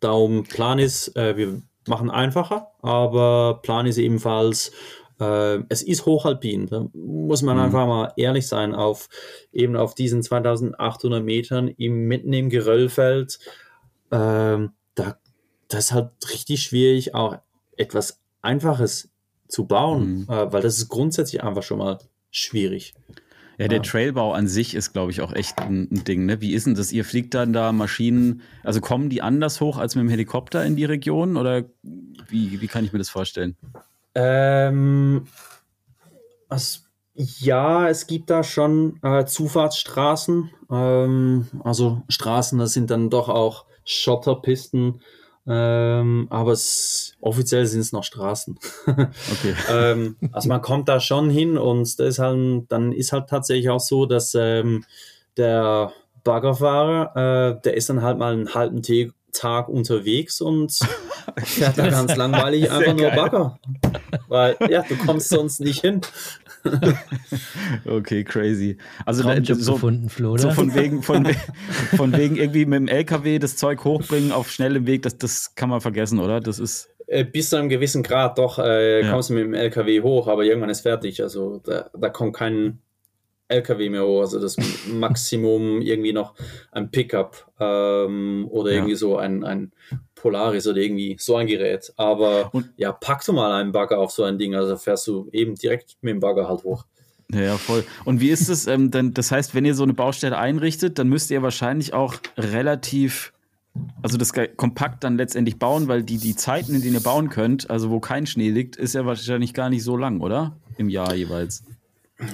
Darum 0.01 0.45
Plan 0.45 0.79
ist, 0.79 1.17
äh, 1.17 1.37
wir 1.37 1.63
machen 1.87 2.11
einfacher, 2.11 2.69
aber 2.83 3.61
Plan 3.63 3.87
ist 3.87 3.99
ebenfalls, 3.99 4.73
äh, 5.21 5.59
es 5.69 5.83
ist 5.83 6.07
hochalpin. 6.07 6.67
Da 6.67 6.87
muss 6.93 7.43
man 7.43 7.57
mhm. 7.57 7.63
einfach 7.65 7.87
mal 7.87 8.13
ehrlich 8.17 8.47
sein, 8.47 8.75
auf 8.75 9.09
eben 9.53 9.77
auf 9.77 9.95
diesen 9.95 10.23
2800 10.23 11.25
Metern 11.25 11.69
im, 11.69 12.07
mitten 12.07 12.33
im 12.33 12.51
Geröllfeld. 12.51 13.39
Äh, 14.11 14.69
da, 14.95 15.19
das 15.69 15.87
ist 15.87 15.93
halt 15.93 16.11
richtig 16.31 16.63
schwierig, 16.63 17.15
auch 17.15 17.39
etwas 17.77 18.21
Einfaches 18.43 19.11
zu 19.49 19.67
bauen, 19.67 20.21
mhm. 20.21 20.27
äh, 20.29 20.53
weil 20.53 20.63
das 20.63 20.79
ist 20.79 20.89
grundsätzlich 20.89 21.43
einfach 21.43 21.63
schon 21.63 21.79
mal 21.79 21.99
schwierig. 22.31 22.95
Ja, 23.59 23.67
der 23.67 23.83
Trailbau 23.83 24.35
an 24.35 24.47
sich 24.47 24.77
ist, 24.77 24.93
glaube 24.93 25.11
ich, 25.11 25.21
auch 25.21 25.33
echt 25.33 25.59
ein, 25.59 25.89
ein, 25.91 26.05
Ding. 26.05 26.27
Ne? 26.27 26.41
Wie 26.41 26.55
ist 26.55 26.67
denn 26.67 26.77
das? 26.77 26.93
Ihr 26.93 27.05
fliegt 27.05 27.35
dann 27.35 27.53
da 27.53 27.73
Maschinen, 27.73 28.43
also 28.63 28.81
kommen 28.81 29.11
die 29.11 29.21
anders 29.21 29.61
hoch 29.61 29.79
als 29.79 29.97
mit 29.97 30.05
dem 30.05 30.11
Helikopter 30.11 30.65
in 30.65 30.77
die 30.77 30.85
Region 30.85 31.37
oder 31.37 31.65
wie, 32.29 32.61
wie 32.61 32.69
kann 32.69 32.85
ich 32.85 32.93
mir 32.93 33.01
das 33.01 33.09
vorstellen? 33.09 33.57
Ähm, 34.15 35.27
also, 36.49 36.81
ja, 37.15 37.89
es 37.89 38.07
gibt 38.07 38.31
da 38.31 38.45
schon 38.45 39.01
äh, 39.03 39.25
Zufahrtsstraßen, 39.25 40.51
ähm, 40.71 41.49
also 41.65 42.03
Straßen, 42.09 42.61
das 42.61 42.75
sind 42.75 42.91
dann 42.91 43.11
doch 43.11 43.29
auch 43.29 43.65
Schotterpisten, 43.89 45.01
ähm, 45.47 46.27
aber 46.29 46.53
es, 46.53 47.17
offiziell 47.23 47.65
sind 47.65 47.81
es 47.81 47.93
noch 47.93 48.05
Straßen. 48.05 48.59
Okay. 48.87 49.55
ähm, 49.71 50.17
also 50.31 50.49
man 50.49 50.61
kommt 50.61 50.89
da 50.89 51.01
schon 51.01 51.31
hin 51.31 51.57
und 51.57 51.99
ist 51.99 52.19
halt, 52.19 52.71
dann 52.71 52.93
ist 52.93 53.13
halt 53.13 53.29
tatsächlich 53.29 53.71
auch 53.71 53.81
so, 53.81 54.05
dass 54.05 54.35
ähm, 54.35 54.85
der 55.39 55.93
Baggerfahrer, 56.23 57.57
äh, 57.57 57.63
der 57.63 57.77
ist 57.77 57.89
dann 57.89 58.03
halt 58.03 58.19
mal 58.19 58.35
einen 58.35 58.55
halben 58.55 58.83
Tag 59.33 59.69
unterwegs 59.69 60.41
und 60.41 60.79
fährt 61.45 61.79
da 61.79 61.89
ganz 61.89 62.17
langweilig 62.17 62.71
einfach 62.71 62.95
nur 62.95 63.11
Bagger. 63.11 63.59
Weil, 64.29 64.57
ja, 64.71 64.83
du 64.83 64.97
kommst 64.97 65.29
sonst 65.29 65.61
nicht 65.61 65.81
hin. 65.81 66.01
okay, 67.87 68.25
crazy. 68.25 68.77
Also 69.05 69.23
da, 69.23 69.43
so, 69.55 69.75
gefunden, 69.75 70.09
Flo, 70.09 70.37
so 70.37 70.51
von 70.51 70.75
wegen, 70.75 71.03
von, 71.03 71.27
von 71.97 72.17
wegen 72.17 72.37
irgendwie 72.37 72.67
mit 72.67 72.81
dem 72.81 72.89
LKW 72.89 73.39
das 73.39 73.57
Zeug 73.57 73.85
hochbringen 73.85 74.33
auf 74.33 74.51
schnellem 74.51 74.87
Weg, 74.87 75.03
das, 75.03 75.19
das 75.19 75.55
kann 75.55 75.69
man 75.69 75.81
vergessen, 75.81 76.19
oder? 76.19 76.41
Das 76.41 76.59
ist. 76.59 76.89
Äh, 77.07 77.25
bis 77.25 77.51
zu 77.51 77.57
einem 77.57 77.69
gewissen 77.69 78.03
Grad 78.03 78.39
doch 78.39 78.59
äh, 78.59 79.03
ja. 79.03 79.11
kommst 79.11 79.31
du 79.31 79.35
mit 79.35 79.45
dem 79.45 79.55
LKW 79.55 80.03
hoch, 80.03 80.29
aber 80.29 80.45
irgendwann 80.45 80.71
ist 80.71 80.83
fertig. 80.83 81.23
Also 81.23 81.61
da, 81.65 81.91
da 81.99 82.11
kommt 82.11 82.35
kein 82.35 82.81
LKW 83.49 83.89
mehr 83.89 84.05
hoch. 84.05 84.21
Also 84.21 84.41
das 84.41 84.57
Maximum 84.87 85.81
irgendwie 85.81 86.13
noch 86.13 86.35
ein 86.71 86.91
Pickup 86.91 87.51
ähm, 87.59 88.47
oder 88.51 88.71
irgendwie 88.71 88.95
so 88.95 89.17
ein, 89.17 89.45
ein 89.45 89.73
Polaris 90.15 90.67
oder 90.67 90.79
irgendwie 90.79 91.17
so 91.19 91.37
ein 91.37 91.47
Gerät. 91.47 91.93
Aber 91.97 92.51
und, 92.53 92.71
ja, 92.77 92.93
pack 92.93 93.25
du 93.25 93.33
mal 93.33 93.61
einen 93.61 93.73
Bagger 93.73 93.99
auf 93.99 94.11
so 94.11 94.25
ein 94.25 94.39
Ding, 94.39 94.55
also 94.55 94.77
fährst 94.77 95.07
du 95.07 95.29
eben 95.33 95.55
direkt 95.55 95.97
mit 96.01 96.13
dem 96.13 96.21
Bagger 96.21 96.49
halt 96.49 96.65
hoch. 96.65 96.85
Ja, 97.33 97.59
voll. 97.59 97.85
Und 98.05 98.21
wie 98.21 98.31
ist 98.31 98.49
es 98.49 98.67
ähm, 98.67 98.91
denn? 98.91 99.13
Das 99.13 99.31
heißt, 99.31 99.55
wenn 99.55 99.65
ihr 99.65 99.75
so 99.75 99.83
eine 99.83 99.93
Baustelle 99.93 100.39
einrichtet, 100.39 100.99
dann 100.99 101.09
müsst 101.09 101.31
ihr 101.31 101.43
wahrscheinlich 101.43 101.93
auch 101.93 102.15
relativ, 102.39 103.35
also 104.03 104.17
das 104.17 104.33
kompakt 104.57 105.05
dann 105.05 105.19
letztendlich 105.19 105.59
bauen, 105.59 105.89
weil 105.89 106.03
die, 106.03 106.17
die 106.17 106.35
Zeiten, 106.37 106.75
in 106.75 106.81
denen 106.81 106.95
ihr 106.95 107.03
bauen 107.03 107.29
könnt, 107.29 107.69
also 107.69 107.91
wo 107.91 108.01
kein 108.01 108.27
Schnee 108.27 108.51
liegt, 108.51 108.77
ist 108.77 108.95
ja 108.95 109.05
wahrscheinlich 109.05 109.53
gar 109.53 109.69
nicht 109.69 109.85
so 109.85 109.97
lang, 109.97 110.21
oder? 110.21 110.57
Im 110.79 110.89
Jahr 110.89 111.15
jeweils. 111.15 111.65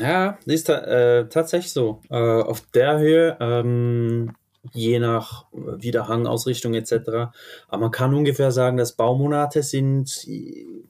Ja, 0.00 0.38
ist 0.46 0.68
äh, 0.68 1.28
tatsächlich 1.28 1.72
so. 1.72 2.00
Äh, 2.10 2.16
auf 2.16 2.62
der 2.72 2.98
Höhe 2.98 3.36
ähm, 3.40 4.34
je 4.72 4.98
nach 4.98 5.44
Widerhangausrichtung 5.52 6.74
etc. 6.74 6.92
Aber 7.68 7.80
man 7.80 7.90
kann 7.90 8.14
ungefähr 8.14 8.50
sagen, 8.50 8.76
dass 8.76 8.92
Baumonate 8.92 9.62
sind 9.62 10.26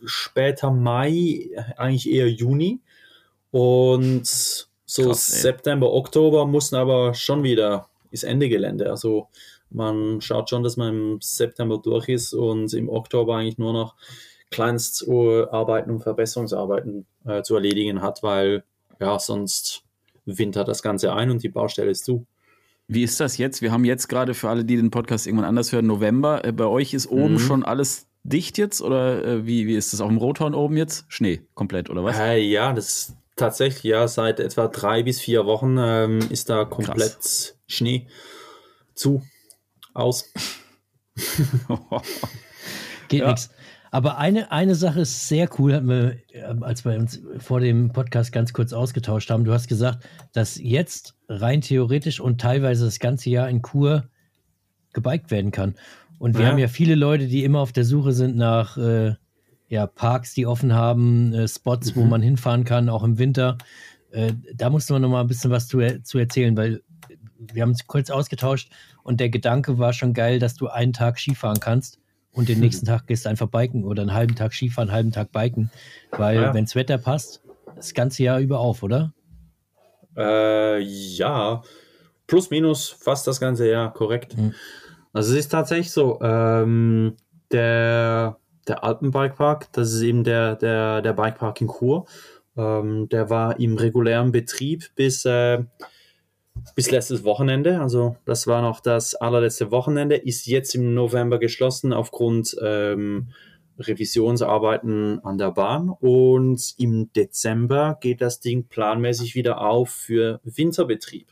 später 0.05 0.71
Mai, 0.71 1.51
eigentlich 1.77 2.11
eher 2.11 2.31
Juni. 2.31 2.81
Und 3.51 4.27
so 4.27 5.07
Krass. 5.07 5.43
September, 5.43 5.93
Oktober 5.93 6.47
mussten 6.47 6.77
aber 6.77 7.15
schon 7.15 7.43
wieder 7.43 7.89
ins 8.11 8.23
Ende 8.23 8.49
Gelände. 8.49 8.91
Also 8.91 9.29
man 9.71 10.21
schaut 10.21 10.51
schon, 10.51 10.63
dass 10.63 10.77
man 10.77 10.89
im 10.89 11.19
September 11.21 11.79
durch 11.79 12.09
ist 12.09 12.33
und 12.33 12.73
im 12.75 12.89
Oktober 12.89 13.37
eigentlich 13.37 13.59
nur 13.59 13.73
noch 13.73 13.97
Kleinstarbeiten 14.51 15.91
und 15.91 16.03
Verbesserungsarbeiten 16.03 17.07
äh, 17.25 17.43
zu 17.43 17.57
erledigen 17.57 18.03
hat, 18.03 18.23
weil 18.23 18.63
ja 19.05 19.19
sonst 19.19 19.83
wintert 20.27 20.69
das 20.69 20.83
Ganze 20.83 21.13
ein 21.15 21.31
und 21.31 21.43
die 21.43 21.49
Baustelle 21.49 21.91
ist 21.91 22.05
zu. 22.05 22.27
Wie 22.89 23.03
ist 23.03 23.19
das 23.21 23.39
jetzt? 23.39 23.63
Wir 23.63 23.73
haben 23.73 23.85
jetzt 23.85 24.09
gerade 24.09 24.35
für 24.35 24.49
alle, 24.51 24.65
die 24.65 24.77
den 24.77 24.91
Podcast 24.91 25.27
irgendwann 25.27 25.47
anders 25.49 25.73
hören, 25.73 25.87
November. 25.87 26.45
Äh, 26.45 26.53
Bei 26.53 26.67
euch 26.67 26.93
ist 26.95 27.07
oben 27.07 27.35
Mhm. 27.35 27.39
schon 27.39 27.63
alles 27.65 28.07
dicht 28.25 28.57
jetzt 28.59 28.81
oder 28.83 29.25
äh, 29.25 29.47
wie, 29.47 29.67
wie 29.67 29.75
ist 29.75 29.93
das 29.93 30.01
auch 30.01 30.09
im 30.09 30.17
Rothorn 30.19 30.55
oben 30.55 30.77
jetzt? 30.77 31.05
Schnee 31.09 31.43
komplett 31.55 31.89
oder 31.91 32.05
was? 32.05 32.19
Äh, 32.19 32.39
ja, 32.41 32.73
das 32.73 32.89
ist 32.89 33.17
tatsächlich, 33.37 33.85
ja, 33.85 34.07
seit 34.09 34.39
etwa 34.41 34.69
drei 34.69 35.03
bis 35.03 35.21
vier 35.21 35.45
Wochen 35.47 35.77
ähm, 35.79 36.21
ist 36.31 36.49
da 36.51 36.65
komplett 36.65 37.55
Schnee 37.67 38.07
zu, 38.95 39.23
aus. 39.95 40.33
Geht 43.09 43.21
Ja. 43.21 43.27
nichts. 43.29 43.51
Aber 43.95 44.19
eine, 44.19 44.51
eine 44.51 44.75
Sache 44.75 45.03
ist 45.03 45.29
sehr 45.29 45.49
cool, 45.57 45.73
hatten 45.73 45.87
wir, 45.89 46.17
äh, 46.33 46.43
als 46.63 46.85
wir 46.85 46.99
uns 46.99 47.23
vor 47.39 47.61
dem 47.61 47.93
Podcast 47.93 48.33
ganz 48.33 48.53
kurz 48.53 48.73
ausgetauscht 48.73 49.31
haben. 49.31 49.45
Du 49.45 49.53
hast 49.53 49.69
gesagt, 49.69 50.09
dass 50.33 50.59
jetzt 50.61 51.15
rein 51.29 51.61
theoretisch 51.61 52.19
und 52.19 52.41
teilweise 52.41 52.87
das 52.87 52.99
ganze 52.99 53.31
Jahr 53.31 53.49
in 53.49 53.63
Kur 53.63 54.03
gebiked 54.95 55.31
werden 55.31 55.53
kann. 55.53 55.77
Und 56.19 56.35
wir 56.37 56.43
Ja. 56.43 56.51
haben 56.51 56.59
ja 56.59 56.67
viele 56.67 56.97
Leute, 56.97 57.29
die 57.29 57.45
immer 57.45 57.61
auf 57.61 57.71
der 57.71 57.85
Suche 57.85 58.11
sind 58.13 58.37
nach 58.37 58.77
äh, 58.77 59.15
ja, 59.69 59.87
Parks, 59.87 60.35
die 60.35 60.45
offen 60.45 60.73
haben, 60.73 61.33
äh, 61.33 61.47
Spots, 61.47 61.95
wo 61.95 62.03
Mhm. 62.03 62.11
man 62.11 62.23
hinfahren 62.23 62.65
kann, 62.65 62.89
auch 62.89 63.05
im 63.05 63.19
Winter. 63.19 63.59
Äh, 64.11 64.33
da 64.57 64.71
musste 64.71 64.95
man 64.95 65.03
noch 65.03 65.09
mal 65.09 65.21
ein 65.21 65.29
bisschen 65.29 65.53
was 65.53 65.69
zu, 65.69 65.79
er- 65.79 66.03
zu 66.03 66.19
erzählen, 66.19 66.57
weil 66.57 66.83
wir 67.39 67.63
haben 67.63 67.71
uns 67.71 67.87
kurz 67.87 68.11
ausgetauscht 68.11 68.73
und 69.05 69.21
der 69.21 69.29
Gedanke 69.31 69.79
war 69.79 69.93
schon 69.93 70.15
geil, 70.15 70.41
dass 70.41 70.57
du 70.57 70.67
einen 70.67 70.93
Tag 70.93 71.21
Skifahren 71.21 71.61
kannst 71.61 72.01
und 72.35 72.49
den 72.49 72.61
nächsten 72.61 72.87
Tag 72.87 73.07
gehst 73.07 73.25
du 73.25 73.31
einfach 73.31 73.49
biken 73.49 73.85
oder 73.85 74.03
einen 74.03 74.15
halben 74.15 74.35
Tag 74.35 74.53
Skifahren, 74.53 74.89
einen 74.89 74.97
halben 74.97 75.13
Tag 75.13 75.33
biken. 75.33 75.71
Weil, 76.11 76.37
Ja. 76.37 76.55
wenns 76.55 76.75
Wetter 76.75 76.99
passt, 76.99 77.43
das 77.75 77.95
ganze 77.95 78.23
Jahr 78.23 78.39
über 78.41 78.59
auf, 78.61 78.83
oder? 78.83 79.13
Äh, 80.17 80.81
ja, 80.81 81.63
plus 82.27 82.51
minus 82.51 82.89
fast 82.89 83.27
das 83.27 83.41
ganze 83.41 83.69
Jahr, 83.69 83.93
korrekt. 83.93 84.37
Mhm. 84.37 84.55
Also 85.13 85.33
es 85.33 85.41
ist 85.41 85.49
tatsächlich 85.49 85.91
so, 85.93 86.21
ähm, 86.21 87.17
der, 87.51 88.39
der 88.67 88.85
Alpenbikepark, 88.85 89.73
das 89.73 89.93
ist 89.93 90.03
eben 90.03 90.25
der, 90.25 90.57
der, 90.57 91.03
der 91.03 91.13
Bikepark 91.13 91.61
in 91.61 91.69
Chur, 91.69 92.07
ähm, 92.57 93.09
der 93.09 93.31
war 93.31 93.59
im 93.59 93.77
regulären 93.77 94.33
Betrieb 94.33 94.91
bis, 94.95 95.25
äh, 95.25 95.63
bis 96.75 96.91
letztes 96.91 97.25
Wochenende, 97.25 97.81
also 97.81 98.17
das 98.25 98.47
war 98.47 98.63
noch 98.63 98.81
das 98.81 99.15
allerletzte 99.15 99.71
Wochenende, 99.71 100.17
ist 100.17 100.47
jetzt 100.47 100.75
im 100.75 100.95
November 100.95 101.39
geschlossen 101.39 101.93
aufgrund 101.93 102.57
ähm, 102.63 103.29
Revisionsarbeiten 103.79 105.25
an 105.25 105.39
der 105.39 105.51
Bahn 105.51 105.91
und 105.91 106.75
im 106.79 107.13
Dezember 107.13 107.99
geht 108.01 108.21
das 108.21 108.41
Ding 108.41 108.69
planmäßig 108.69 109.35
wieder 109.35 109.61
auf 109.61 109.91
für 109.91 110.41
Winterbetrieb. 110.45 111.27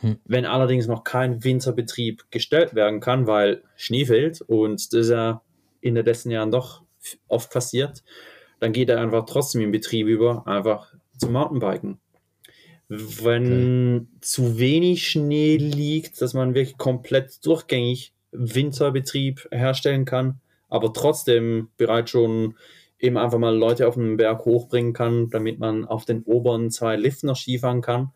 Hm. 0.00 0.18
Wenn 0.24 0.46
allerdings 0.46 0.86
noch 0.86 1.04
kein 1.04 1.44
Winterbetrieb 1.44 2.30
gestellt 2.30 2.74
werden 2.74 3.00
kann, 3.00 3.26
weil 3.26 3.62
Schnee 3.76 4.06
fällt 4.06 4.40
und 4.40 4.92
das 4.92 5.08
ja 5.08 5.42
in 5.80 5.94
den 5.94 6.04
letzten 6.04 6.30
Jahren 6.30 6.50
doch 6.50 6.82
oft 7.28 7.52
passiert, 7.52 8.02
dann 8.60 8.72
geht 8.72 8.88
er 8.88 9.00
einfach 9.00 9.24
trotzdem 9.26 9.62
in 9.62 9.72
Betrieb 9.72 10.06
über, 10.06 10.46
einfach 10.46 10.94
zum 11.18 11.32
Mountainbiken. 11.32 11.98
Wenn 12.92 14.08
zu 14.20 14.58
wenig 14.58 15.08
Schnee 15.08 15.56
liegt, 15.58 16.20
dass 16.20 16.34
man 16.34 16.54
wirklich 16.56 16.76
komplett 16.76 17.46
durchgängig 17.46 18.12
Winterbetrieb 18.32 19.46
herstellen 19.52 20.04
kann, 20.04 20.40
aber 20.68 20.92
trotzdem 20.92 21.68
bereits 21.76 22.10
schon 22.10 22.56
eben 22.98 23.16
einfach 23.16 23.38
mal 23.38 23.56
Leute 23.56 23.86
auf 23.86 23.94
den 23.94 24.16
Berg 24.16 24.44
hochbringen 24.44 24.92
kann, 24.92 25.30
damit 25.30 25.60
man 25.60 25.84
auf 25.84 26.04
den 26.04 26.24
oberen 26.24 26.72
zwei 26.72 26.96
Liften 26.96 27.28
noch 27.28 27.36
Skifahren 27.36 27.80
kann, 27.80 28.10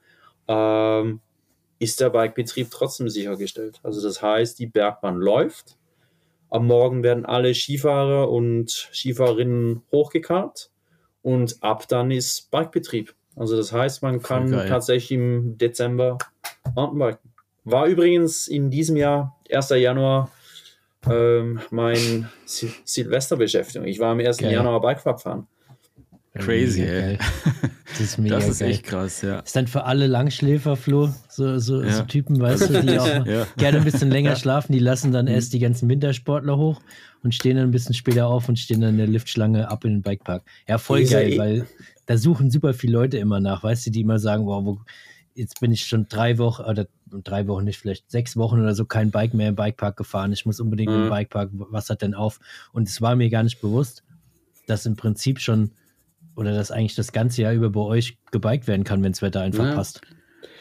ähm, 0.49 1.20
ist 1.79 2.01
der 2.01 2.11
Bikebetrieb 2.11 2.68
trotzdem 2.72 3.09
sichergestellt. 3.09 3.79
Also 3.85 4.03
das 4.03 4.22
heißt, 4.22 4.59
die 4.59 4.66
Bergbahn 4.66 5.18
läuft. 5.18 5.77
Am 6.51 6.66
Morgen 6.66 7.05
werden 7.05 7.25
alle 7.25 7.55
Skifahrer 7.55 8.29
und 8.29 8.70
Skifahrerinnen 8.93 9.83
hochgekarrt 9.93 10.72
und 11.22 11.62
ab 11.62 11.87
dann 11.87 12.11
ist 12.11 12.51
Bikebetrieb. 12.51 13.14
Also 13.37 13.57
das 13.57 13.72
heißt, 13.72 14.03
man 14.03 14.22
kann 14.22 14.51
tatsächlich 14.53 15.12
im 15.12 15.59
Dezember 15.59 16.18
Mountainbiken. 16.74 17.30
War 17.64 17.87
übrigens 17.87 18.47
in 18.49 18.70
diesem 18.70 18.97
Jahr, 18.97 19.37
1. 19.53 19.70
Januar, 19.70 20.30
ähm, 21.11 21.61
mein 21.70 22.28
Sil 22.47 22.70
Silvesterbeschäftigung. 22.85 23.87
Ich 23.89 23.99
war 23.99 24.12
am 24.12 24.20
1. 24.20 24.39
Geil. 24.39 24.53
Januar 24.53 24.80
Bikepark 24.80 25.20
fahren. 25.20 25.47
Crazy, 26.35 26.82
ey. 26.82 27.18
Das 27.97 28.01
ist 28.01 28.18
mega 28.18 28.35
Das 28.37 28.49
ist 28.49 28.59
geil. 28.59 28.70
echt 28.70 28.82
krass, 28.82 29.22
ja. 29.22 29.39
Ist 29.39 29.55
dann 29.55 29.68
für 29.68 29.85
alle 29.85 30.09
Langschläfer, 30.09 30.74
Flo, 30.74 31.11
so, 31.28 31.59
so, 31.61 31.80
Ja. 31.80 31.93
so 31.93 32.03
Typen, 32.03 32.41
weißt 32.41 32.70
du, 32.70 32.82
die 32.82 32.99
auch 32.99 33.24
Ja. 33.24 33.47
gerne 33.57 33.78
ein 33.78 33.85
bisschen 33.85 34.11
länger 34.11 34.30
Ja. 34.30 34.37
schlafen, 34.37 34.72
die 34.72 34.80
lassen 34.80 35.12
dann 35.12 35.28
erst 35.28 35.53
die 35.53 35.61
ganzen 35.61 35.89
Wintersportler 35.89 36.57
hoch 36.57 36.80
und 37.22 37.37
stehen 37.37 37.57
dann 37.57 37.68
ein 37.68 37.70
bisschen 37.70 37.95
später 37.95 38.26
auf 38.26 38.49
und 38.49 38.59
stehen 38.59 38.80
dann 38.80 38.91
in 38.91 38.99
der 38.99 39.07
Liftschlange 39.07 39.70
ab 39.70 39.85
in 39.85 39.93
den 39.93 40.03
Bikepark. 40.03 40.43
Ja, 40.66 40.78
voll 40.78 41.01
Dieser 41.01 41.20
geil, 41.20 41.32
E- 41.35 41.39
weil 41.39 41.66
da 42.07 42.16
suchen 42.18 42.50
super 42.50 42.74
viele 42.74 42.92
Leute 42.94 43.18
immer 43.18 43.40
nach, 43.40 43.62
weißt 43.62 43.86
du, 43.86 43.90
die 43.90 44.00
immer 44.02 44.18
sagen, 44.18 44.46
wow, 44.46 44.64
wo, 44.64 44.80
jetzt 45.34 45.61
bin 45.61 45.72
ich 45.72 45.86
schon 45.86 46.07
drei 46.09 46.38
Wochen, 46.38 46.62
oder 46.62 46.86
drei 47.11 47.46
Wochen 47.48 47.64
nicht, 47.64 47.78
vielleicht 47.78 48.11
sechs 48.11 48.36
Wochen 48.36 48.61
oder 48.61 48.74
so 48.74 48.84
kein 48.84 49.11
Bike 49.11 49.34
mehr 49.34 49.48
im 49.48 49.57
Bikepark 49.57 49.96
gefahren. 49.96 50.32
Ich 50.32 50.46
muss 50.46 50.61
unbedingt 50.61 50.92
Mhm. 50.92 51.05
im 51.05 51.09
Bikepark, 51.09 51.50
was 51.52 51.90
hat 51.90 52.02
denn 52.02 52.14
auf? 52.14 52.40
Und 52.72 52.88
es 52.88 53.00
war 53.00 53.16
mir 53.16 53.28
gar 53.30 53.42
nicht 53.42 53.61
bewusst, 53.61 54.05
dass 54.66 54.86
im 54.86 54.96
Prinzip 54.96 55.40
schon 55.40 55.72
oder 56.36 56.52
dass 56.55 56.70
eigentlich 56.70 56.94
das 56.96 57.12
ganze 57.12 57.42
Jahr 57.42 57.52
über 57.52 57.70
bei 57.70 57.80
euch 57.80 58.18
gebiked 58.32 58.66
werden 58.66 58.84
kann, 58.84 59.02
wenn 59.02 59.12
das 59.12 59.22
Wetter 59.22 59.40
einfach 59.40 59.64
Ja. 59.66 59.74
passt. 59.74 60.00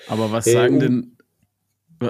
Aber 0.08 0.32
was 0.32 0.46
Äh, 0.48 0.54
sagen 0.54 0.74
um- 0.76 0.80
denn, 0.80 1.18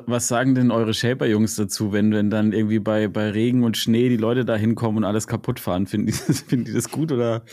was 0.05 0.27
sagen 0.27 0.55
denn 0.55 0.71
eure 0.71 0.93
Shaper-Jungs 0.93 1.55
dazu, 1.55 1.91
wenn, 1.93 2.11
wenn 2.13 2.29
dann 2.29 2.53
irgendwie 2.53 2.79
bei, 2.79 3.07
bei 3.07 3.29
Regen 3.31 3.63
und 3.63 3.77
Schnee 3.77 4.09
die 4.09 4.17
Leute 4.17 4.45
da 4.45 4.55
hinkommen 4.55 4.97
und 4.97 5.03
alles 5.03 5.27
kaputt 5.27 5.59
fahren? 5.59 5.87
Finden 5.87 6.07
die, 6.07 6.13
das- 6.13 6.41
finden 6.47 6.65
die 6.65 6.73
das 6.73 6.89
gut 6.89 7.11
oder? 7.11 7.43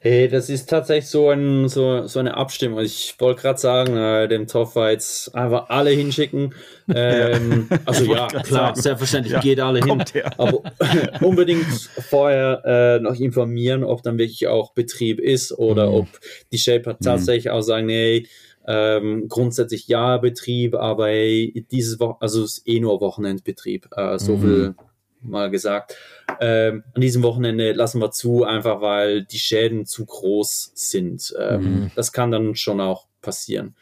Hey, 0.00 0.28
das 0.28 0.48
ist 0.48 0.68
tatsächlich 0.70 1.08
so, 1.08 1.30
ein, 1.30 1.68
so, 1.68 2.06
so 2.06 2.18
eine 2.18 2.36
Abstimmung. 2.36 2.80
Ich 2.80 3.14
wollte 3.18 3.42
gerade 3.42 3.58
sagen, 3.58 3.96
äh, 3.96 4.28
dem 4.28 4.46
jetzt 4.90 5.34
einfach 5.34 5.68
alle 5.68 5.90
hinschicken. 5.90 6.54
Ähm, 6.94 7.68
also 7.84 8.04
Ich 8.04 8.08
wollte 8.08 8.36
ja, 8.36 8.42
klar, 8.42 8.44
sagen. 8.68 8.80
selbstverständlich 8.80 9.32
Ja, 9.32 9.40
geht 9.40 9.58
alle 9.58 9.80
hin. 9.80 10.04
her. 10.12 10.30
Aber 10.38 10.62
unbedingt 11.20 11.66
vorher 11.66 12.62
äh, 12.64 13.00
noch 13.02 13.18
informieren, 13.18 13.82
ob 13.82 14.04
dann 14.04 14.18
wirklich 14.18 14.46
auch 14.46 14.72
Betrieb 14.72 15.18
ist 15.18 15.50
oder 15.50 15.88
Mhm. 15.88 15.94
ob 15.94 16.06
die 16.52 16.58
Shaper 16.58 16.96
tatsächlich 17.00 17.50
auch 17.50 17.62
sagen, 17.62 17.86
nee, 17.86 18.28
ähm, 18.66 19.28
grundsätzlich 19.28 19.88
ja 19.88 20.16
Betrieb, 20.18 20.74
aber 20.74 21.08
hey, 21.08 21.64
dieses 21.70 22.00
Woche, 22.00 22.16
also 22.20 22.42
es 22.44 22.58
ist 22.58 22.68
eh 22.68 22.80
nur 22.80 23.00
Wochenendbetrieb, 23.00 23.88
äh, 23.96 24.18
so 24.18 24.36
Mhm. 24.36 24.40
viel 24.40 24.74
mal 25.22 25.50
gesagt. 25.50 25.96
Ähm, 26.40 26.84
an 26.94 27.00
diesem 27.00 27.22
Wochenende 27.22 27.72
lassen 27.72 28.00
wir 28.00 28.10
zu, 28.10 28.44
einfach 28.44 28.80
weil 28.80 29.24
die 29.24 29.38
Schäden 29.38 29.86
zu 29.86 30.04
groß 30.06 30.72
sind. 30.74 31.34
Ähm, 31.38 31.62
Mhm. 31.62 31.90
Das 31.94 32.12
kann 32.12 32.30
dann 32.30 32.54
schon 32.54 32.80
auch 32.80 33.06
passieren. 33.22 33.74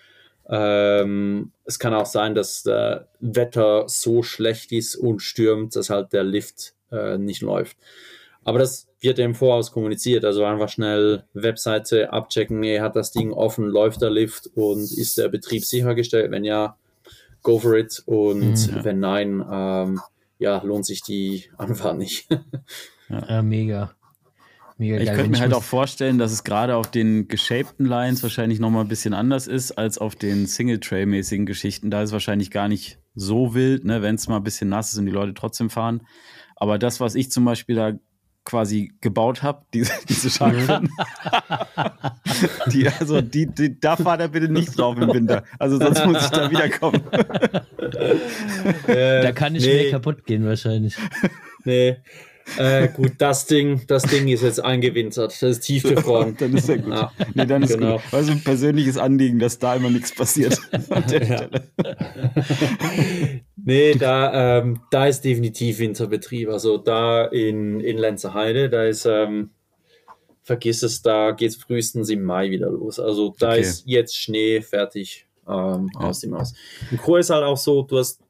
Ähm, 0.49 1.53
es 1.65 1.79
kann 1.79 1.95
auch 1.95 2.07
sein, 2.07 2.35
dass 2.35 2.63
der 2.63 3.09
Wetter 3.21 3.89
so 3.89 4.23
schlecht 4.23 4.73
ist 4.73 4.97
und 4.97 5.21
stürmt, 5.21 5.75
dass 5.75 5.91
halt 5.91 6.13
der 6.13 6.25
Lift 6.25 6.75
äh, 6.93 7.17
nicht 7.19 7.41
läuft. 7.43 7.77
Aber 8.45 8.59
das 8.59 8.87
wird 9.05 9.19
ja 9.19 9.25
im 9.25 9.35
Voraus 9.35 9.71
kommuniziert. 9.71 10.25
Also 10.25 10.45
einfach 10.45 10.69
schnell 10.69 11.25
Webseite 11.35 12.13
abchecken, 12.13 12.59
nee, 12.61 12.81
hat 12.81 12.97
das 12.97 13.13
Ding 13.13 13.33
offen, 13.33 13.67
läuft 13.69 14.03
der 14.03 14.11
Lift 14.11 14.49
und 14.55 14.81
ist 14.83 15.19
der 15.19 15.29
Betrieb 15.29 15.65
sichergestellt? 15.65 16.31
Wenn 16.31 16.45
ja, 16.45 16.77
go 17.43 17.59
for 17.59 17.75
it. 17.77 18.03
Und 18.07 18.73
Mhm. 18.73 18.85
wenn 18.85 19.01
nein, 19.01 19.45
ähm, 19.51 20.01
ja, 20.39 20.63
lohnt 20.65 20.87
sich 20.87 21.03
die 21.03 21.45
Anfahrt 21.57 21.99
nicht. 21.99 22.27
Ja, 23.11 23.43
mega. 23.43 23.93
Mega 24.79 24.97
Ich 24.97 25.05
geil. 25.07 25.15
könnte 25.15 25.31
mir 25.31 25.41
halt 25.41 25.53
auch 25.53 25.63
vorstellen, 25.63 26.19
dass 26.19 26.33
es 26.33 26.43
gerade 26.43 26.75
auf 26.75 26.91
den 26.91 27.29
geshapten 27.29 27.85
Lines 27.87 28.23
wahrscheinlich 28.23 28.59
nochmal 28.61 28.83
ein 28.85 28.89
bisschen 28.89 29.13
anders 29.15 29.47
ist 29.47 29.73
als 29.73 29.99
auf 29.99 30.17
den 30.17 30.47
Single-Trail-mäßigen 30.47 31.45
Geschichten. 31.47 31.91
Da 31.91 32.03
ist 32.03 32.09
es 32.09 32.13
wahrscheinlich 32.15 32.51
gar 32.51 32.67
nicht 32.67 32.99
so 33.15 33.55
wild, 33.55 33.85
ne, 33.85 34.01
wenn 34.03 34.15
es 34.17 34.27
mal 34.27 34.39
ein 34.39 34.43
bisschen 34.43 34.71
nass 34.71 34.93
ist 34.93 34.99
und 34.99 35.05
die 35.07 35.13
Leute 35.13 35.35
trotzdem 35.35 35.69
fahren. 35.71 36.07
Aber 36.57 36.79
das, 36.79 36.99
was 36.99 37.15
ich 37.15 37.31
zum 37.31 37.45
Beispiel 37.45 37.77
da 37.77 37.93
quasi 38.45 38.93
gebaut 39.01 39.43
habe, 39.43 39.65
diese, 39.75 39.93
diese 40.09 40.31
Scharfen, 40.31 40.91
die, 42.73 42.89
also 42.89 43.21
die, 43.21 43.47
die, 43.47 43.79
da 43.81 43.97
fahrt 43.97 44.21
er 44.21 44.29
bitte 44.29 44.49
nicht 44.49 44.79
drauf 44.79 44.97
im 44.99 45.13
Winter. 45.13 45.45
Also 45.59 45.79
sonst 45.79 46.05
muss 46.07 46.25
ich 46.25 46.31
da 46.31 46.51
wiederkommen. 46.51 47.03
da 48.87 49.33
kann 49.33 49.55
nicht 49.55 49.67
mehr 49.67 49.91
kaputt 49.91 50.27
gehen 50.27 50.45
wahrscheinlich. 50.45 50.97
Nee. 51.65 51.97
Äh, 52.59 52.89
gut, 52.89 53.13
das 53.19 53.47
Ding, 53.47 53.83
das 53.87 54.03
Ding 54.05 54.29
ist 54.29 54.43
jetzt 54.43 54.63
eingewintert. 54.63 55.33
Das 55.33 55.43
ist 55.43 55.61
tief 55.61 55.83
gefroren. 55.83 56.37
dann 56.39 56.57
ist 56.57 56.69
ja 56.69 56.77
gut. 56.77 56.93
Ja. 56.93 57.13
Nee, 57.35 57.47
dann 57.47 57.63
ist 57.63 57.75
genau. 57.75 57.97
gut. 57.97 58.03
Also 58.13 58.33
ein 58.33 58.43
persönliches 58.43 58.99
Anliegen, 58.99 59.39
dass 59.39 59.59
da 59.59 59.75
immer 59.75 59.91
nichts 59.91 60.15
passiert 60.15 60.59
an 60.91 61.05
der 61.09 61.23
ja. 61.27 61.37
Stelle. 61.39 61.65
nee, 63.57 63.95
da, 63.95 64.59
ähm, 64.59 64.81
da 64.91 65.07
ist 65.07 65.23
definitiv 65.23 65.79
Winterbetrieb. 65.79 66.49
Also 66.51 66.79
da 66.79 67.25
in, 67.27 67.81
in 67.81 67.99
Lenzerheide, 67.99 68.69
da 68.69 68.85
ist, 68.85 69.07
ähm, 69.07 69.51
vergiss 70.43 70.83
es, 70.83 71.03
da 71.03 71.33
geht 71.33 71.51
es 71.51 71.57
frühestens 71.57 72.11
im 72.11 72.23
Mai 72.23 72.51
wieder 72.51 72.71
los. 72.71 73.01
Also 73.01 73.35
da 73.39 73.51
okay. 73.53 73.61
ist 73.61 73.85
jetzt 73.87 74.17
Schnee 74.17 74.61
fertig 74.61 75.27
ähm, 75.49 75.91
ja. 75.95 76.01
aus 76.01 76.21
dem 76.21 76.37
Haus. 76.37 76.55
Im 76.91 76.99
Chor 76.99 77.19
ist 77.19 77.31
halt 77.31 77.45
auch 77.45 77.57
so, 77.57 77.83
du 77.83 77.99
hast 77.99 78.21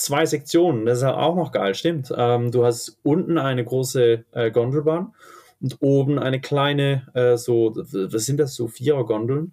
zwei 0.00 0.24
Sektionen, 0.24 0.86
das 0.86 0.98
ist 0.98 1.04
halt 1.04 1.16
auch 1.16 1.36
noch 1.36 1.52
geil, 1.52 1.74
stimmt. 1.74 2.12
Ähm, 2.16 2.50
du 2.50 2.64
hast 2.64 2.98
unten 3.02 3.38
eine 3.38 3.64
große 3.64 4.24
äh, 4.32 4.50
Gondelbahn 4.50 5.14
und 5.60 5.76
oben 5.80 6.18
eine 6.18 6.40
kleine, 6.40 7.06
äh, 7.14 7.36
so, 7.36 7.74
was 7.76 8.24
sind 8.24 8.40
das, 8.40 8.54
so 8.54 8.66
vierer 8.66 9.04
Gondeln. 9.04 9.52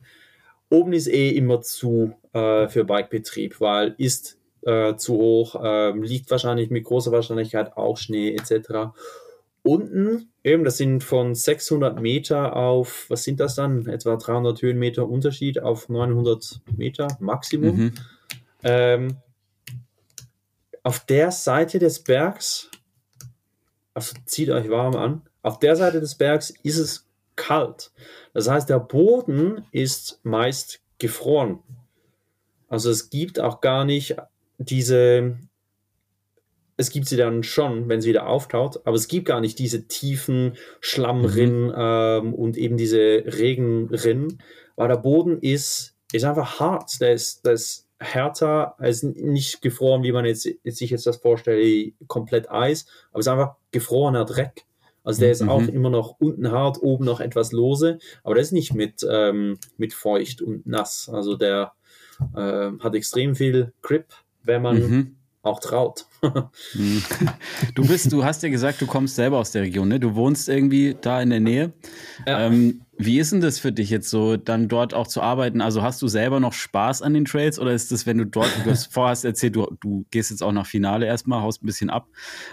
Oben 0.70 0.94
ist 0.94 1.08
eh 1.08 1.30
immer 1.30 1.62
zu 1.62 2.14
äh, 2.34 2.68
für 2.70 2.86
Bikebetrieb, 2.86 3.60
weil 3.60 3.94
ist 3.98 4.38
äh, 4.62 4.96
zu 4.96 5.16
hoch, 5.16 5.60
ähm, 5.62 6.04
liegt 6.04 6.32
wahrscheinlich 6.32 6.70
mit 6.70 6.86
großer 6.86 7.12
Wahrscheinlichkeit 7.12 7.76
auch 7.76 7.98
Schnee 7.98 8.34
etc. 8.34 8.94
Unten, 9.64 10.30
eben, 10.46 10.64
das 10.64 10.78
sind 10.78 11.04
von 11.04 11.36
600 11.36 12.00
Meter 12.00 12.56
auf, 12.56 13.06
was 13.10 13.26
sind 13.26 13.42
das 13.42 13.56
dann? 13.56 13.86
Etwa 13.88 14.16
300 14.16 14.62
Höhenmeter 14.62 15.08
Unterschied 15.10 15.62
auf 15.62 15.90
900 15.90 16.62
Meter 16.78 17.08
Maximum. 17.20 17.78
Mhm. 17.78 17.94
Ähm, 18.64 19.18
auf 20.88 21.02
der 21.02 21.32
Seite 21.32 21.80
des 21.80 22.02
Bergs, 22.02 22.72
also 23.94 24.16
zieht 24.24 24.50
euch 24.50 24.70
warm 24.70 24.96
an, 24.96 25.22
auf 25.42 25.60
der 25.60 25.76
Seite 25.76 26.00
des 26.00 26.16
Bergs 26.16 26.54
ist 26.64 26.78
es 26.78 27.06
kalt. 27.36 27.92
Das 28.34 28.48
heißt, 28.48 28.70
der 28.70 28.80
Boden 28.80 29.66
ist 29.74 30.22
meist 30.24 30.80
gefroren. 30.98 31.60
Also 32.70 32.90
es 32.90 33.10
gibt 33.10 33.38
auch 33.38 33.60
gar 33.60 33.84
nicht 33.84 34.16
diese, 34.60 35.38
es 36.78 36.90
gibt 36.90 37.08
sie 37.08 37.18
dann 37.18 37.44
schon, 37.44 37.90
wenn 37.90 38.00
sie 38.00 38.08
wieder 38.08 38.28
auftaucht, 38.28 38.88
aber 38.88 38.96
es 38.96 39.10
gibt 39.10 39.28
gar 39.28 39.42
nicht 39.42 39.60
diese 39.60 39.90
tiefen 39.90 40.54
Schlammrinnen 40.80 41.66
mhm. 41.66 41.76
ähm, 41.76 42.34
und 42.34 42.56
eben 42.56 42.78
diese 42.78 43.26
Regenrinnen, 43.26 44.42
weil 44.78 44.88
der 44.88 44.96
Boden 44.96 45.42
ist, 45.42 45.98
ist 46.14 46.24
einfach 46.24 46.62
hart. 46.62 47.02
Der 47.02 47.12
ist, 47.12 47.46
der 47.46 47.54
ist 47.54 47.87
härter, 48.00 48.80
also 48.80 49.08
nicht 49.08 49.62
gefroren, 49.62 50.04
wie 50.04 50.12
man 50.12 50.26
jetzt, 50.26 50.48
sich 50.64 50.90
jetzt 50.90 51.08
das 51.08 51.18
vorstellt, 51.18 51.94
komplett 52.08 52.52
Eis, 52.52 52.86
aber 53.12 53.20
es 53.20 53.26
ist 53.26 53.32
einfach 53.32 53.56
gefrorener 53.72 54.26
Dreck. 54.26 54.66
Also 55.04 55.22
der 55.22 55.32
ist 55.32 55.42
mhm. 55.42 55.50
auch 55.50 55.68
immer 55.68 55.90
noch 55.90 56.16
unten 56.20 56.52
hart, 56.52 56.82
oben 56.82 57.06
noch 57.06 57.22
etwas 57.22 57.54
lose, 57.54 57.98
aber 58.24 58.36
der 58.36 58.44
ist 58.44 58.52
nicht 58.52 58.74
mit, 58.74 59.06
ähm, 59.10 59.58
mit 59.78 59.94
feucht 59.94 60.42
und 60.42 60.68
nass. 60.68 61.10
Also 61.12 61.36
der 61.36 61.74
äh, 62.36 62.72
hat 62.80 62.94
extrem 62.94 63.36
viel 63.36 63.74
Grip, 63.82 64.08
wenn 64.44 64.62
man 64.62 64.80
mhm 64.80 65.18
auch 65.48 65.60
traut. 65.60 66.07
Mhm. 66.74 67.04
du 67.76 67.88
bist, 67.88 68.12
du 68.12 68.24
hast 68.24 68.44
ja 68.44 68.50
gesagt, 68.50 68.82
du 68.82 68.88
kommst 68.88 69.16
selber 69.16 69.38
aus 69.38 69.52
der 69.52 69.64
Region, 69.64 69.88
ne? 69.88 70.00
Du 70.00 70.16
wohnst 70.16 70.50
irgendwie 70.50 70.96
da 71.00 71.22
in 71.22 71.30
der 71.30 71.40
Nähe. 71.40 71.74
Ja. 72.26 72.48
Ähm, 72.48 72.82
wie 73.00 73.20
ist 73.20 73.32
denn 73.32 73.42
das 73.42 73.60
für 73.60 73.72
dich 73.72 73.92
jetzt 73.92 74.10
so, 74.10 74.38
dann 74.38 74.68
dort 74.68 74.96
auch 74.96 75.08
zu 75.08 75.22
arbeiten? 75.22 75.62
Also 75.62 75.84
hast 75.84 76.02
du 76.02 76.08
selber 76.08 76.40
noch 76.40 76.54
Spaß 76.54 77.04
an 77.04 77.14
den 77.14 77.26
Trails 77.26 77.60
oder 77.60 77.72
ist 77.72 77.92
das, 77.92 78.08
wenn 78.08 78.18
du 78.18 78.26
dort, 78.26 78.50
du 78.64 78.70
hast 78.72 78.88
vorher 78.94 79.12
hast 79.12 79.24
erzählt, 79.24 79.56
du, 79.56 79.68
du 79.80 80.06
gehst 80.10 80.32
jetzt 80.32 80.42
auch 80.42 80.52
nach 80.52 80.66
Finale 80.66 81.06
erstmal, 81.06 81.42
haust 81.42 81.64
ein 81.64 81.68
bisschen 81.68 81.92
ab. 81.92 82.08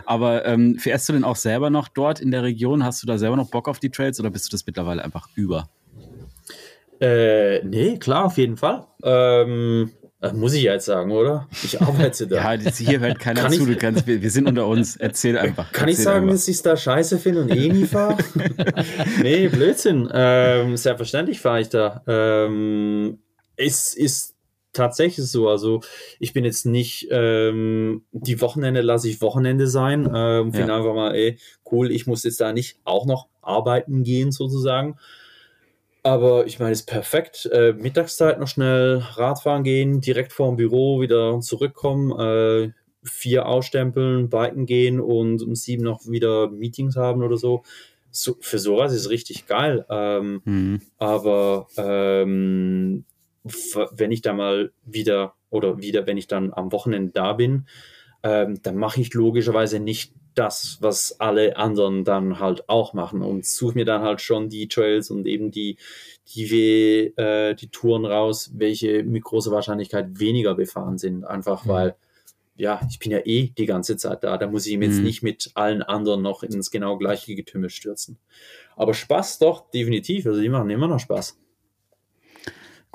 Aber 0.05 0.45
ähm, 0.45 0.79
fährst 0.79 1.09
du 1.09 1.15
denn 1.15 1.25
auch 1.25 1.37
selber 1.37 1.71
noch 1.71 1.89
dort 1.89 2.21
in 2.21 2.31
der 2.31 2.43
Region? 2.43 2.85
Hast 2.85 3.03
du 3.03 3.07
da 3.07 3.17
selber 3.17 3.37
noch 3.37 3.51
Bock 3.51 3.69
auf 3.69 3.79
die 3.79 3.91
Trails 3.91 4.21
oder 4.21 4.31
bist 4.31 4.47
du 4.47 4.51
das 4.51 4.67
mittlerweile 4.67 5.03
einfach 5.03 5.29
über? 5.35 5.71
Äh, 7.01 7.65
nee, 7.65 7.99
klar, 7.99 8.27
auf 8.27 8.37
jeden 8.37 8.57
Fall. 8.57 8.87
Ähm, 9.03 9.91
muss 10.33 10.55
ich 10.55 10.63
jetzt 10.63 10.87
sagen, 10.87 11.11
oder? 11.11 11.49
Ich 11.63 11.81
arbeite 11.81 12.27
da. 12.27 12.55
ja, 12.55 12.71
hier 12.71 13.01
hört 13.01 13.19
keiner 13.19 13.43
kann 13.43 13.53
zu. 13.53 13.69
Ich, 13.69 13.79
kannst, 13.79 14.07
wir, 14.07 14.23
wir, 14.23 14.31
sind 14.31 14.49
unter 14.49 14.67
uns. 14.67 14.97
Erzähl 14.97 15.37
einfach. 15.37 15.73
Kann 15.73 15.89
Erzähl 15.89 16.01
ich 16.01 16.05
sagen, 16.05 16.23
einfach. 16.23 16.35
dass 16.35 16.49
ich 16.49 16.57
es 16.57 16.63
da 16.63 16.77
scheiße 16.77 17.19
finde 17.19 17.43
und 17.43 17.51
eh 17.51 17.69
nie 17.69 17.87
fahre? 17.87 18.17
nee, 19.23 19.49
Blödsinn. 19.49 20.09
Ähm, 20.13 20.77
selbstverständlich 20.77 21.41
fahre 21.41 21.61
ich 21.61 21.69
da. 21.69 22.03
Ähm, 22.07 23.19
es 23.57 23.95
ist 23.95 24.35
tatsächlich 24.73 25.27
so. 25.27 25.49
Also 25.49 25.81
ich 26.19 26.33
bin 26.33 26.45
jetzt 26.45 26.67
nicht, 26.67 27.09
ähm, 27.11 28.05
die 28.13 28.41
Wochenende 28.41 28.83
lasse 28.83 29.09
ich 29.09 29.21
Wochenende 29.23 29.67
sein. 29.67 30.11
Ähm, 30.15 30.53
finde 30.53 30.69
ja. 30.69 30.77
einfach 30.77 30.95
mal, 30.95 31.15
ey, 31.15 31.39
cool, 31.71 31.91
ich 31.91 32.07
muss 32.07 32.25
jetzt 32.25 32.41
da 32.41 32.53
nicht 32.53 32.79
auch 32.85 33.07
noch 33.07 33.29
arbeiten 33.41 34.03
gehen 34.03 34.33
sozusagen. 34.33 34.99
Aber 36.05 36.47
ich 36.47 36.59
meine, 36.59 36.73
es 36.73 36.81
ist 36.81 36.87
perfekt. 36.87 37.49
Äh, 37.51 37.73
Mittagszeit 37.73 38.39
noch 38.39 38.47
schnell 38.47 38.99
Radfahren 38.99 39.65
gehen, 39.65 40.03
direkt 40.03 40.35
vor 40.35 40.49
dem 40.49 40.57
Büro 40.57 41.01
wieder 41.01 41.41
zurückkommen, 41.41 42.13
äh, 42.21 42.73
vier 43.03 43.47
ausstempeln, 43.47 44.29
biken 44.29 44.67
gehen 44.67 45.01
und 45.01 45.43
um 45.43 45.55
sieben 45.55 45.83
noch 45.83 46.07
wieder 46.07 46.51
Meetings 46.51 46.97
haben 46.97 47.23
oder 47.23 47.39
so. 47.39 47.63
so 48.11 48.37
für 48.41 48.59
sowas 48.59 48.93
ist 48.93 49.03
es 49.03 49.11
richtig 49.11 49.47
geil. 49.47 49.87
Ähm, 49.89 50.43
mhm. 50.45 50.83
Aber 50.99 51.69
ähm, 51.79 53.07
wenn 53.93 54.13
ich 54.13 54.21
da 54.21 54.35
mal 54.35 54.73
wieder 54.85 55.35
oder 55.49 55.79
wieder, 55.79 56.07
wenn 56.07 56.19
ich 56.19 56.27
dann 56.27 56.53
am 56.53 56.71
Wochenende 56.71 57.13
da 57.13 57.33
bin, 57.33 57.67
ähm, 58.23 58.61
dann 58.63 58.77
mache 58.77 59.01
ich 59.01 59.15
logischerweise 59.15 59.81
nicht 59.81 60.13
das, 60.35 60.79
was 60.81 61.21
alle 61.21 61.57
anderen 61.57 62.05
dann 62.05 62.39
halt 62.39 62.69
auch 62.69 62.93
machen 62.93 63.23
und 63.23 63.47
suche 63.47 63.75
mir 63.75 63.85
dann 63.85 64.03
halt 64.03 64.21
schon 64.21 64.49
die 64.49 64.69
Trails 64.69 65.11
und 65.11 65.27
eben 65.27 65.51
die, 65.51 65.77
die, 66.35 67.13
äh, 67.17 67.55
die 67.55 67.69
Touren 67.69 68.05
raus, 68.05 68.51
welche 68.55 69.05
mit 69.05 69.25
großer 69.25 69.51
Wahrscheinlichkeit 69.51 70.19
weniger 70.19 70.55
befahren 70.55 70.99
sind. 70.99 71.25
Einfach 71.25 71.65
mhm. 71.65 71.69
weil, 71.69 71.97
ja, 72.57 72.81
ich 72.89 72.99
bin 72.99 73.13
ja 73.13 73.21
eh 73.25 73.53
die 73.57 73.67
ganze 73.67 73.97
Zeit 73.97 74.25
da. 74.25 74.37
Da 74.37 74.47
muss 74.47 74.67
ich 74.67 74.73
ihm 74.73 74.83
jetzt 74.83 74.99
mhm. 74.99 75.05
nicht 75.05 75.23
mit 75.23 75.51
allen 75.55 75.83
anderen 75.83 76.23
noch 76.23 76.43
ins 76.43 76.71
genau 76.71 76.99
gleiche 76.99 77.35
Getümmel 77.35 77.71
stürzen. 77.71 78.19
Aber 78.77 78.95
Spaß 78.95 79.39
doch, 79.39 79.71
definitiv. 79.71 80.27
Also 80.27 80.41
die 80.41 80.49
machen 80.49 80.71
immer 80.71 80.89
noch 80.89 81.01
Spaß. 81.01 81.39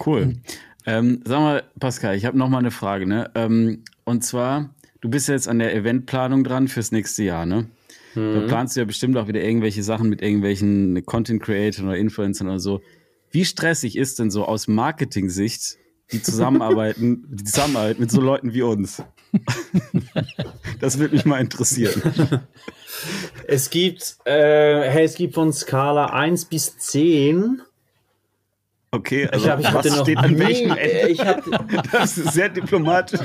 Cool. 0.06 0.26
Mhm. 0.26 0.42
Ähm, 0.86 1.22
sag 1.26 1.40
mal, 1.40 1.64
Pascal, 1.80 2.16
ich 2.16 2.26
habe 2.26 2.38
noch 2.38 2.50
mal 2.50 2.60
eine 2.60 2.72
Frage. 2.72 3.06
Ne? 3.06 3.30
Ähm, 3.36 3.84
und 4.06 4.24
zwar, 4.24 4.74
du 5.02 5.10
bist 5.10 5.28
jetzt 5.28 5.48
an 5.48 5.60
der 5.60 5.76
Eventplanung 5.76 6.44
dran 6.44 6.68
fürs 6.68 6.92
nächste 6.92 7.24
Jahr, 7.24 7.46
ne? 7.46 7.68
Mhm. 8.16 8.34
Da 8.34 8.40
planst 8.48 8.76
du 8.76 8.82
ja 8.82 8.86
bestimmt 8.86 9.18
auch 9.18 9.28
wieder 9.28 9.42
irgendwelche 9.42 9.84
Sachen 9.84 10.10
mit 10.10 10.22
irgendwelchen 10.22 11.06
Content 11.06 11.42
Creators 11.42 11.84
oder 11.84 11.98
Influencern 11.98 12.48
oder 12.48 12.60
so. 12.60 12.82
Wie 13.32 13.46
stressig 13.46 13.96
ist 13.96 14.20
denn 14.20 14.32
so 14.32 14.46
aus 14.46 14.68
Marketing-Sicht 14.68 15.78
die 16.12 16.22
Zusammenarbeiten, 16.22 17.26
die 17.30 17.44
Zusammenarbeit 17.44 18.00
mit 18.00 18.10
so 18.10 18.22
Leuten 18.22 18.54
wie 18.54 18.64
uns? 18.64 19.04
das 20.80 20.98
würde 20.98 21.16
mich 21.16 21.26
mal 21.26 21.40
interessieren. 21.40 22.02
Es 23.48 23.70
gibt, 23.70 24.18
äh, 24.26 24.90
hey, 24.90 25.06
es 25.06 25.16
gibt 25.16 25.36
von 25.36 25.54
Skala 25.54 26.08
1 26.08 26.46
bis 26.46 26.78
10 26.80 27.62
Okay, 28.92 29.28
also 29.28 29.46
ich 29.46 29.52
hab, 29.52 29.60
ich 29.60 29.74
was 29.74 30.00
steht 30.00 30.18
an 30.18 30.40
welchem 30.40 30.72
Ende? 30.72 31.10
Ich 31.10 31.20
hab, 31.26 31.44
das 31.92 32.18
ist 32.18 32.34
sehr 32.34 32.50
diplomatisch. 32.50 33.20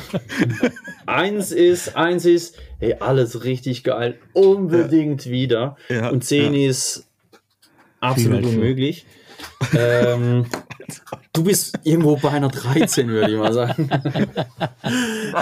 Eins 1.06 1.52
ist, 1.52 1.96
eins 1.96 2.26
ist, 2.26 2.58
hey, 2.78 2.96
alles 3.00 3.44
richtig 3.44 3.82
geil, 3.82 4.18
unbedingt 4.34 5.24
ja. 5.24 5.32
wieder. 5.32 5.76
Ja, 5.88 6.10
und 6.10 6.22
zehn 6.22 6.52
ja. 6.52 6.68
ist 6.68 7.06
absolut 8.00 8.44
unmöglich. 8.44 9.06
ähm, 9.76 10.46
du 11.32 11.44
bist 11.44 11.78
irgendwo 11.84 12.16
bei 12.16 12.30
einer 12.30 12.48
13, 12.48 13.08
würde 13.08 13.32
ich 13.32 13.38
mal 13.38 13.52
sagen. 13.52 13.88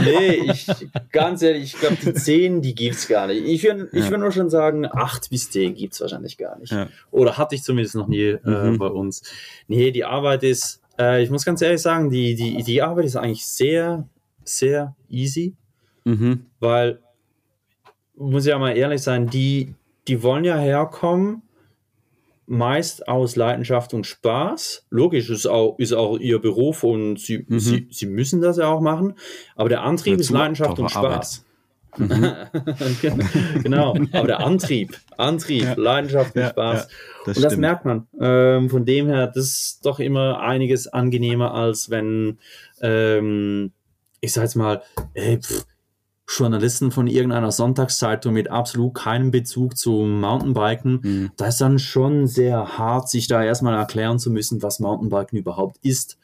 nee, 0.05 0.51
ich, 0.51 0.67
ganz 1.11 1.43
ehrlich, 1.43 1.75
ich 1.75 1.81
glaube, 1.81 1.97
die 1.97 2.15
10, 2.15 2.63
die 2.63 2.75
gibt 2.75 2.97
es 2.97 3.09
gar 3.09 3.27
nicht. 3.27 3.45
Ich 3.45 3.63
würde 3.63 3.89
ich 3.93 4.11
würd 4.11 4.21
nur 4.21 4.33
schon 4.33 4.51
sagen, 4.51 4.87
8 4.87 5.31
bis 5.31 5.51
10 5.51 5.75
gibt 5.75 5.95
es 5.95 6.01
wahrscheinlich 6.01 6.39
gar 6.39 6.59
nicht. 6.59 6.73
Ja. 6.73 6.89
Oder 7.11 7.37
hatte 7.39 7.55
ich 7.55 7.63
zumindest 7.63 7.95
noch 7.95 8.09
nie 8.09 8.23
äh, 8.23 8.41
mhm. 8.45 8.79
bei 8.79 8.87
uns. 8.87 9.23
Nee, 9.69 9.91
die 9.91 10.05
Arbeit 10.05 10.43
ist, 10.43 10.81
äh, 10.99 11.23
ich 11.23 11.31
muss 11.31 11.45
ganz 11.45 11.63
ehrlich 11.63 11.83
sagen, 11.83 12.11
die, 12.11 12.35
die, 12.35 12.63
die 12.63 12.83
Arbeit 12.83 13.07
ist 13.07 13.17
eigentlich 13.17 13.47
sehr, 13.47 14.09
sehr 14.45 14.95
easy. 15.09 15.55
Mhm. 16.05 16.47
Weil, 16.61 17.01
muss 18.17 18.45
ich 18.45 18.51
ja 18.51 18.59
mal 18.59 18.77
ehrlich 18.77 19.03
sein, 19.03 19.29
die, 19.29 19.75
die 20.09 20.23
wollen 20.23 20.45
ja 20.45 20.57
herkommen 20.57 21.43
meist 22.47 23.09
aus 23.09 23.37
Leidenschaft 23.37 23.95
und 23.95 24.07
Spaß. 24.07 24.87
Logisch, 24.91 25.31
ist 25.31 25.47
auch, 25.47 25.79
ist 25.79 25.93
auch 25.93 26.19
ihr 26.19 26.41
Beruf 26.41 26.85
und 26.85 27.19
sie, 27.19 27.45
mhm. 27.49 27.59
sie, 27.59 27.89
sie 27.91 28.07
müssen 28.07 28.41
das 28.41 28.57
ja 28.57 28.69
auch 28.69 28.81
machen. 28.81 29.15
Aber 29.57 29.69
der 29.69 29.83
Antrieb 29.83 30.15
Dazu 30.15 30.21
ist 30.21 30.31
Leidenschaft 30.31 30.79
und 30.79 30.91
Spaß. 30.91 31.45
Mhm. 31.99 32.33
genau, 33.63 33.95
aber 34.13 34.27
der 34.27 34.41
Antrieb, 34.41 34.99
Antrieb, 35.19 35.65
ja. 35.65 35.75
Leidenschaft 35.77 36.35
und 36.35 36.41
ja, 36.41 36.51
Spaß. 36.51 36.83
Ja, 36.83 36.89
das 37.27 37.37
und 37.37 37.45
das 37.45 37.53
stimmt. 37.53 37.61
merkt 37.61 37.85
man. 37.85 38.07
Ähm, 38.19 38.71
von 38.71 38.85
dem 38.87 39.09
her, 39.09 39.27
das 39.27 39.45
ist 39.47 39.87
doch 39.87 40.01
immer 40.01 40.41
einiges 40.41 40.89
angenehmer, 40.89 41.55
als 41.55 41.91
wenn, 41.91 42.39
ähm, 42.81 43.73
ich 44.21 44.33
sag 44.33 44.45
jetzt 44.45 44.55
mal, 44.55 44.83
ey, 45.13 45.39
pff, 45.39 45.67
Journalisten 46.29 46.91
von 46.91 47.07
irgendeiner 47.07 47.53
Sonntagszeitung 47.53 48.33
mit 48.33 48.51
absolut 48.51 48.95
keinem 48.95 49.31
Bezug 49.31 49.77
zum 49.77 50.21
Mountainbiken. 50.21 51.01
Mhm. 51.03 51.31
Da 51.37 51.47
ist 51.49 51.61
dann 51.61 51.79
schon 51.79 52.27
sehr 52.27 52.79
hart, 52.79 53.09
sich 53.09 53.27
da 53.27 53.43
erstmal 53.43 53.75
erklären 53.75 54.19
zu 54.19 54.31
müssen, 54.31 54.63
was 54.63 54.81
Mountainbiken 54.81 55.39
überhaupt 55.39 55.79
ist. 55.83 56.19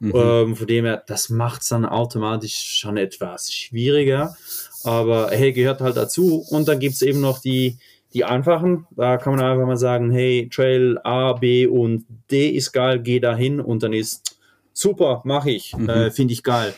Mhm. 0.00 0.12
Ähm, 0.14 0.56
von 0.56 0.66
dem 0.66 0.84
her, 0.84 1.02
das 1.06 1.28
macht 1.28 1.62
es 1.62 1.68
dann 1.68 1.84
automatisch 1.84 2.78
schon 2.78 2.96
etwas 2.96 3.52
schwieriger. 3.52 4.36
Aber 4.84 5.30
hey, 5.30 5.52
gehört 5.52 5.80
halt 5.80 5.96
dazu. 5.96 6.44
Und 6.50 6.68
dann 6.68 6.78
gibt 6.78 6.94
es 6.94 7.02
eben 7.02 7.20
noch 7.20 7.40
die, 7.40 7.78
die 8.14 8.24
einfachen. 8.24 8.86
Da 8.90 9.16
kann 9.16 9.34
man 9.34 9.44
einfach 9.44 9.66
mal 9.66 9.76
sagen, 9.76 10.10
hey, 10.10 10.48
Trail 10.52 10.98
A, 11.04 11.32
B 11.32 11.66
und 11.66 12.04
D 12.30 12.50
ist 12.50 12.72
geil, 12.72 13.00
geh 13.00 13.20
dahin 13.20 13.60
und 13.60 13.82
dann 13.82 13.92
ist 13.92 14.36
super, 14.72 15.22
mache 15.24 15.50
ich, 15.50 15.76
mhm. 15.76 15.88
äh, 15.88 16.10
finde 16.10 16.32
ich 16.32 16.42
geil. 16.42 16.74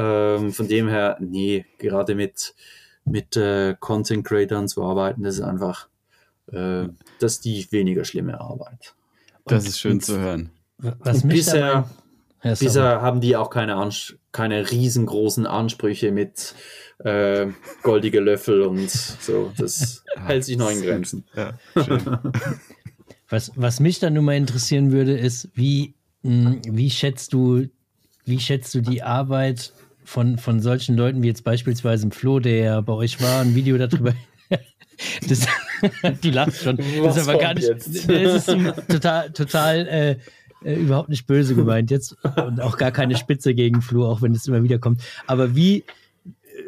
Ähm, 0.00 0.52
von 0.52 0.66
dem 0.66 0.88
her, 0.88 1.16
nee, 1.20 1.66
gerade 1.78 2.14
mit, 2.14 2.54
mit 3.04 3.36
äh, 3.36 3.74
Content 3.78 4.24
Creatern 4.24 4.66
zu 4.66 4.82
arbeiten, 4.82 5.22
das 5.22 5.34
ist 5.34 5.42
einfach, 5.42 5.88
äh, 6.52 6.88
das 7.18 7.34
ist 7.34 7.44
die 7.44 7.70
weniger 7.70 8.04
schlimme 8.04 8.40
Arbeit. 8.40 8.94
Das 9.44 9.64
und, 9.64 9.68
ist 9.68 9.80
schön 9.80 10.00
zu 10.00 10.18
hören. 10.18 10.50
Was 10.78 11.24
mich 11.24 11.36
bisher, 11.36 11.90
ja, 12.42 12.54
bisher 12.54 13.02
haben 13.02 13.20
die 13.20 13.36
auch 13.36 13.50
keine, 13.50 13.76
Ans 13.76 14.14
keine 14.32 14.70
riesengroßen 14.70 15.46
Ansprüche 15.46 16.12
mit 16.12 16.54
äh, 16.98 17.48
goldige 17.82 18.20
Löffel 18.20 18.62
und 18.62 18.90
so. 18.90 19.52
Das 19.58 20.04
hält 20.16 20.44
sich 20.44 20.56
noch 20.56 20.70
in 20.70 20.82
Grenzen. 20.82 21.24
Ja, 21.36 21.58
was, 23.28 23.52
was 23.54 23.78
mich 23.78 24.00
dann 24.00 24.14
nun 24.14 24.24
mal 24.24 24.36
interessieren 24.36 24.90
würde, 24.90 25.16
ist, 25.16 25.50
wie, 25.54 25.94
mh, 26.22 26.50
hm, 26.50 26.60
wie 26.76 26.90
schätzt 26.90 27.32
du, 27.32 27.68
wie 28.24 28.40
schätzt 28.40 28.74
du 28.74 28.80
die 28.80 29.02
Arbeit 29.02 29.72
von, 30.10 30.38
von 30.38 30.60
solchen 30.60 30.96
Leuten 30.96 31.22
wie 31.22 31.28
jetzt 31.28 31.44
beispielsweise 31.44 32.04
im 32.04 32.10
Flo, 32.10 32.40
der 32.40 32.56
ja 32.56 32.80
bei 32.80 32.92
euch 32.92 33.22
war, 33.22 33.42
ein 33.42 33.54
Video 33.54 33.78
darüber. 33.78 34.12
das, 35.28 35.46
du 36.20 36.30
lachst 36.30 36.64
schon. 36.64 36.78
Was 36.78 37.14
das 37.14 37.22
ist 37.22 37.28
aber 37.28 37.38
gar 37.38 37.54
nicht. 37.54 37.68
Jetzt? 37.68 38.08
Das 38.08 38.48
ist 38.48 38.88
total, 38.88 39.30
total 39.30 39.86
äh, 39.86 40.16
äh, 40.64 40.74
überhaupt 40.74 41.10
nicht 41.10 41.28
böse 41.28 41.54
gemeint 41.54 41.92
jetzt 41.92 42.16
und 42.24 42.60
auch 42.60 42.76
gar 42.76 42.90
keine 42.90 43.16
Spitze 43.16 43.54
gegen 43.54 43.82
Flo, 43.82 44.04
auch 44.04 44.20
wenn 44.20 44.32
es 44.32 44.48
immer 44.48 44.64
wieder 44.64 44.80
kommt. 44.80 45.00
Aber 45.28 45.54
wie, 45.54 45.84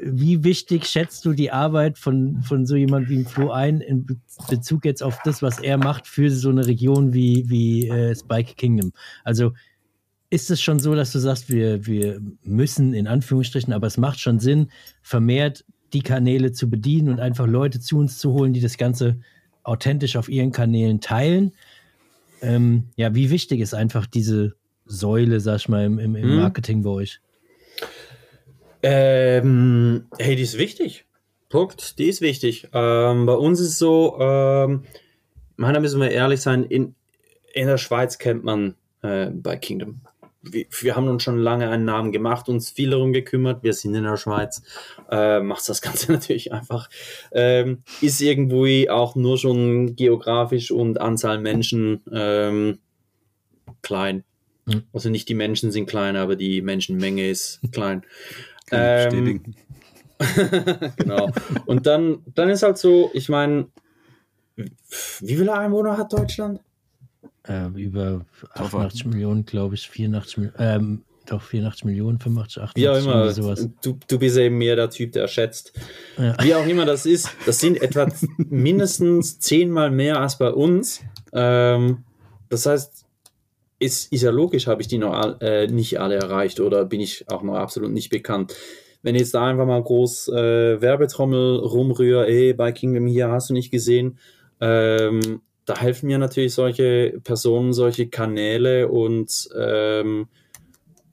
wie 0.04 0.44
wichtig 0.44 0.86
schätzt 0.86 1.24
du 1.24 1.32
die 1.32 1.50
Arbeit 1.50 1.98
von, 1.98 2.42
von 2.42 2.64
so 2.64 2.76
jemand 2.76 3.08
wie 3.08 3.24
Flo 3.24 3.50
ein 3.50 3.80
in 3.80 4.06
Bezug 4.48 4.84
jetzt 4.84 5.02
auf 5.02 5.18
das, 5.24 5.42
was 5.42 5.58
er 5.58 5.78
macht 5.78 6.06
für 6.06 6.30
so 6.30 6.50
eine 6.50 6.64
Region 6.64 7.12
wie, 7.12 7.50
wie 7.50 7.88
äh, 7.88 8.14
Spike 8.14 8.54
Kingdom? 8.54 8.92
Also 9.24 9.52
ist 10.32 10.50
es 10.50 10.62
schon 10.62 10.78
so, 10.78 10.94
dass 10.94 11.12
du 11.12 11.18
sagst, 11.18 11.50
wir, 11.50 11.84
wir 11.84 12.18
müssen 12.42 12.94
in 12.94 13.06
Anführungsstrichen, 13.06 13.74
aber 13.74 13.86
es 13.86 13.98
macht 13.98 14.18
schon 14.18 14.40
Sinn, 14.40 14.70
vermehrt 15.02 15.62
die 15.92 16.00
Kanäle 16.00 16.52
zu 16.52 16.70
bedienen 16.70 17.10
und 17.10 17.20
einfach 17.20 17.46
Leute 17.46 17.80
zu 17.80 17.98
uns 17.98 18.18
zu 18.18 18.32
holen, 18.32 18.54
die 18.54 18.62
das 18.62 18.78
Ganze 18.78 19.20
authentisch 19.62 20.16
auf 20.16 20.30
ihren 20.30 20.50
Kanälen 20.50 21.02
teilen? 21.02 21.52
Ähm, 22.40 22.84
ja, 22.96 23.14
wie 23.14 23.28
wichtig 23.28 23.60
ist 23.60 23.74
einfach 23.74 24.06
diese 24.06 24.54
Säule, 24.86 25.38
sag 25.38 25.56
ich 25.56 25.68
mal, 25.68 25.84
im, 25.84 25.98
im, 25.98 26.16
im 26.16 26.22
hm. 26.22 26.36
Marketing 26.36 26.82
bei 26.82 26.90
euch? 26.90 27.20
Ähm, 28.82 30.06
hey, 30.18 30.34
die 30.34 30.42
ist 30.42 30.56
wichtig. 30.56 31.04
Punkt, 31.50 31.98
die 31.98 32.06
ist 32.06 32.22
wichtig. 32.22 32.68
Ähm, 32.72 33.26
bei 33.26 33.34
uns 33.34 33.60
ist 33.60 33.68
es 33.68 33.78
so, 33.78 34.16
ähm, 34.18 34.84
meiner 35.56 35.80
müssen 35.80 36.00
wir 36.00 36.10
ehrlich 36.10 36.40
sein, 36.40 36.64
in, 36.64 36.94
in 37.52 37.66
der 37.66 37.76
Schweiz 37.76 38.16
kennt 38.16 38.44
man 38.44 38.76
äh, 39.02 39.26
bei 39.26 39.58
Kingdom. 39.58 40.00
Wir, 40.42 40.66
wir, 40.80 40.96
haben 40.96 41.08
uns 41.08 41.22
schon 41.22 41.38
lange 41.38 41.68
einen 41.68 41.84
Namen 41.84 42.12
gemacht, 42.12 42.48
uns 42.48 42.70
viel 42.70 42.90
darum 42.90 43.12
gekümmert. 43.12 43.62
Wir 43.62 43.72
sind 43.72 43.94
in 43.94 44.04
der 44.04 44.16
Schweiz. 44.16 44.62
Äh, 45.10 45.40
macht 45.40 45.68
das 45.68 45.82
Ganze 45.82 46.12
natürlich 46.12 46.52
einfach. 46.52 46.88
Ähm, 47.32 47.82
ist 48.00 48.20
irgendwie 48.20 48.90
auch 48.90 49.14
nur 49.14 49.38
schon 49.38 49.94
geografisch 49.94 50.70
und 50.70 51.00
Anzahl 51.00 51.38
Menschen 51.38 52.02
ähm, 52.12 52.78
klein. 53.82 54.24
Mhm. 54.66 54.84
Also 54.92 55.10
nicht 55.10 55.28
die 55.28 55.34
Menschen 55.34 55.70
sind 55.70 55.86
klein, 55.86 56.16
aber 56.16 56.36
die 56.36 56.62
Menschenmenge 56.62 57.28
ist 57.28 57.60
klein. 57.72 58.02
Ähm, 58.70 59.42
genau. 60.96 61.30
Und 61.66 61.86
dann, 61.86 62.22
dann 62.34 62.48
ist 62.48 62.62
halt 62.62 62.78
so, 62.78 63.10
ich 63.12 63.28
meine, 63.28 63.68
wie 64.56 65.36
viele 65.36 65.54
Einwohner 65.54 65.96
hat 65.96 66.12
Deutschland? 66.12 66.60
Äh, 67.48 67.66
über 67.74 68.24
88 68.54 69.06
Millionen, 69.06 69.44
glaube 69.44 69.74
ich, 69.74 69.88
84 69.88 70.36
Millionen. 70.38 70.56
Ähm, 70.58 71.02
doch 71.26 71.42
84 71.42 71.84
Millionen, 71.84 72.18
85, 72.18 72.62
88 72.62 72.82
Wie 72.82 72.88
auch 72.88 72.96
immer, 72.96 73.30
sowas. 73.30 73.68
Du, 73.82 73.98
du 74.08 74.18
bist 74.18 74.36
eben 74.36 74.58
mehr 74.58 74.76
der 74.76 74.90
Typ, 74.90 75.12
der 75.12 75.28
schätzt. 75.28 75.72
Ja. 76.18 76.36
Wie 76.42 76.54
auch 76.54 76.66
immer 76.66 76.84
das 76.84 77.06
ist, 77.06 77.28
das 77.46 77.60
sind 77.60 77.80
etwa 77.80 78.08
mindestens 78.36 79.38
zehnmal 79.38 79.90
mehr 79.90 80.20
als 80.20 80.38
bei 80.38 80.50
uns. 80.50 81.00
Ähm, 81.32 82.04
das 82.48 82.66
heißt, 82.66 83.06
ist, 83.78 84.12
ist 84.12 84.22
ja 84.22 84.30
logisch, 84.30 84.66
habe 84.66 84.82
ich 84.82 84.88
die 84.88 84.98
noch 84.98 85.40
äh, 85.40 85.66
nicht 85.66 86.00
alle 86.00 86.16
erreicht 86.16 86.60
oder 86.60 86.84
bin 86.84 87.00
ich 87.00 87.28
auch 87.28 87.42
noch 87.42 87.54
absolut 87.54 87.90
nicht 87.90 88.10
bekannt. 88.10 88.54
Wenn 89.02 89.16
ich 89.16 89.22
jetzt 89.22 89.34
da 89.34 89.46
einfach 89.46 89.66
mal 89.66 89.82
groß 89.82 90.28
äh, 90.28 90.80
Werbetrommel 90.80 91.58
rumrühre, 91.58 92.28
ey, 92.28 92.52
bei 92.52 92.70
Kingdom 92.70 93.06
hier 93.06 93.30
hast 93.30 93.50
du 93.50 93.54
nicht 93.54 93.72
gesehen, 93.72 94.18
ähm, 94.60 95.40
da 95.64 95.78
helfen 95.78 96.06
mir 96.06 96.18
natürlich 96.18 96.54
solche 96.54 97.20
Personen, 97.22 97.72
solche 97.72 98.08
Kanäle 98.08 98.88
und 98.88 99.48
ähm, 99.56 100.28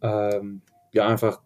ähm, 0.01 0.61
ja, 0.91 1.07
einfach 1.07 1.41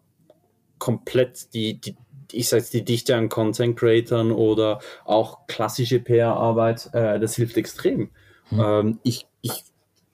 komplett 0.78 1.52
die, 1.54 1.80
die 1.80 1.96
ich 2.32 2.48
sage 2.48 2.64
die 2.72 2.84
Dichte 2.84 3.14
an 3.14 3.28
Content 3.28 3.78
Creatern 3.78 4.32
oder 4.32 4.80
auch 5.04 5.46
klassische 5.46 6.00
PR-Arbeit, 6.00 6.90
äh, 6.92 7.20
das 7.20 7.36
hilft 7.36 7.56
extrem. 7.56 8.10
Hm. 8.48 8.60
Ähm, 8.60 8.98
ich, 9.04 9.26
ich 9.40 9.64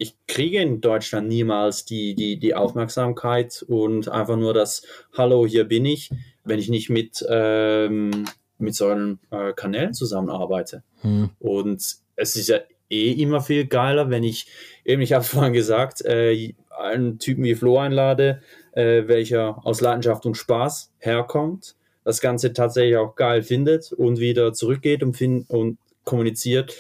ich 0.01 0.15
kriege 0.27 0.63
in 0.63 0.81
Deutschland 0.81 1.29
niemals 1.29 1.85
die, 1.85 2.15
die, 2.15 2.39
die 2.39 2.55
Aufmerksamkeit 2.55 3.63
und 3.69 4.09
einfach 4.09 4.37
nur 4.37 4.55
das 4.55 4.83
Hallo, 5.13 5.47
hier 5.47 5.65
bin 5.65 5.85
ich, 5.85 6.09
wenn 6.43 6.59
ich 6.59 6.71
nicht 6.71 6.89
mit, 6.89 7.23
ähm, 7.29 8.25
mit 8.57 8.75
solchen 8.75 9.21
äh, 9.31 9.53
Kanälen 9.53 9.93
zusammenarbeite. 9.93 10.83
Hm. 11.03 11.29
Und 11.39 11.97
es 12.17 12.37
ist 12.37 12.49
ja 12.49 12.61
eh 12.91 13.13
immer 13.13 13.41
viel 13.41 13.67
geiler, 13.67 14.11
wenn 14.11 14.25
ich, 14.25 14.47
eben, 14.85 15.03
ich 15.03 15.13
habe 15.13 15.25
vorhin 15.25 15.53
gesagt, 15.53 16.05
äh, 16.05 16.55
einen 16.79 17.19
Typen 17.19 17.45
wie 17.45 17.55
Flo 17.55 17.79
einlade, 17.79 18.43
äh, 18.73 19.03
welcher 19.07 19.65
aus 19.65 19.81
Leidenschaft 19.81 20.27
und 20.27 20.37
Spaß 20.37 20.93
herkommt, 20.99 21.77
das 22.05 22.21
Ganze 22.21 22.53
tatsächlich 22.53 22.97
auch 22.97 23.15
geil 23.15 23.43
findet 23.43 23.93
und 23.93 24.19
wieder 24.21 24.53
zurückgeht 24.53 25.03
und, 25.03 25.21
und 25.49 25.79
kommuniziert. 26.05 26.75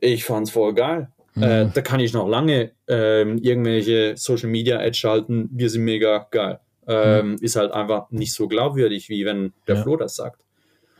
Ich 0.00 0.24
fand 0.24 0.46
es 0.46 0.52
voll 0.52 0.74
geil. 0.74 1.08
Mhm. 1.34 1.42
Äh, 1.42 1.70
da 1.72 1.80
kann 1.80 2.00
ich 2.00 2.12
noch 2.12 2.28
lange 2.28 2.72
ähm, 2.88 3.38
irgendwelche 3.38 4.14
Social 4.16 4.50
Media 4.50 4.78
Ads 4.78 4.98
schalten. 4.98 5.48
Wir 5.52 5.70
sind 5.70 5.84
mega 5.84 6.26
geil. 6.30 6.60
Ähm, 6.86 7.32
mhm. 7.32 7.38
Ist 7.40 7.56
halt 7.56 7.72
einfach 7.72 8.10
nicht 8.10 8.32
so 8.32 8.48
glaubwürdig, 8.48 9.08
wie 9.08 9.24
wenn 9.24 9.52
der 9.66 9.76
ja. 9.76 9.82
Flo 9.82 9.96
das 9.96 10.16
sagt. 10.16 10.42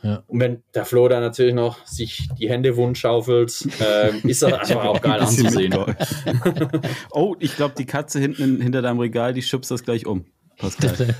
Ja. 0.03 0.23
Und 0.27 0.39
wenn 0.39 0.63
der 0.75 0.85
Flo 0.85 1.07
dann 1.07 1.21
natürlich 1.21 1.53
noch 1.53 1.85
sich 1.87 2.27
die 2.37 2.49
Hände 2.49 2.75
wund 2.75 2.97
schaufelt, 2.97 3.67
ähm, 3.79 4.21
ist 4.29 4.41
das 4.41 4.53
einfach 4.69 4.85
auch 4.85 5.01
geil 5.01 5.21
anzusehen. 5.21 5.73
oh, 7.11 7.35
ich 7.39 7.55
glaube, 7.55 7.75
die 7.77 7.85
Katze 7.85 8.19
hinten 8.19 8.61
hinter 8.61 8.81
deinem 8.81 8.99
Regal, 8.99 9.33
die 9.33 9.41
schubst 9.41 9.71
das 9.71 9.83
gleich 9.83 10.05
um. 10.05 10.25
Pascal. 10.57 11.15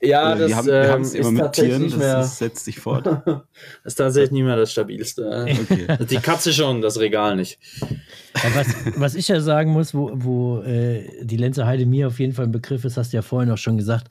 ja, 0.00 0.34
das, 0.34 0.66
wir 0.66 0.88
haben 0.88 1.00
ähm, 1.00 1.02
es 1.02 1.14
immer 1.14 1.30
mit 1.30 1.52
Tieren, 1.52 1.90
das 1.98 2.38
setzt 2.38 2.64
sich 2.64 2.78
fort. 2.78 3.06
das 3.06 3.42
ist 3.84 3.96
tatsächlich 3.96 4.30
nicht 4.30 4.44
mehr 4.44 4.56
das 4.56 4.72
Stabilste. 4.72 5.46
Okay. 5.62 5.86
Die 6.06 6.16
Katze 6.16 6.52
schon, 6.52 6.80
das 6.80 6.98
Regal 6.98 7.36
nicht. 7.36 7.58
Ja, 7.80 8.54
was, 8.54 8.66
was, 8.96 9.14
ich 9.16 9.28
ja 9.28 9.40
sagen 9.40 9.72
muss, 9.72 9.92
wo, 9.92 10.10
wo 10.14 10.62
äh, 10.62 11.24
die 11.24 11.36
Lenze 11.36 11.66
Heide 11.66 11.84
mir 11.84 12.06
auf 12.06 12.18
jeden 12.18 12.32
Fall 12.32 12.46
ein 12.46 12.52
Begriff 12.52 12.84
ist, 12.84 12.96
hast 12.96 13.12
du 13.12 13.18
ja 13.18 13.22
vorhin 13.22 13.50
auch 13.50 13.58
schon 13.58 13.76
gesagt, 13.76 14.08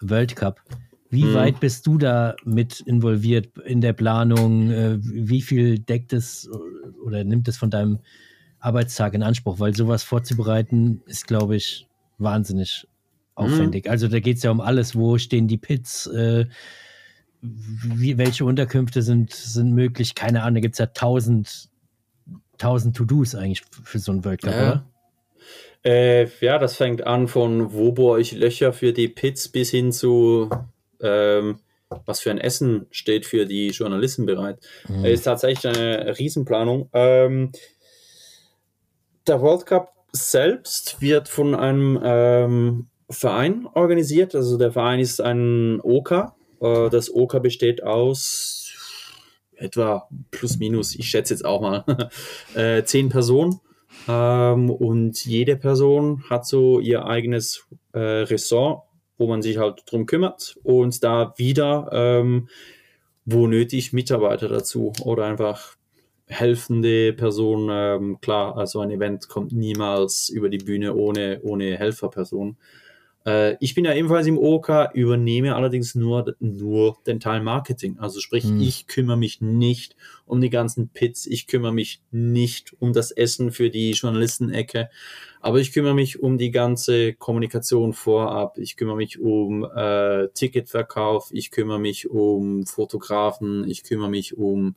World 0.00 0.36
Cup. 0.36 0.60
Wie 1.12 1.24
hm. 1.24 1.34
weit 1.34 1.60
bist 1.60 1.86
du 1.86 1.98
da 1.98 2.36
mit 2.42 2.80
involviert 2.80 3.58
in 3.66 3.82
der 3.82 3.92
Planung? 3.92 4.70
Äh, 4.70 4.96
wie 5.02 5.42
viel 5.42 5.78
deckt 5.78 6.14
es 6.14 6.48
oder 7.04 7.22
nimmt 7.22 7.46
es 7.48 7.58
von 7.58 7.68
deinem 7.68 7.98
Arbeitstag 8.58 9.12
in 9.12 9.22
Anspruch? 9.22 9.60
Weil 9.60 9.76
sowas 9.76 10.04
vorzubereiten 10.04 11.02
ist, 11.04 11.26
glaube 11.26 11.56
ich, 11.56 11.86
wahnsinnig 12.16 12.88
aufwendig. 13.34 13.84
Mhm. 13.84 13.90
Also 13.90 14.08
da 14.08 14.20
geht 14.20 14.38
es 14.38 14.42
ja 14.42 14.50
um 14.50 14.62
alles, 14.62 14.96
wo 14.96 15.18
stehen 15.18 15.48
die 15.48 15.58
Pits, 15.58 16.06
äh, 16.06 16.46
wie, 17.42 18.16
welche 18.16 18.46
Unterkünfte 18.46 19.02
sind, 19.02 19.34
sind 19.34 19.72
möglich, 19.72 20.14
keine 20.14 20.42
Ahnung, 20.42 20.54
da 20.54 20.60
gibt 20.60 20.76
es 20.76 20.78
ja 20.78 20.86
tausend, 20.86 21.68
tausend 22.56 22.96
To-Dos 22.96 23.34
eigentlich 23.34 23.64
für 23.84 23.98
so 23.98 24.12
einen 24.12 24.24
World 24.24 24.40
Cup, 24.40 24.54
ja. 24.54 24.62
oder? 24.62 24.86
Äh, 25.84 26.28
ja, 26.40 26.58
das 26.58 26.76
fängt 26.76 27.06
an 27.06 27.28
von 27.28 27.74
wo 27.74 27.92
bohre 27.92 28.18
ich 28.18 28.32
Löcher 28.32 28.72
für 28.72 28.94
die 28.94 29.08
Pits 29.08 29.48
bis 29.48 29.70
hin 29.70 29.92
zu 29.92 30.48
ähm, 31.02 31.58
was 32.06 32.20
für 32.20 32.30
ein 32.30 32.38
Essen 32.38 32.86
steht 32.90 33.26
für 33.26 33.46
die 33.46 33.68
Journalisten 33.68 34.26
bereit. 34.26 34.58
Mhm. 34.88 35.04
Ist 35.04 35.24
tatsächlich 35.24 35.76
eine 35.76 36.18
Riesenplanung. 36.18 36.88
Ähm, 36.92 37.52
der 39.26 39.40
World 39.40 39.66
Cup 39.66 39.92
selbst 40.12 41.00
wird 41.00 41.28
von 41.28 41.54
einem 41.54 42.00
ähm, 42.02 42.86
Verein 43.10 43.66
organisiert. 43.74 44.34
Also 44.34 44.56
der 44.58 44.72
Verein 44.72 45.00
ist 45.00 45.20
ein 45.20 45.80
OK, 45.80 46.32
Äh, 46.60 46.90
das 46.90 47.12
OK 47.12 47.42
besteht 47.42 47.82
aus 47.82 48.72
etwa 49.56 50.08
plus 50.30 50.58
minus, 50.58 50.94
ich 50.94 51.08
schätze 51.08 51.34
jetzt 51.34 51.44
auch 51.44 51.60
mal, 51.60 51.84
äh, 52.54 52.82
zehn 52.84 53.08
Personen. 53.08 53.60
Ähm, 54.08 54.70
und 54.70 55.24
jede 55.24 55.56
Person 55.56 56.24
hat 56.28 56.46
so 56.46 56.80
ihr 56.80 57.04
eigenes 57.06 57.66
äh, 57.92 57.98
Ressort, 57.98 58.84
wo 59.18 59.26
man 59.26 59.42
sich 59.42 59.58
halt 59.58 59.82
drum 59.86 60.06
kümmert 60.06 60.58
und 60.62 61.02
da 61.04 61.34
wieder, 61.36 61.88
ähm, 61.92 62.48
wo 63.24 63.46
nötig, 63.46 63.92
Mitarbeiter 63.92 64.48
dazu 64.48 64.92
oder 65.04 65.24
einfach 65.24 65.76
helfende 66.26 67.12
Personen. 67.12 67.68
Ähm, 67.70 68.20
klar, 68.20 68.56
also 68.56 68.80
ein 68.80 68.90
Event 68.90 69.28
kommt 69.28 69.52
niemals 69.52 70.28
über 70.28 70.48
die 70.48 70.58
Bühne 70.58 70.94
ohne, 70.94 71.40
ohne 71.42 71.76
Helferperson. 71.76 72.56
Äh, 73.24 73.56
ich 73.60 73.74
bin 73.74 73.84
ja 73.84 73.94
ebenfalls 73.94 74.26
im 74.26 74.38
OK, 74.38 74.90
übernehme 74.94 75.54
allerdings 75.54 75.94
nur, 75.94 76.34
nur 76.40 76.96
den 77.06 77.20
Teil 77.20 77.42
Marketing. 77.42 77.98
Also 77.98 78.20
sprich, 78.20 78.44
hm. 78.44 78.60
ich 78.60 78.86
kümmere 78.86 79.16
mich 79.16 79.40
nicht 79.40 79.96
um 80.26 80.40
die 80.40 80.50
ganzen 80.50 80.88
Pits, 80.88 81.26
ich 81.26 81.46
kümmere 81.46 81.72
mich 81.72 82.02
nicht 82.10 82.74
um 82.80 82.92
das 82.92 83.10
Essen 83.10 83.52
für 83.52 83.70
die 83.70 83.92
Journalistenecke, 83.92 84.88
aber 85.40 85.58
ich 85.58 85.72
kümmere 85.72 85.94
mich 85.94 86.20
um 86.20 86.38
die 86.38 86.50
ganze 86.50 87.12
Kommunikation 87.14 87.92
vorab, 87.92 88.58
ich 88.58 88.76
kümmere 88.76 88.96
mich 88.96 89.20
um 89.20 89.64
äh, 89.64 90.28
Ticketverkauf, 90.28 91.30
ich 91.32 91.50
kümmere 91.50 91.80
mich 91.80 92.10
um 92.10 92.64
Fotografen, 92.66 93.68
ich 93.68 93.84
kümmere 93.84 94.10
mich 94.10 94.36
um 94.36 94.76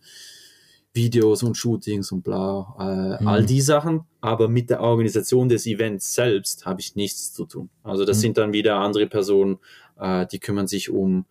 Videos 0.95 1.43
und 1.43 1.55
Shootings 1.55 2.11
und 2.11 2.23
bla, 2.23 2.75
äh, 2.79 3.21
mhm. 3.21 3.27
all 3.27 3.45
die 3.45 3.61
Sachen. 3.61 4.05
Aber 4.21 4.47
mit 4.47 4.69
der 4.69 4.81
Organisation 4.81 5.49
des 5.49 5.67
Events 5.67 6.13
selbst 6.15 6.65
habe 6.65 6.81
ich 6.81 6.95
nichts 6.95 7.33
zu 7.33 7.45
tun. 7.45 7.69
Also 7.83 8.05
das 8.05 8.17
mhm. 8.17 8.21
sind 8.21 8.37
dann 8.37 8.53
wieder 8.53 8.77
andere 8.77 9.05
Personen, 9.05 9.59
äh, 9.99 10.25
die 10.25 10.39
kümmern 10.39 10.67
sich 10.67 10.89
um 10.89 11.25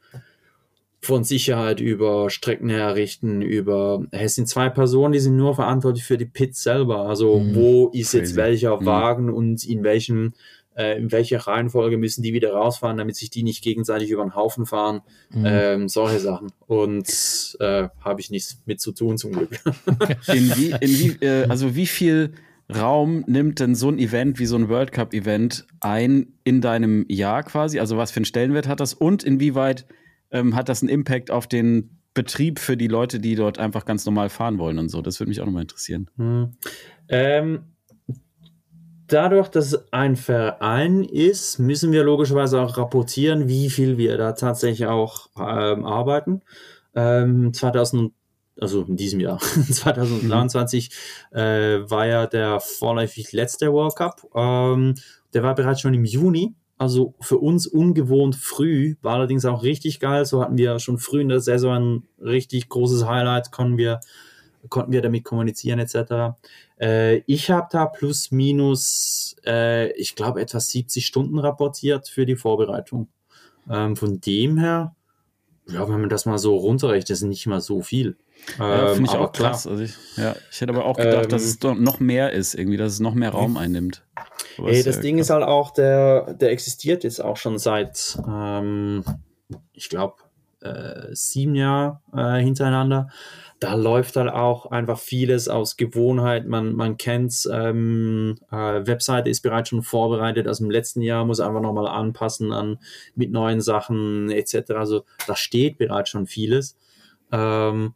von 1.01 1.23
Sicherheit 1.23 1.81
über 1.81 2.31
Strecken 2.31 2.71
herrichten, 2.71 3.43
über 3.43 4.07
es 4.11 4.37
sind 4.37 4.49
zwei 4.49 4.71
Personen, 4.71 5.13
die 5.13 5.21
sind 5.21 5.37
nur 5.37 5.55
verantwortlich 5.55 6.05
für 6.05 6.17
die 6.17 6.25
Pits 6.25 6.63
selber. 6.63 7.01
Also 7.01 7.39
mhm. 7.39 7.55
wo 7.55 7.89
ist 7.89 8.13
Crazy. 8.13 8.19
jetzt 8.19 8.37
welcher 8.37 8.81
mhm. 8.81 8.87
Wagen 8.87 9.31
und 9.31 9.65
in 9.65 9.83
welchem 9.85 10.33
äh, 10.77 10.99
in 10.99 11.13
welcher 11.13 11.39
Reihenfolge 11.39 11.97
müssen 11.97 12.23
die 12.23 12.33
wieder 12.33 12.53
rausfahren, 12.53 12.97
damit 12.97 13.17
sich 13.17 13.31
die 13.31 13.43
nicht 13.43 13.63
gegenseitig 13.63 14.11
über 14.11 14.23
den 14.23 14.35
Haufen 14.35 14.67
fahren, 14.67 15.03
mhm. 15.31 15.45
ähm, 15.47 15.89
solche 15.89 16.21
Sachen. 16.21 16.53
Und 16.67 17.57
äh, 17.61 17.89
habe 18.01 18.21
ich 18.21 18.31
nichts 18.31 18.61
mit 18.67 18.81
zu 18.81 18.93
tun 18.93 19.19
zum 19.19 19.33
Glück. 19.33 19.51
in 20.29 20.57
wie, 20.57 20.71
in 20.71 20.81
wie, 20.81 21.25
äh, 21.25 21.47
also 21.49 21.75
wie 21.75 21.87
viel 21.87 22.33
Raum 22.75 23.25
nimmt 23.27 23.61
denn 23.61 23.75
so 23.75 23.89
ein 23.89 23.99
Event 23.99 24.39
wie 24.39 24.47
so 24.47 24.57
ein 24.57 24.69
World 24.69 24.93
Cup 24.93 25.13
Event 25.13 25.67
ein 25.81 26.35
in 26.45 26.61
deinem 26.61 27.05
Jahr 27.09 27.43
quasi? 27.43 27.79
Also 27.79 27.97
was 27.97 28.11
für 28.11 28.19
einen 28.19 28.25
Stellenwert 28.25 28.69
hat 28.69 28.81
das 28.81 28.95
und 28.95 29.23
inwieweit 29.23 29.87
ähm, 30.31 30.55
hat 30.55 30.69
das 30.69 30.83
einen 30.83 30.89
Impact 30.89 31.31
auf 31.31 31.47
den 31.47 32.01
Betrieb 32.15 32.59
für 32.59 32.77
die 32.77 32.87
Leute, 32.87 33.19
die 33.21 33.35
dort 33.35 33.59
einfach 33.59 33.85
ganz 33.85 34.07
normal 34.07 34.31
fahren 34.31 34.59
wollen 34.59 34.79
und 34.79 34.89
so? 34.89 35.03
Das 35.03 35.21
würde 35.21 35.29
mich 35.29 35.41
auch 35.41 35.47
nochmal 35.47 35.63
interessieren. 35.63 36.09
Hm. 36.17 36.53
Ähm, 37.09 37.65
dadurch, 39.07 39.49
dass 39.49 39.73
es 39.73 39.93
ein 39.93 40.17
Verein 40.17 41.05
ist, 41.05 41.59
müssen 41.59 41.93
wir 41.93 42.05
logischerweise 42.05 42.61
auch 42.61 42.77
rapportieren, 42.77 43.49
wie 43.49 43.71
viel 43.71 43.99
wir 43.99 44.17
da 44.17 44.33
tatsächlich 44.33 44.87
auch 44.87 45.29
ähm, 45.39 45.85
arbeiten. 45.85 46.43
Ähm, 46.95 47.53
2000, 47.53 48.13
also 48.61 48.83
in 48.83 48.97
diesem 48.97 49.21
Jahr, 49.21 49.39
2023, 49.71 50.91
mhm. 51.33 51.39
äh, 51.39 51.91
war 51.91 52.07
ja 52.07 52.27
der 52.27 52.61
vorläufig 52.61 53.33
letzte 53.33 53.73
World 53.73 53.97
Cup. 53.97 54.23
Ähm, 54.35 54.95
der 55.33 55.43
war 55.43 55.55
bereits 55.55 55.81
schon 55.81 55.95
im 55.95 56.05
Juni. 56.05 56.55
Also 56.77 57.15
für 57.21 57.39
uns 57.39 57.69
ungewohnt 57.69 58.35
früh, 58.35 58.97
war 59.01 59.15
allerdings 59.15 59.45
auch 59.45 59.63
richtig 59.63 60.01
geil. 60.01 60.25
So 60.25 60.43
hatten 60.43 60.59
wir 60.59 60.79
schon 60.81 60.99
früh 60.99 61.21
in 61.21 61.29
der 61.29 61.41
Saison 61.41 61.77
ein 61.77 62.03
richtig 62.21 62.69
großes 62.69 63.07
Highlight, 63.07 63.53
konnten 63.53 63.79
wir, 63.79 64.01
konnten 64.69 64.93
wir 64.93 65.03
damit 65.03 65.25
kommunizieren 65.25 65.79
etc. 65.79 66.37
Äh, 66.81 67.19
ich 67.27 67.51
habe 67.51 67.69
da 67.71 67.87
plus 67.87 68.31
minus, 68.31 69.37
äh, 69.47 69.93
ich 69.93 70.15
glaube, 70.15 70.41
etwa 70.41 70.61
70 70.61 71.07
Stunden 71.07 71.39
rapportiert 71.39 72.09
für 72.09 72.27
die 72.27 72.37
Vorbereitung. 72.37 73.09
Ähm, 73.71 73.97
von 73.97 74.21
dem 74.21 74.59
her, 74.59 74.95
ja, 75.69 75.89
wenn 75.89 76.01
man 76.01 76.11
das 76.11 76.27
mal 76.27 76.39
so 76.39 76.57
runterrechnet, 76.57 77.11
ist 77.11 77.23
nicht 77.23 77.47
mal 77.47 77.61
so 77.61 77.81
viel. 77.81 78.17
Ja, 78.59 78.89
Finde 78.89 79.09
ich 79.09 79.15
ähm, 79.15 79.21
auch 79.21 79.33
krass. 79.33 79.67
Also 79.67 79.83
ich, 79.83 79.95
ja, 80.17 80.37
ich 80.51 80.61
hätte 80.61 80.73
aber 80.73 80.85
auch 80.85 80.97
gedacht, 80.97 81.25
ähm, 81.25 81.31
dass 81.31 81.43
es 81.43 81.61
noch 81.63 82.01
mehr 82.01 82.33
ist, 82.33 82.55
irgendwie, 82.55 82.77
dass 82.77 82.93
es 82.93 83.01
noch 83.01 83.15
mehr 83.15 83.31
Raum 83.31 83.57
einnimmt. 83.57 84.05
Ey, 84.59 84.83
das 84.83 85.01
Ding 85.01 85.17
krass. 85.17 85.27
ist 85.27 85.31
halt 85.31 85.45
auch, 85.45 85.71
der, 85.71 86.35
der 86.35 86.51
existiert 86.51 87.05
jetzt 87.05 87.23
auch 87.23 87.37
schon 87.37 87.59
seit, 87.59 88.19
ähm, 88.29 89.05
ich 89.73 89.89
glaube, 89.89 90.17
äh, 90.61 91.15
sieben 91.15 91.55
Jahren 91.55 91.99
äh, 92.13 92.41
hintereinander 92.43 93.09
da 93.65 93.77
läuft 93.77 94.17
halt 94.17 94.31
auch 94.31 94.67
einfach 94.67 94.99
vieles 94.99 95.49
aus 95.49 95.79
Gewohnheit. 95.79 96.47
Man, 96.47 96.75
man 96.75 96.99
kennt 96.99 97.31
es. 97.31 97.49
Ähm, 97.51 98.37
äh, 98.51 98.87
Webseite 98.87 99.31
ist 99.31 99.41
bereits 99.41 99.71
schon 99.71 99.83
vorbereitet. 99.83 100.47
Also 100.47 100.65
im 100.65 100.71
letzten 100.71 101.01
Jahr 101.01 101.25
muss 101.25 101.41
einfach 101.41 101.63
nochmal 101.63 101.89
anpassen 101.89 102.53
an 102.53 102.79
mit 103.15 103.33
neuen 103.33 103.63
Sachen 103.63 104.31
etc. 104.31 104.73
Also 104.73 105.05
da 105.27 105.35
steht 105.35 105.79
bereits 105.79 106.11
schon 106.11 106.27
vieles. 106.27 106.77
Ähm, 107.33 107.95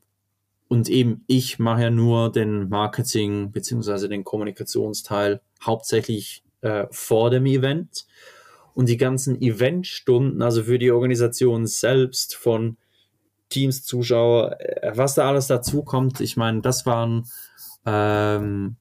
und 0.68 0.88
eben, 0.88 1.24
ich 1.26 1.58
mache 1.58 1.82
ja 1.82 1.90
nur 1.90 2.32
den 2.32 2.70
Marketing 2.70 3.52
bzw. 3.52 4.08
den 4.08 4.24
Kommunikationsteil 4.24 5.42
hauptsächlich 5.62 6.42
äh, 6.62 6.86
vor 6.90 7.28
dem 7.28 7.44
Event. 7.44 8.06
Und 8.72 8.88
die 8.88 8.96
ganzen 8.96 9.38
Eventstunden, 9.42 10.40
also 10.40 10.62
für 10.62 10.78
die 10.78 10.92
Organisation 10.92 11.66
selbst 11.66 12.34
von 12.36 12.78
Teams, 13.48 13.84
Zuschauer, 13.84 14.60
äh, 14.60 14.92
was 14.94 15.14
da 15.14 15.28
alles 15.28 15.46
dazu 15.46 15.82
kommt. 15.82 16.20
Ich 16.20 16.36
meine, 16.36 16.60
das 16.60 16.86
waren, 16.86 17.24
ähm, 17.86 18.76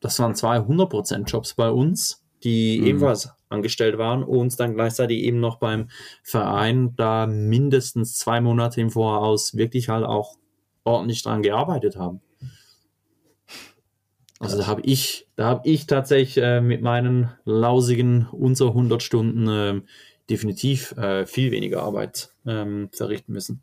das 0.00 0.18
waren 0.18 0.34
zwei 0.34 0.58
100% 0.60 1.24
Jobs 1.24 1.54
bei 1.54 1.70
uns, 1.70 2.24
die 2.42 2.80
mhm. 2.80 2.86
ebenfalls 2.86 3.30
angestellt 3.48 3.98
waren 3.98 4.22
und 4.22 4.58
dann 4.60 4.74
gleichzeitig 4.74 5.22
eben 5.22 5.40
noch 5.40 5.56
beim 5.56 5.88
Verein 6.22 6.94
da 6.96 7.26
mindestens 7.26 8.16
zwei 8.16 8.40
Monate 8.40 8.80
im 8.80 8.90
Voraus 8.90 9.56
wirklich 9.56 9.88
halt 9.88 10.04
auch 10.04 10.36
ordentlich 10.84 11.22
dran 11.22 11.42
gearbeitet 11.42 11.96
haben. 11.96 12.20
Also 14.38 14.56
da 14.56 14.66
habe 14.66 14.80
ich, 14.82 15.28
da 15.36 15.46
habe 15.46 15.68
ich 15.68 15.86
tatsächlich 15.86 16.42
äh, 16.42 16.62
mit 16.62 16.80
meinen 16.80 17.30
lausigen 17.44 18.26
unter 18.32 18.68
100 18.68 19.02
Stunden 19.02 19.48
äh, 19.48 19.82
definitiv 20.30 20.92
äh, 20.92 21.26
viel 21.26 21.50
weniger 21.50 21.82
Arbeit 21.82 22.32
ähm, 22.46 22.88
verrichten 22.92 23.32
müssen. 23.32 23.62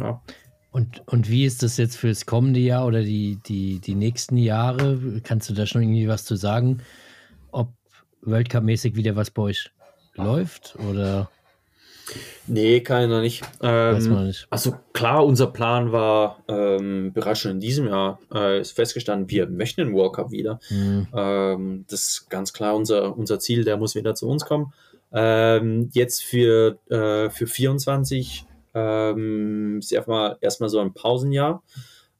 Ja. 0.00 0.20
Und, 0.70 1.02
und 1.06 1.30
wie 1.30 1.44
ist 1.44 1.62
das 1.62 1.76
jetzt 1.76 1.96
fürs 1.96 2.26
kommende 2.26 2.58
Jahr 2.58 2.84
oder 2.86 3.02
die, 3.02 3.38
die, 3.46 3.78
die 3.78 3.94
nächsten 3.94 4.36
Jahre? 4.36 5.20
Kannst 5.22 5.48
du 5.48 5.54
da 5.54 5.66
schon 5.66 5.82
irgendwie 5.82 6.08
was 6.08 6.24
zu 6.24 6.34
sagen? 6.34 6.82
Ob 7.52 7.72
World 8.22 8.50
Cup-mäßig 8.50 8.96
wieder 8.96 9.14
was 9.14 9.30
bei 9.30 9.42
euch 9.42 9.70
läuft 10.14 10.76
oder? 10.90 11.30
Nee, 12.46 12.80
kann 12.80 13.04
ich 13.04 13.08
noch 13.08 13.20
nicht. 13.20 13.42
Ähm, 13.62 14.26
nicht. 14.26 14.46
Also 14.50 14.74
klar, 14.92 15.24
unser 15.24 15.46
Plan 15.46 15.92
war 15.92 16.42
ähm, 16.48 17.12
bereits 17.12 17.40
schon 17.40 17.52
in 17.52 17.60
diesem 17.60 17.86
Jahr, 17.86 18.18
äh, 18.32 18.60
ist 18.60 18.72
festgestanden, 18.72 19.30
wir 19.30 19.48
möchten 19.48 19.80
den 19.80 19.94
World 19.94 20.14
Cup 20.14 20.30
wieder. 20.30 20.60
Mhm. 20.70 21.06
Ähm, 21.14 21.84
das 21.88 22.00
ist 22.08 22.30
ganz 22.30 22.52
klar 22.52 22.74
unser, 22.74 23.16
unser 23.16 23.38
Ziel, 23.38 23.64
der 23.64 23.76
muss 23.76 23.94
wieder 23.94 24.14
zu 24.14 24.28
uns 24.28 24.44
kommen. 24.44 24.72
Ähm, 25.12 25.88
jetzt 25.92 26.24
für, 26.24 26.78
äh, 26.90 27.30
für 27.30 27.46
24 27.46 28.44
ähm, 28.74 29.78
ist 29.78 29.92
erstmal, 29.92 30.36
erstmal 30.40 30.68
so 30.68 30.80
ein 30.80 30.92
Pausenjahr, 30.92 31.62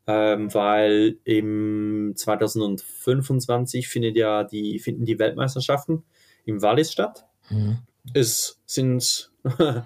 ähm, 0.07 0.53
weil 0.55 1.17
im 1.25 2.13
2025 2.15 3.89
findet 3.89 4.17
ja 4.17 4.45
die, 4.45 4.79
finden 4.79 5.05
die 5.05 5.19
Weltmeisterschaften 5.19 6.05
im 6.45 6.63
Wallis 6.63 6.93
statt. 6.93 7.27
Mhm. 7.51 7.79
Es 8.13 8.61
sind 8.67 9.31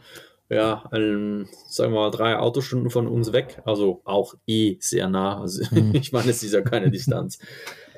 ja, 0.50 0.84
ein, 0.90 1.48
sagen 1.68 1.92
wir 1.92 2.00
mal, 2.00 2.10
drei 2.10 2.36
Autostunden 2.36 2.90
von 2.90 3.06
uns 3.06 3.32
weg, 3.32 3.60
also 3.64 4.00
auch 4.04 4.34
eh 4.46 4.76
sehr 4.80 5.08
nah. 5.08 5.40
Also 5.40 5.62
mhm. 5.70 5.94
ich 5.94 6.12
meine, 6.12 6.30
es 6.30 6.42
ist 6.42 6.54
ja 6.54 6.62
keine 6.62 6.90
Distanz. 6.90 7.38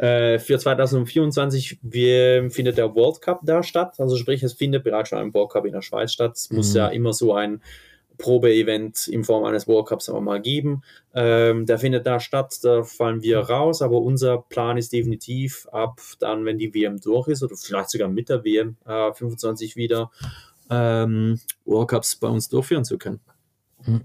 Äh, 0.01 0.39
für 0.39 0.59
2024 0.59 1.81
wir, 1.83 2.51
findet 2.51 2.79
der 2.79 2.95
World 2.95 3.21
Cup 3.21 3.41
da 3.43 3.63
statt, 3.63 3.97
also 3.99 4.17
sprich, 4.17 4.43
es 4.43 4.55
findet 4.55 4.83
bereits 4.83 5.11
schon 5.11 5.19
ein 5.19 5.35
World 5.35 5.51
Cup 5.51 5.67
in 5.67 5.75
der 5.75 5.83
Schweiz 5.83 6.11
statt. 6.11 6.37
Es 6.37 6.51
muss 6.51 6.71
mhm. 6.71 6.77
ja 6.77 6.89
immer 6.89 7.13
so 7.13 7.35
ein 7.35 7.61
Probe-Event 8.21 9.09
in 9.09 9.25
Form 9.25 9.45
eines 9.45 9.67
World 9.67 9.89
Cups 9.89 10.09
aber 10.09 10.21
mal 10.21 10.41
geben. 10.41 10.83
Ähm, 11.15 11.67
der 11.67 11.79
findet 11.79 12.07
da 12.07 12.21
statt, 12.21 12.59
da 12.63 12.85
fallen 12.85 13.23
wir 13.23 13.41
raus, 13.41 13.83
aber 13.83 14.01
unser 14.01 14.39
Plan 14.39 14.77
ist 14.77 14.93
definitiv 14.93 15.67
ab 15.73 16.01
dann, 16.21 16.45
wenn 16.45 16.59
die 16.59 16.73
WM 16.73 17.01
durch 17.01 17.29
ist 17.29 17.43
oder 17.43 17.57
vielleicht 17.57 17.91
sogar 17.91 18.09
mit 18.09 18.29
der 18.29 18.45
WM 18.45 18.77
äh, 18.87 19.13
25 19.13 19.75
wieder 19.75 20.11
ähm, 20.71 21.41
World 21.65 21.89
Cups 21.89 22.17
bei 22.17 22.29
uns 22.29 22.49
durchführen 22.49 22.85
zu 22.85 22.99
können. 22.99 23.21
Hm. 23.85 24.03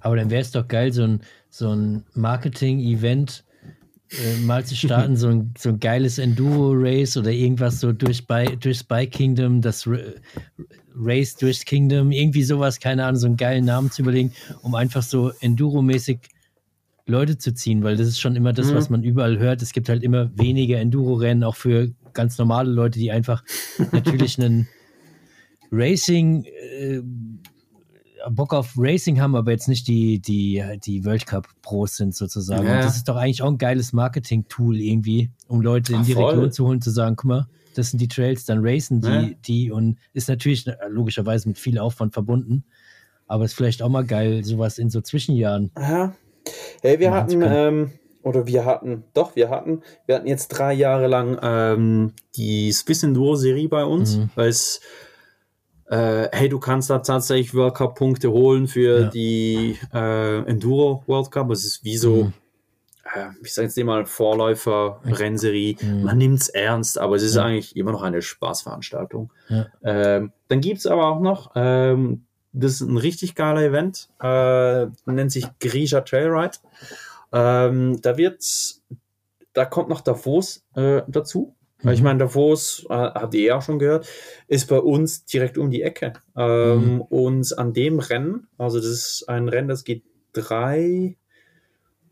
Aber 0.00 0.16
dann 0.16 0.30
wäre 0.30 0.42
es 0.42 0.50
doch 0.50 0.68
geil, 0.68 0.92
so 0.92 1.02
ein, 1.02 1.22
so 1.48 1.70
ein 1.70 2.04
Marketing-Event 2.14 3.45
äh, 4.10 4.36
mal 4.40 4.64
zu 4.64 4.76
starten, 4.76 5.16
so 5.16 5.28
ein, 5.28 5.54
so 5.58 5.70
ein 5.70 5.80
geiles 5.80 6.18
Enduro-Race 6.18 7.16
oder 7.16 7.30
irgendwas 7.30 7.80
so 7.80 7.92
durch, 7.92 8.26
By, 8.26 8.56
durchs 8.58 8.84
Bike 8.84 9.10
Kingdom, 9.10 9.60
das 9.60 9.88
Race 10.94 11.36
durchs 11.36 11.64
Kingdom, 11.64 12.12
irgendwie 12.12 12.42
sowas, 12.42 12.78
keine 12.80 13.04
Ahnung, 13.04 13.20
so 13.20 13.26
einen 13.26 13.36
geilen 13.36 13.64
Namen 13.64 13.90
zu 13.90 14.02
überlegen, 14.02 14.32
um 14.62 14.74
einfach 14.74 15.02
so 15.02 15.32
Enduro-mäßig 15.40 16.18
Leute 17.06 17.38
zu 17.38 17.54
ziehen, 17.54 17.84
weil 17.84 17.96
das 17.96 18.08
ist 18.08 18.20
schon 18.20 18.36
immer 18.36 18.52
das, 18.52 18.70
mhm. 18.70 18.74
was 18.74 18.90
man 18.90 19.04
überall 19.04 19.38
hört. 19.38 19.62
Es 19.62 19.72
gibt 19.72 19.88
halt 19.88 20.02
immer 20.02 20.36
weniger 20.36 20.78
Enduro-Rennen, 20.78 21.44
auch 21.44 21.56
für 21.56 21.92
ganz 22.12 22.38
normale 22.38 22.70
Leute, 22.70 22.98
die 22.98 23.12
einfach 23.12 23.44
natürlich 23.92 24.40
einen 24.40 24.68
Racing, 25.70 26.44
äh, 26.44 27.00
Bock 28.30 28.54
auf 28.54 28.74
Racing 28.76 29.20
haben, 29.20 29.36
aber 29.36 29.52
jetzt 29.52 29.68
nicht 29.68 29.88
die, 29.88 30.20
die, 30.20 30.62
die 30.84 31.04
World 31.04 31.26
Cup 31.26 31.48
Pros 31.62 31.96
sind 31.96 32.14
sozusagen. 32.14 32.66
Ja. 32.66 32.76
Und 32.76 32.84
das 32.84 32.96
ist 32.96 33.08
doch 33.08 33.16
eigentlich 33.16 33.42
auch 33.42 33.50
ein 33.50 33.58
geiles 33.58 33.92
Marketing-Tool 33.92 34.80
irgendwie, 34.80 35.30
um 35.48 35.60
Leute 35.60 35.92
in 35.92 36.00
Ach, 36.00 36.06
die 36.06 36.14
voll. 36.14 36.34
Region 36.34 36.52
zu 36.52 36.66
holen, 36.66 36.80
zu 36.80 36.90
sagen, 36.90 37.16
guck 37.16 37.28
mal, 37.28 37.46
das 37.74 37.90
sind 37.90 38.00
die 38.00 38.08
Trails, 38.08 38.44
dann 38.44 38.58
racen 38.62 39.00
die, 39.00 39.08
ja. 39.08 39.30
die 39.46 39.70
und 39.70 39.98
ist 40.12 40.28
natürlich 40.28 40.66
logischerweise 40.88 41.48
mit 41.48 41.58
viel 41.58 41.78
Aufwand 41.78 42.14
verbunden. 42.14 42.64
Aber 43.26 43.44
ist 43.44 43.54
vielleicht 43.54 43.82
auch 43.82 43.88
mal 43.88 44.04
geil, 44.04 44.44
sowas 44.44 44.78
in 44.78 44.88
so 44.88 45.00
Zwischenjahren. 45.00 45.72
Ja. 45.76 46.14
Hey, 46.80 47.00
wir 47.00 47.12
hatten, 47.12 47.42
ähm, 47.42 47.90
oder 48.22 48.46
wir 48.46 48.64
hatten, 48.64 49.04
doch, 49.14 49.36
wir 49.36 49.50
hatten, 49.50 49.82
wir 50.06 50.14
hatten 50.14 50.28
jetzt 50.28 50.48
drei 50.48 50.72
Jahre 50.72 51.08
lang 51.08 51.38
ähm, 51.42 52.12
die 52.36 52.70
Swiss 52.72 53.02
Enduro 53.02 53.34
Serie 53.34 53.68
bei 53.68 53.84
uns, 53.84 54.16
mhm. 54.16 54.30
weil 54.36 54.48
es 54.48 54.80
äh, 55.88 56.28
hey, 56.32 56.48
du 56.48 56.58
kannst 56.58 56.90
da 56.90 56.98
tatsächlich 56.98 57.54
World 57.54 57.74
Cup 57.74 57.96
Punkte 57.96 58.30
holen 58.30 58.66
für 58.66 59.02
ja. 59.02 59.08
die 59.08 59.78
äh, 59.92 60.38
Enduro 60.42 61.04
World 61.06 61.30
Cup. 61.30 61.50
Es 61.50 61.64
ist 61.64 61.84
wie 61.84 61.96
so, 61.96 62.24
mhm. 62.24 62.32
äh, 63.14 63.28
ich 63.42 63.54
sage 63.54 63.68
jetzt 63.68 63.78
mal 63.84 64.04
Vorläufer 64.04 65.00
Rennserie. 65.04 65.76
Mhm. 65.80 66.02
Man 66.02 66.18
nimmt 66.18 66.40
es 66.40 66.48
ernst, 66.48 66.98
aber 66.98 67.16
es 67.16 67.22
ist 67.22 67.36
ja. 67.36 67.44
eigentlich 67.44 67.76
immer 67.76 67.92
noch 67.92 68.02
eine 68.02 68.20
Spaßveranstaltung. 68.20 69.32
Ja. 69.48 69.66
Ähm, 69.82 70.32
dann 70.48 70.60
gibt 70.60 70.78
es 70.78 70.86
aber 70.86 71.06
auch 71.06 71.20
noch, 71.20 71.52
ähm, 71.54 72.24
das 72.52 72.72
ist 72.72 72.80
ein 72.82 72.96
richtig 72.96 73.34
geiler 73.34 73.62
Event, 73.62 74.08
äh, 74.20 74.86
nennt 75.04 75.30
sich 75.30 75.46
Grisha 75.60 76.00
Trailride. 76.00 76.58
Ähm, 77.32 78.00
da 78.00 78.16
wird, 78.16 78.42
da 79.52 79.64
kommt 79.64 79.88
noch 79.88 80.00
Davos 80.00 80.64
äh, 80.74 81.02
dazu. 81.06 81.55
Weil 81.82 81.94
ich 81.94 82.00
mhm. 82.00 82.04
meine, 82.04 82.18
Davos, 82.20 82.86
äh, 82.88 82.94
habt 82.94 83.34
ihr 83.34 83.42
ja 83.42 83.56
auch 83.56 83.62
schon 83.62 83.78
gehört, 83.78 84.08
ist 84.48 84.68
bei 84.68 84.78
uns 84.78 85.24
direkt 85.24 85.58
um 85.58 85.70
die 85.70 85.82
Ecke. 85.82 86.14
Ähm, 86.36 86.94
mhm. 86.94 87.00
Und 87.02 87.58
an 87.58 87.72
dem 87.72 87.98
Rennen, 87.98 88.46
also 88.58 88.78
das 88.78 88.86
ist 88.86 89.24
ein 89.28 89.48
Rennen, 89.48 89.68
das 89.68 89.84
geht 89.84 90.04
drei, 90.32 91.16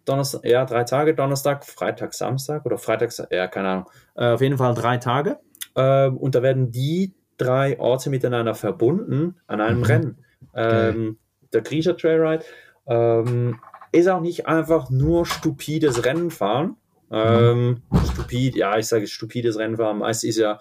Donnerstag, 0.05 0.45
ja, 0.45 0.65
drei 0.65 0.85
Tage, 0.85 1.15
Donnerstag, 1.15 1.65
Freitag, 1.65 2.13
Samstag 2.13 2.67
oder 2.67 2.77
Freitag, 2.77 3.13
ja, 3.31 3.47
keine 3.47 3.69
Ahnung. 3.69 3.91
Äh, 4.17 4.33
auf 4.33 4.41
jeden 4.43 4.59
Fall 4.59 4.75
drei 4.75 4.99
Tage. 4.99 5.39
Äh, 5.75 6.09
und 6.09 6.35
da 6.35 6.43
werden 6.43 6.71
die 6.71 7.15
drei 7.39 7.79
Orte 7.79 8.11
miteinander 8.11 8.55
verbunden 8.55 9.37
an 9.47 9.61
einem 9.61 9.79
mhm. 9.79 9.85
Rennen. 9.85 10.25
Ähm, 10.55 11.19
der 11.53 11.63
Griecher 11.63 11.97
Trailride 11.97 12.45
ähm, 12.87 13.61
ist 13.93 14.09
auch 14.09 14.21
nicht 14.21 14.47
einfach 14.47 14.91
nur 14.91 15.25
stupides 15.25 16.05
Rennen 16.05 16.31
fahren, 16.31 16.77
ähm, 17.15 17.83
stupid, 18.13 18.57
ja, 18.57 18.77
ich 18.79 18.87
sage 18.87 19.07
stupides 19.07 19.59
Rennfahren. 19.59 19.99
Meist 19.99 20.25
ist 20.25 20.39
ja 20.39 20.59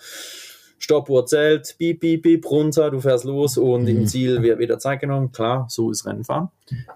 Stoppuhr 0.83 1.25
zählt, 1.25 1.75
piep, 1.77 2.01
piep, 2.01 2.23
piep, 2.23 2.49
runter, 2.49 2.91
du 2.91 2.99
fährst 2.99 3.23
los 3.23 3.57
und 3.57 3.83
mhm. 3.83 3.87
im 3.87 4.07
Ziel 4.07 4.41
wird 4.41 4.59
wieder 4.59 4.79
Zeit 4.79 4.99
genommen. 4.99 5.31
Klar, 5.31 5.65
so 5.69 5.89
ist 5.89 6.05
Rennfahren. 6.05 6.49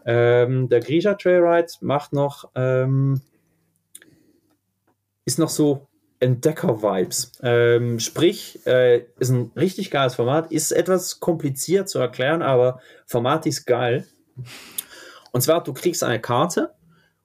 Ähm, 0.06 0.68
der 0.68 0.82
Grisha 0.82 1.14
Trailride 1.14 1.72
macht 1.82 2.12
noch, 2.12 2.50
ähm, 2.56 3.22
ist 5.24 5.40
noch 5.40 5.50
so 5.50 5.88
Entdecker-Vibes. 6.20 7.34
Ähm, 7.44 8.00
sprich, 8.00 8.60
äh, 8.66 9.06
ist 9.20 9.30
ein 9.30 9.52
richtig 9.56 9.90
geiles 9.90 10.16
Format, 10.16 10.52
ist 10.52 10.72
etwas 10.72 11.20
kompliziert 11.20 11.88
zu 11.88 12.00
erklären, 12.00 12.42
aber 12.42 12.82
Format 13.06 13.46
ist 13.46 13.66
geil. 13.66 14.06
Und 15.32 15.42
zwar, 15.42 15.64
du 15.64 15.74
kriegst 15.74 16.04
eine 16.04 16.20
Karte 16.20 16.74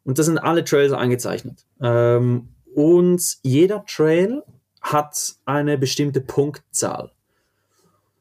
und 0.05 0.19
das 0.19 0.27
sind 0.27 0.39
alle 0.39 0.65
Trails 0.65 0.93
eingezeichnet. 0.93 1.65
Ähm, 1.81 2.49
und 2.75 3.39
jeder 3.43 3.85
Trail 3.87 4.43
hat 4.81 5.35
eine 5.45 5.79
bestimmte 5.79 6.21
Punktzahl. 6.21 7.13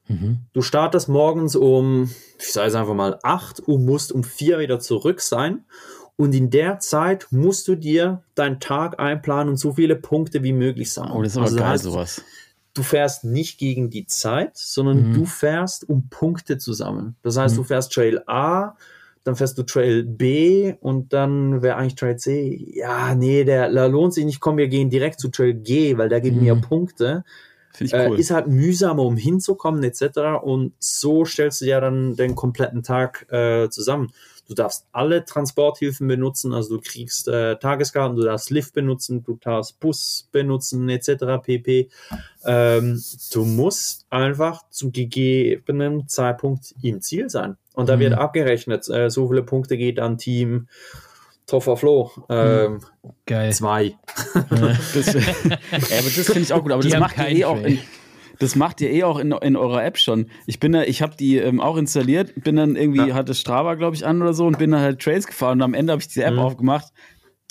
Mhm. 0.08 0.38
Du 0.52 0.62
startest 0.62 1.08
morgens 1.08 1.56
um, 1.56 2.10
ich 2.38 2.52
sage 2.52 2.68
es 2.68 2.74
einfach 2.74 2.94
mal, 2.94 3.18
8 3.22 3.60
und 3.60 3.84
musst 3.84 4.12
um 4.12 4.24
4 4.24 4.58
wieder 4.58 4.78
zurück 4.78 5.20
sein. 5.20 5.64
Und 6.16 6.34
in 6.34 6.50
der 6.50 6.78
Zeit 6.78 7.26
musst 7.30 7.66
du 7.68 7.74
dir 7.74 8.22
deinen 8.34 8.60
Tag 8.60 9.00
einplanen 9.00 9.48
und 9.48 9.56
so 9.56 9.72
viele 9.72 9.96
Punkte 9.96 10.42
wie 10.42 10.52
möglich 10.52 10.92
sammeln. 10.92 11.16
Oh, 11.16 11.22
das 11.22 11.32
ist 11.32 11.36
aber 11.38 11.46
also 11.46 11.56
geil, 11.56 11.68
heißt, 11.68 11.84
sowas. 11.84 12.22
Du 12.74 12.82
fährst 12.82 13.24
nicht 13.24 13.58
gegen 13.58 13.90
die 13.90 14.06
Zeit, 14.06 14.56
sondern 14.56 15.08
mhm. 15.08 15.14
du 15.14 15.26
fährst, 15.26 15.88
um 15.88 16.08
Punkte 16.08 16.58
zu 16.58 16.74
sammeln. 16.74 17.16
Das 17.22 17.36
heißt, 17.36 17.54
mhm. 17.54 17.58
du 17.58 17.64
fährst 17.64 17.92
Trail 17.92 18.22
A, 18.26 18.76
dann 19.24 19.36
fährst 19.36 19.56
du 19.58 19.62
Trail 19.62 20.04
B 20.04 20.74
und 20.80 21.12
dann 21.12 21.62
wäre 21.62 21.76
eigentlich 21.76 21.94
Trail 21.94 22.16
C. 22.16 22.72
Ja, 22.74 23.14
nee, 23.14 23.44
der, 23.44 23.70
der 23.70 23.88
lohnt 23.88 24.14
sich 24.14 24.24
nicht. 24.24 24.40
Komm, 24.40 24.56
wir 24.56 24.68
gehen 24.68 24.90
direkt 24.90 25.20
zu 25.20 25.28
Trail 25.28 25.54
G, 25.54 25.96
weil 25.96 26.08
der 26.08 26.20
gibt 26.20 26.36
mhm. 26.36 26.42
mir 26.42 26.54
Punkte. 26.56 27.24
Ich 27.78 27.92
äh, 27.92 28.08
cool. 28.08 28.16
Äh, 28.16 28.20
ist 28.20 28.30
halt 28.30 28.48
mühsamer, 28.48 29.02
um 29.02 29.16
hinzukommen, 29.16 29.82
etc. 29.84 30.42
Und 30.42 30.72
so 30.78 31.24
stellst 31.24 31.60
du 31.60 31.66
ja 31.66 31.80
dann 31.80 32.16
den 32.16 32.34
kompletten 32.34 32.82
Tag 32.82 33.26
äh, 33.30 33.68
zusammen. 33.70 34.12
Du 34.52 34.56
darfst 34.56 34.84
alle 34.92 35.24
Transporthilfen 35.24 36.06
benutzen, 36.06 36.52
also 36.52 36.76
du 36.76 36.82
kriegst 36.82 37.26
äh, 37.26 37.56
Tageskarten, 37.56 38.16
du 38.16 38.22
darfst 38.22 38.50
Lift 38.50 38.74
benutzen, 38.74 39.24
du 39.24 39.38
darfst 39.40 39.80
Bus 39.80 40.28
benutzen, 40.30 40.90
etc. 40.90 41.42
pp. 41.42 41.88
Ähm, 42.44 43.02
du 43.32 43.44
musst 43.46 44.04
einfach 44.10 44.60
zum 44.68 44.92
gegebenen 44.92 46.06
Zeitpunkt 46.06 46.74
im 46.82 47.00
Ziel 47.00 47.30
sein. 47.30 47.56
Und 47.72 47.88
da 47.88 47.96
mhm. 47.96 48.00
wird 48.00 48.12
abgerechnet, 48.12 48.90
äh, 48.90 49.08
so 49.08 49.26
viele 49.26 49.42
Punkte 49.42 49.78
geht 49.78 49.98
an 49.98 50.18
Team 50.18 50.68
Toffer 51.46 51.78
Flo. 51.78 52.10
Ähm, 52.28 52.80
Geil. 53.24 53.52
Zwei. 53.54 53.96
das, 54.34 55.14
ja, 55.14 55.20
aber 55.50 56.10
das 56.14 56.26
finde 56.26 56.40
ich 56.40 56.52
auch 56.52 56.62
gut. 56.62 56.72
Aber 56.72 56.82
das 56.82 56.98
macht, 57.00 57.16
ihr 57.16 57.28
eh 57.28 57.44
auch 57.46 57.56
in, 57.56 57.78
das 58.42 58.56
macht 58.56 58.80
ihr 58.80 58.90
eh 58.90 59.04
auch 59.04 59.18
in, 59.18 59.32
in 59.32 59.56
eurer 59.56 59.84
App 59.84 59.98
schon. 59.98 60.26
Ich 60.46 60.60
bin 60.60 60.72
da, 60.72 60.82
ich 60.82 61.02
habe 61.02 61.16
die 61.16 61.38
ähm, 61.38 61.60
auch 61.60 61.76
installiert, 61.76 62.32
bin 62.42 62.56
dann 62.56 62.76
irgendwie, 62.76 63.08
ja. 63.08 63.14
hatte 63.14 63.34
Strava, 63.34 63.74
glaube 63.74 63.96
ich, 63.96 64.04
an 64.04 64.20
oder 64.20 64.34
so 64.34 64.46
und 64.46 64.58
bin 64.58 64.72
dann 64.72 64.80
halt 64.80 65.00
Trails 65.00 65.26
gefahren 65.26 65.58
und 65.58 65.62
am 65.62 65.74
Ende 65.74 65.92
habe 65.92 66.02
ich 66.02 66.08
diese 66.08 66.24
App 66.24 66.34
mhm. 66.34 66.40
aufgemacht 66.40 66.92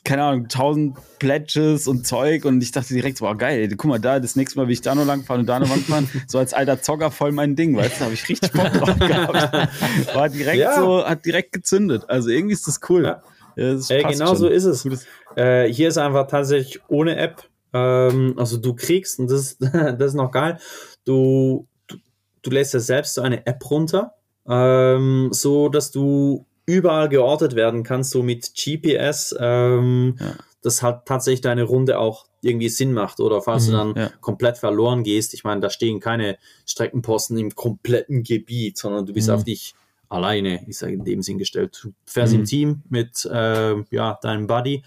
keine 0.04 0.24
Ahnung, 0.24 0.48
tausend 0.48 0.98
Pledges 1.20 1.88
und 1.88 2.08
Zeug 2.08 2.46
und 2.46 2.62
ich 2.64 2.72
dachte 2.72 2.94
direkt, 2.94 3.22
wow, 3.22 3.38
geil, 3.38 3.70
guck 3.78 3.86
mal 3.90 4.00
da, 4.00 4.20
das 4.20 4.36
nächste 4.36 4.58
Mal 4.58 4.66
will 4.66 4.74
ich 4.74 4.82
da 4.82 4.96
noch 4.96 5.06
lang 5.06 5.24
fahren 5.24 5.42
und 5.42 5.46
da 5.46 5.60
noch 5.60 5.70
lang 5.70 5.82
fahren. 5.82 6.10
So 6.28 6.40
als 6.40 6.54
alter 6.54 6.82
Zocker 6.82 7.12
voll 7.12 7.32
mein 7.32 7.56
Ding, 7.56 7.76
weißt 7.76 7.96
du, 7.96 8.00
da 8.00 8.06
habe 8.06 8.14
ich 8.16 8.28
richtig 8.28 8.52
Bock 8.52 8.74
drauf 8.74 8.98
gehabt. 9.00 10.16
War 10.16 10.30
direkt 10.30 10.58
ja. 10.58 10.76
so, 10.76 11.06
hat 11.06 11.26
direkt 11.26 11.52
gezündet. 11.52 12.06
Also 12.08 12.30
irgendwie 12.30 12.54
ist 12.54 12.68
das 12.68 12.80
cool. 12.90 13.04
Ja. 13.04 13.22
Ja, 13.58 13.74
das 13.74 13.90
äh, 13.90 14.02
genau 14.04 14.28
schon. 14.28 14.38
so 14.38 14.48
ist 14.48 14.64
es. 14.64 15.06
Äh, 15.36 15.72
hier 15.72 15.90
ist 15.90 15.98
einfach 15.98 16.28
tatsächlich 16.28 16.80
ohne 16.88 17.18
App. 17.18 17.44
Ähm, 17.74 18.36
also 18.38 18.58
du 18.58 18.74
kriegst, 18.74 19.20
und 19.20 19.30
das, 19.30 19.58
das 19.60 20.00
ist 20.00 20.14
noch 20.14 20.32
geil, 20.32 20.58
du, 21.06 21.68
du, 21.88 21.98
du 22.42 22.52
lässt 22.52 22.74
ja 22.74 22.80
selbst 22.80 23.16
so 23.16 23.22
eine 23.22 23.46
App 23.46 23.70
runter, 23.70 24.16
ähm, 24.48 25.30
so 25.32 25.70
dass 25.70 25.92
du 25.92 26.46
überall 26.66 27.10
geortet 27.10 27.56
werden 27.56 27.84
kannst, 27.84 28.12
so 28.12 28.24
mit 28.24 28.54
GPS, 28.56 29.36
ähm, 29.40 30.16
ja. 30.20 30.36
das 30.62 30.82
hat 30.82 31.06
tatsächlich 31.06 31.42
deine 31.42 31.64
Runde 31.64 32.00
auch 32.00 32.26
irgendwie 32.42 32.70
Sinn 32.70 32.94
macht. 32.94 33.20
Oder 33.20 33.42
falls 33.42 33.68
mhm, 33.68 33.72
du 33.72 33.78
dann 33.78 33.96
ja. 33.96 34.12
komplett 34.22 34.58
verloren 34.58 35.04
gehst, 35.04 35.34
ich 35.34 35.44
meine, 35.44 35.62
da 35.62 35.70
stehen 35.70 36.00
keine 36.00 36.38
Streckenposten 36.66 37.38
im 37.38 37.56
kompletten 37.56 38.24
Gebiet, 38.24 38.78
sondern 38.78 39.06
du 39.06 39.14
bist 39.14 39.28
mhm. 39.28 39.36
auf 39.36 39.44
dich 39.44 39.76
alleine, 40.10 40.64
ich 40.68 40.78
sage 40.78 40.94
in 40.94 41.06
dem 41.06 41.22
Sinn 41.22 41.38
gestellt. 41.38 41.80
Du 41.84 41.94
fährst 42.06 42.34
mhm. 42.34 42.40
im 42.40 42.46
Team 42.46 42.82
mit 42.90 43.26
äh, 43.26 43.76
ja, 43.92 44.20
deinem 44.22 44.48
Buddy 44.48 44.84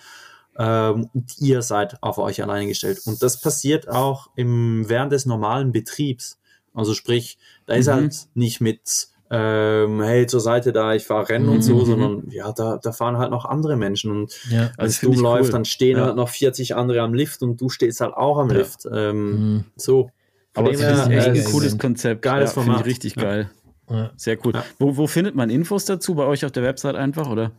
ähm, 0.59 1.09
und 1.13 1.39
ihr 1.39 1.63
seid 1.63 2.03
auf 2.03 2.19
euch 2.19 2.43
alleine 2.43 2.67
gestellt. 2.67 3.01
Und 3.07 3.23
das 3.23 3.41
passiert 3.41 3.89
auch 3.89 4.31
im, 4.37 4.89
während 4.89 5.13
des 5.13 5.27
normalen 5.27 5.73
Betriebs. 5.73 6.39
Also 6.73 6.95
sprich, 6.95 7.39
da 7.67 7.75
ist 7.75 7.87
mhm. 7.87 7.93
halt 7.93 8.17
nicht 8.35 8.61
mit 8.61 9.09
ähm, 9.31 10.03
hey, 10.03 10.27
zur 10.27 10.41
Seite 10.41 10.73
da, 10.73 10.95
ich 10.95 11.05
fahre 11.05 11.29
Rennen 11.29 11.47
mhm. 11.47 11.53
und 11.55 11.63
so, 11.63 11.77
mhm. 11.77 11.87
sondern 11.87 12.31
ja, 12.31 12.53
da, 12.53 12.79
da 12.81 12.93
fahren 12.93 13.17
halt 13.19 13.31
noch 13.31 13.45
andere 13.45 13.77
Menschen 13.77 14.11
und 14.11 14.39
ja, 14.51 14.71
als 14.77 15.01
du 15.01 15.13
läufst, 15.13 15.49
cool. 15.49 15.53
dann 15.53 15.65
stehen 15.65 15.97
ja. 15.97 16.05
halt 16.05 16.17
noch 16.17 16.29
40 16.29 16.77
andere 16.77 17.01
am 17.01 17.15
Lift 17.15 17.43
und 17.43 17.61
du 17.61 17.69
stehst 17.69 18.01
halt 18.01 18.15
auch 18.15 18.39
am 18.39 18.51
ja. 18.51 18.59
Lift. 18.59 18.87
Ähm, 18.93 19.55
mhm. 19.55 19.65
So. 19.77 20.11
Aber 20.55 20.71
das 20.71 20.81
ist 20.81 21.09
echt 21.09 21.27
ein 21.27 21.45
cooles 21.45 21.79
Konzept. 21.79 22.23
Geiles 22.23 22.51
ja, 22.51 22.63
Format. 22.63 22.81
Ich 22.81 22.87
richtig 22.87 23.17
geil. 23.17 23.51
Sehr 24.17 24.39
cool. 24.45 24.53
Wo, 24.79 24.97
wo 24.97 25.07
findet 25.07 25.35
man 25.35 25.51
Infos 25.51 25.85
dazu? 25.85 26.15
Bei 26.15 26.27
euch 26.27 26.45
auf 26.45 26.53
der 26.53 26.63
Website 26.63 26.95
einfach, 26.95 27.29
oder? 27.29 27.51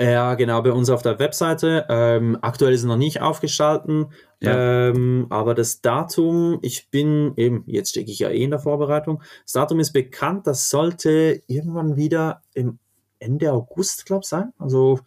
Ja, 0.00 0.34
genau, 0.34 0.62
bei 0.62 0.70
uns 0.70 0.90
auf 0.90 1.02
der 1.02 1.18
Webseite. 1.18 1.84
Ähm, 1.88 2.38
aktuell 2.40 2.72
ist 2.72 2.80
es 2.80 2.86
noch 2.86 2.96
nicht 2.96 3.20
aufgeschalten, 3.20 4.12
ja. 4.40 4.90
ähm, 4.90 5.26
aber 5.28 5.54
das 5.54 5.80
Datum, 5.80 6.60
ich 6.62 6.88
bin 6.90 7.32
eben, 7.36 7.64
jetzt 7.66 7.90
stecke 7.90 8.12
ich 8.12 8.20
ja 8.20 8.28
eh 8.28 8.44
in 8.44 8.50
der 8.50 8.60
Vorbereitung, 8.60 9.20
das 9.42 9.54
Datum 9.54 9.80
ist 9.80 9.92
bekannt, 9.92 10.46
das 10.46 10.70
sollte 10.70 11.42
irgendwann 11.48 11.96
wieder 11.96 12.42
im 12.54 12.78
Ende 13.18 13.52
August, 13.52 14.06
glaube 14.06 14.20
ich, 14.22 14.28
sein. 14.28 14.52
Also 14.58 15.00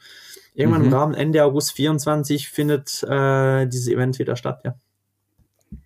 irgendwann 0.53 0.81
mhm. 0.81 0.87
im 0.87 0.93
Rahmen 0.93 1.13
Ende 1.13 1.45
August 1.45 1.71
24 1.71 2.49
findet 2.49 3.01
äh, 3.03 3.67
dieses 3.67 3.87
Event 3.87 4.19
wieder 4.19 4.35
statt, 4.35 4.59
ja. 4.65 4.75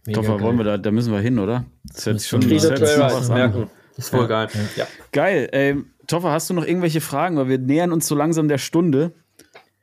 Mega 0.07 0.21
Doch, 0.21 0.41
wollen 0.41 0.57
wir 0.57 0.63
da, 0.63 0.77
da 0.79 0.89
müssen 0.89 1.13
wir 1.13 1.19
hin, 1.19 1.37
oder? 1.37 1.65
Das 1.83 2.07
hört 2.07 2.19
sich 2.19 2.27
schon, 2.27 2.41
das 2.41 2.63
hört 2.63 2.79
sich 2.79 2.89
schon 2.89 3.01
was 3.03 3.29
merken. 3.29 3.69
ist 3.97 4.09
voll 4.09 4.27
geil. 4.27 4.49
Ja. 4.75 4.87
Geil. 5.11 5.47
Ähm, 5.51 5.91
Toffer, 6.07 6.31
hast 6.31 6.49
du 6.49 6.53
noch 6.53 6.65
irgendwelche 6.65 7.01
Fragen? 7.01 7.37
Weil 7.37 7.49
wir 7.49 7.57
nähern 7.57 7.91
uns 7.91 8.07
so 8.07 8.15
langsam 8.15 8.47
der 8.47 8.57
Stunde. 8.57 9.13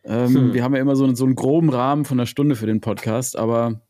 Ähm, 0.05 0.35
Hm. 0.35 0.55
Wir 0.55 0.65
haben 0.65 0.75
ja 0.75 0.81
immer 0.81 0.97
so, 0.97 1.13
so 1.15 1.25
einen 1.25 1.35
groben 1.35 1.71
Rahmen 1.71 2.05
von 2.05 2.19
einer 2.19 2.27
Stunde 2.27 2.57
für 2.57 2.67
den 2.67 2.81
Podcast, 2.81 3.37
aber 3.37 3.83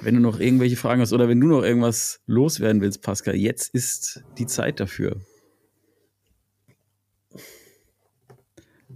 wenn 0.00 0.14
du 0.14 0.20
noch 0.20 0.40
irgendwelche 0.40 0.76
Fragen 0.76 1.00
hast 1.00 1.12
oder 1.12 1.28
wenn 1.28 1.40
du 1.40 1.46
noch 1.46 1.62
irgendwas 1.62 2.20
loswerden 2.26 2.80
willst, 2.80 3.02
Pascal, 3.02 3.36
jetzt 3.36 3.74
ist 3.74 4.24
die 4.38 4.46
Zeit 4.46 4.80
dafür. 4.80 5.20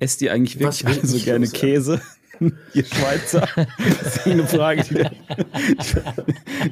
Esst 0.00 0.22
ihr 0.22 0.32
eigentlich 0.32 0.58
wirklich 0.58 0.86
alle 0.86 1.06
so 1.06 1.18
gerne 1.18 1.46
loswerden? 1.46 1.70
Käse? 1.70 2.02
Ihr 2.74 2.84
Schweizer? 2.84 3.49
Das 3.57 4.16
ist 4.16 4.26
eine 4.26 4.47
Frage, 4.47 4.82
die 4.84 4.95
der, 4.95 5.11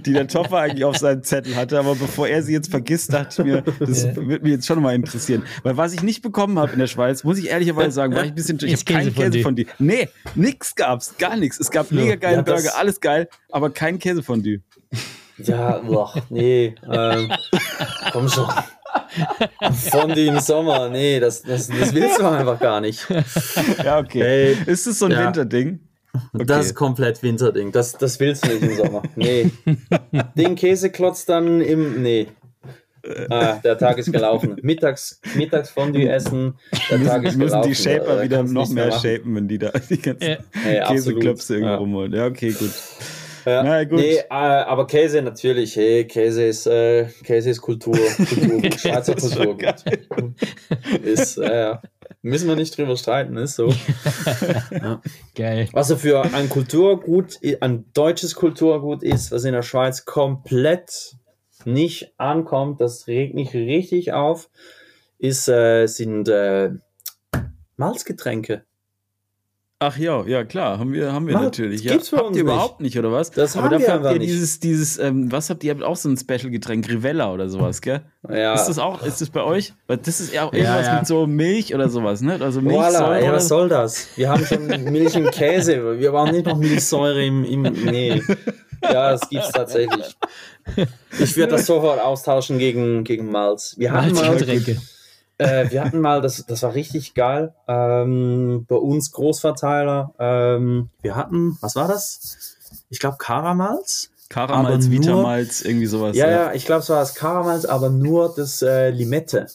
die 0.05 0.13
der 0.13 0.29
Toffer 0.29 0.59
eigentlich 0.59 0.85
auf 0.85 0.97
seinem 0.97 1.23
Zettel 1.23 1.57
hatte. 1.57 1.79
Aber 1.79 1.95
bevor 1.95 2.29
er 2.29 2.43
sie 2.43 2.53
jetzt 2.53 2.71
vergisst, 2.71 3.13
dachte 3.13 3.43
ich 3.43 3.47
mir, 3.47 3.63
das 3.81 4.05
Ja. 4.05 4.17
würde 4.17 4.43
mich 4.45 4.53
jetzt 4.53 4.67
schon 4.67 4.81
mal 4.83 4.95
interessieren. 4.95 5.43
Weil 5.63 5.77
was 5.77 5.93
ich 5.93 6.03
nicht 6.03 6.23
bekommen 6.23 6.59
habe 6.59 6.73
in 6.73 6.79
der 6.79 6.87
Schweiz, 6.87 7.25
muss 7.25 7.39
ich 7.39 7.49
ehrlicherweise 7.51 7.91
sagen, 7.93 8.15
war 8.15 8.23
ich 8.25 8.31
ein 8.31 8.35
bisschen, 8.35 8.57
ich 8.59 8.63
habe 8.65 8.73
Ist 8.73 8.87
keinen 8.87 8.99
Käsefondue. 9.15 9.31
Käse 9.31 9.43
von 9.43 9.57
dir. 9.57 9.67
Nee, 9.79 10.09
nix 10.35 10.75
gab's, 10.75 11.15
gar 11.19 11.37
nichts. 11.37 11.59
Es 11.61 11.71
gab 11.71 11.91
mega 11.91 12.15
geilen 12.17 12.37
Ja, 12.37 12.43
Burger, 12.43 12.77
alles 12.77 13.01
geil, 13.01 13.29
aber 13.51 13.71
kein 13.71 13.99
Käsefondue. 13.99 14.61
Ja, 15.39 15.79
boah, 15.79 16.15
nee. 16.31 16.75
Ähm, 16.91 17.31
komm 18.13 18.29
schon. 18.29 18.47
Fondue 19.91 20.27
im 20.27 20.41
Sommer, 20.41 20.89
nee, 20.89 21.21
das, 21.21 21.43
das, 21.43 21.69
das 21.69 21.95
willst 21.95 22.19
du 22.19 22.27
einfach 22.27 22.59
gar 22.59 22.81
nicht. 22.81 23.07
Ja, 23.85 23.99
okay. 23.99 24.21
Ey, 24.23 24.57
ist 24.67 24.87
es 24.87 24.99
so 24.99 25.07
ein 25.07 25.13
ja. 25.13 25.27
Winterding? 25.27 25.81
Das 26.33 26.67
ist 26.67 26.75
komplett 26.75 27.23
Winterding. 27.23 27.73
Das, 27.73 27.93
das 27.93 28.19
willst 28.21 28.45
du 28.47 28.49
nicht 28.49 28.63
im 28.63 28.77
Sommer. 28.77 29.03
Nee. 29.17 29.51
Den 30.37 30.55
Käseklotz 30.55 31.27
dann 31.27 31.61
im. 31.61 32.03
Nee. 32.03 32.29
Ah, 33.31 33.57
der 33.63 33.79
Tag 33.79 33.99
ist 33.99 34.11
gelaufen. 34.11 34.57
Mittags, 34.63 35.21
Mittagsfondue 35.37 36.09
essen. 36.09 36.55
Der 36.91 37.05
Tag 37.05 37.23
ist 37.25 37.37
müssen 37.37 37.51
gelaufen. 37.51 37.69
die 37.69 37.75
Shaper 37.75 38.23
wieder 38.23 38.43
noch 38.43 38.69
mehr 38.71 38.89
machen. 38.89 39.01
shapen, 39.01 39.35
wenn 39.37 39.47
die 39.47 39.59
da 39.59 39.71
die 39.91 39.99
ganzen. 40.01 40.39
Hey, 40.53 40.79
absolut. 40.81 41.05
Käseklöpse 41.05 41.55
irgendwo 41.55 41.73
Ja. 41.73 41.79
rumholen. 41.79 42.13
Ja, 42.15 42.27
okay, 42.27 42.51
gut. 42.51 42.73
Ja. 43.47 43.63
Na 43.63 43.85
gut. 43.85 44.01
Nee, 44.01 44.17
äh, 44.17 44.25
aber 44.29 44.89
Käse 44.89 45.23
natürlich. 45.23 45.77
Hey, 45.77 46.05
Käse 46.05 46.45
ist, 46.45 46.67
äh, 46.67 47.07
Käse 47.23 47.51
ist 47.51 47.61
Kultur. 47.61 47.97
Kultur 48.17 48.73
Schweizer 48.77 49.15
Kultur. 49.15 49.57
Ist, 51.05 51.39
äh, 51.39 51.77
müssen 52.23 52.49
wir 52.49 52.57
nicht 52.57 52.77
drüber 52.77 52.97
streiten, 52.97 53.37
ist 53.37 53.55
so. 53.55 53.73
Geil. 55.37 55.69
Was 55.73 55.93
für 55.93 56.23
ein 56.25 56.49
Kulturgut, 56.49 57.39
ein 57.61 57.85
deutsches 57.95 58.35
Kulturgut 58.35 59.05
ist, 59.05 59.31
was 59.31 59.45
in 59.45 59.53
der 59.53 59.63
Schweiz 59.63 60.05
komplett 60.05 61.17
nicht 61.65 62.13
ankommt, 62.19 62.81
das 62.81 63.07
regt 63.07 63.35
mich 63.35 63.55
richtig 63.55 64.13
auf, 64.13 64.51
ist, 65.19 65.49
äh, 65.49 65.87
sind 65.87 66.29
äh, 66.29 66.71
Malzgetränke. 67.77 68.66
Ach 69.79 69.99
ja, 69.99 70.25
ja 70.25 70.43
klar, 70.45 70.79
haben 70.79 70.95
wir, 70.95 71.13
haben 71.13 71.27
wir 71.27 71.35
Mann, 71.35 71.45
natürlich. 71.45 71.83
das 71.83 71.85
Ja. 71.85 71.93
gibt's 71.93 72.11
bei 72.11 72.17
habt 72.17 72.29
uns 72.29 72.37
ihr 72.39 72.45
nicht. 72.45 72.53
überhaupt 72.53 72.81
nicht, 72.81 72.99
oder 72.99 73.13
was? 73.13 73.31
Das 73.31 73.55
Aber 73.57 73.65
haben 73.65 73.73
wir 73.73 73.79
dafür 73.79 73.93
habt 73.95 74.05
einfach 74.07 74.13
ihr 74.15 74.21
nicht. 74.21 74.31
dieses, 74.33 74.59
dieses, 74.59 74.99
ähm, 74.99 75.31
was 75.31 75.51
habt 75.51 75.63
ihr? 75.65 75.69
Ihr 75.69 75.75
habt 75.75 75.85
auch 75.85 75.97
so 75.97 76.09
ein 76.09 76.17
Special-Getränk, 76.17 76.89
Rivella 76.89 77.31
oder 77.31 77.51
sowas, 77.51 77.83
gell? 77.83 78.01
Ja. 78.27 78.55
Ist 78.55 78.67
das 78.69 78.79
auch, 78.79 79.03
ist 79.03 79.21
das 79.21 79.29
bei 79.29 79.43
euch? 79.43 79.75
Weil 79.87 79.99
das 79.99 80.19
ist 80.21 80.33
ja 80.33 80.45
auch 80.45 80.55
irgendwas 80.55 80.87
ja. 80.87 80.97
mit 80.97 81.07
so 81.07 81.27
Milch 81.27 81.75
oder 81.75 81.91
sowas, 81.91 82.23
ne? 82.23 82.39
Also 82.41 82.63
Milchsäure 82.63 82.93
Voila, 82.95 83.19
ey, 83.19 83.31
was 83.33 83.49
soll 83.49 83.69
das? 83.69 84.09
Wir 84.17 84.31
haben 84.31 84.47
schon 84.47 84.67
Milch 84.93 85.15
und 85.15 85.31
Käse. 85.31 85.99
Wir 86.01 86.11
brauchen 86.11 86.33
nicht 86.33 86.47
noch 86.47 86.57
Milchsäure 86.57 87.23
im, 87.23 87.45
im 87.45 87.63
nee. 87.63 88.23
Ja, 88.83 89.11
das 89.13 89.29
gibt's 89.29 89.53
tatsächlich. 89.53 90.17
Ich 91.19 91.37
würde 91.37 91.53
das 91.53 91.67
sofort 91.67 92.01
austauschen 92.01 92.59
gegen, 92.59 93.05
gegen 93.05 93.31
Malz. 93.31 93.75
Wir 93.77 93.93
hatten 93.93 94.15
mal, 94.15 94.27
Malzgetränke. 94.29 94.81
Äh, 95.39 95.71
wir 95.71 95.85
hatten 95.85 96.01
mal, 96.01 96.21
das, 96.21 96.45
das 96.47 96.63
war 96.63 96.75
richtig 96.75 97.15
geil. 97.15 97.55
Ähm, 97.69 98.65
bei 98.69 98.77
uns 98.77 99.13
Großverteiler. 99.13 100.15
Ähm, 100.19 100.91
wir 101.03 101.17
hatten, 101.17 101.57
was 101.61 101.77
war 101.77 101.89
das? 101.89 102.57
Ich 102.91 102.99
glaube 103.01 103.17
Karamalz. 103.19 104.11
Karamalz, 104.29 104.67
aber 104.67 104.79
nur- 104.79 104.91
Vitamalz, 104.91 105.63
irgendwie 105.63 105.87
sowas. 105.87 106.17
Ja, 106.17 106.29
ja, 106.31 106.53
ich 106.53 106.67
glaube, 106.67 106.81
es 106.83 106.89
war 106.91 106.99
das 107.01 107.15
Karamalz, 107.15 107.65
aber 107.65 107.91
nur 107.91 108.35
das 108.37 108.61
äh, 108.63 108.91
Limette. 108.91 109.47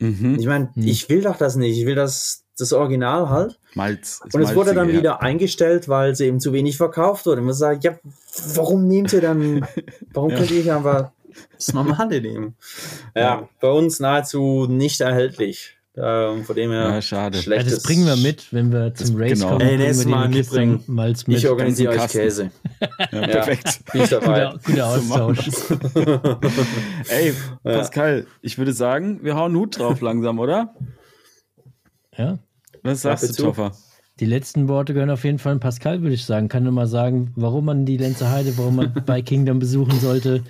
Mhm. 0.00 0.36
Ich 0.38 0.46
meine, 0.46 0.70
Hm. 0.74 0.82
ich 0.86 1.08
will 1.08 1.22
doch 1.22 1.36
das 1.38 1.56
nicht. 1.56 1.78
Ich 1.78 1.86
will 1.86 1.94
das, 1.94 2.42
das 2.58 2.72
Original 2.72 3.30
halt. 3.30 3.58
Malz. 3.74 4.20
Und 4.32 4.42
es 4.42 4.54
wurde 4.54 4.74
dann 4.74 4.90
ja. 4.90 4.96
wieder 4.98 5.22
eingestellt, 5.22 5.88
weil 5.88 6.14
sie 6.14 6.26
eben 6.26 6.40
zu 6.40 6.52
wenig 6.52 6.76
verkauft 6.76 7.24
wurde. 7.24 7.40
Und 7.40 7.46
man 7.46 7.54
sagt, 7.54 7.84
ja, 7.84 7.94
warum 8.54 8.86
nehmt 8.86 9.12
ihr 9.14 9.20
dann, 9.22 9.66
warum 10.12 10.30
Ja. 10.30 10.36
könnt 10.38 10.50
ihr 10.50 10.58
nicht 10.58 10.72
einfach 10.72 11.10
das 11.54 11.72
Normale 11.72 12.20
nehmen? 12.20 12.56
Ja, 13.14 13.48
bei 13.60 13.70
uns 13.70 14.00
nahezu 14.00 14.66
nicht 14.68 15.00
erhältlich. 15.00 15.76
Ähm, 15.94 16.44
von 16.44 16.56
dem 16.56 16.70
her 16.70 16.88
Ja, 16.88 17.02
schade. 17.02 17.38
Ja, 17.38 17.62
das 17.62 17.82
bringen 17.82 18.06
wir 18.06 18.16
mit, 18.16 18.50
wenn 18.50 18.72
wir 18.72 18.94
zum 18.94 19.14
Race 19.16 19.40
genau. 19.40 19.50
kommen. 19.50 19.60
Ey, 19.60 19.76
nächstes 19.76 20.06
Mal 20.06 20.28
mitbringen. 20.30 20.82
Malz 20.86 21.26
mit. 21.26 21.36
Ich 21.36 21.46
organisiere 21.46 21.92
euch 21.92 21.98
Kasten. 21.98 22.18
Käse. 22.18 22.50
Ja, 22.80 23.26
perfekt. 23.26 23.80
Bin 23.92 24.02
ich 24.02 24.08
dabei. 24.08 24.52
Guter, 24.52 24.60
guter 24.64 24.86
Austausch. 24.86 25.50
Ey. 27.08 27.34
Pascal, 27.62 28.26
ich 28.40 28.56
würde 28.56 28.72
sagen, 28.72 29.20
wir 29.22 29.36
hauen 29.36 29.54
Hut 29.54 29.78
drauf 29.78 30.00
langsam, 30.00 30.38
oder? 30.38 30.74
Ja. 32.16 32.38
Was 32.82 33.02
sagst 33.02 33.24
Klappe 33.24 33.36
du. 33.36 33.42
Toffer? 33.42 33.72
Die 34.20 34.26
letzten 34.26 34.68
Worte 34.68 34.94
gehören 34.94 35.10
auf 35.10 35.24
jeden 35.24 35.38
Fall 35.38 35.52
an 35.52 35.60
Pascal, 35.60 36.00
würde 36.00 36.14
ich 36.14 36.24
sagen. 36.24 36.48
Kann 36.48 36.62
nur 36.62 36.72
mal 36.72 36.86
sagen, 36.86 37.32
warum 37.36 37.66
man 37.66 37.84
die 37.84 37.98
Lenzer 37.98 38.30
Heide, 38.30 38.56
warum 38.56 38.76
man 38.76 38.94
bei 39.06 39.20
Kingdom 39.20 39.58
besuchen 39.58 40.00
sollte. 40.00 40.42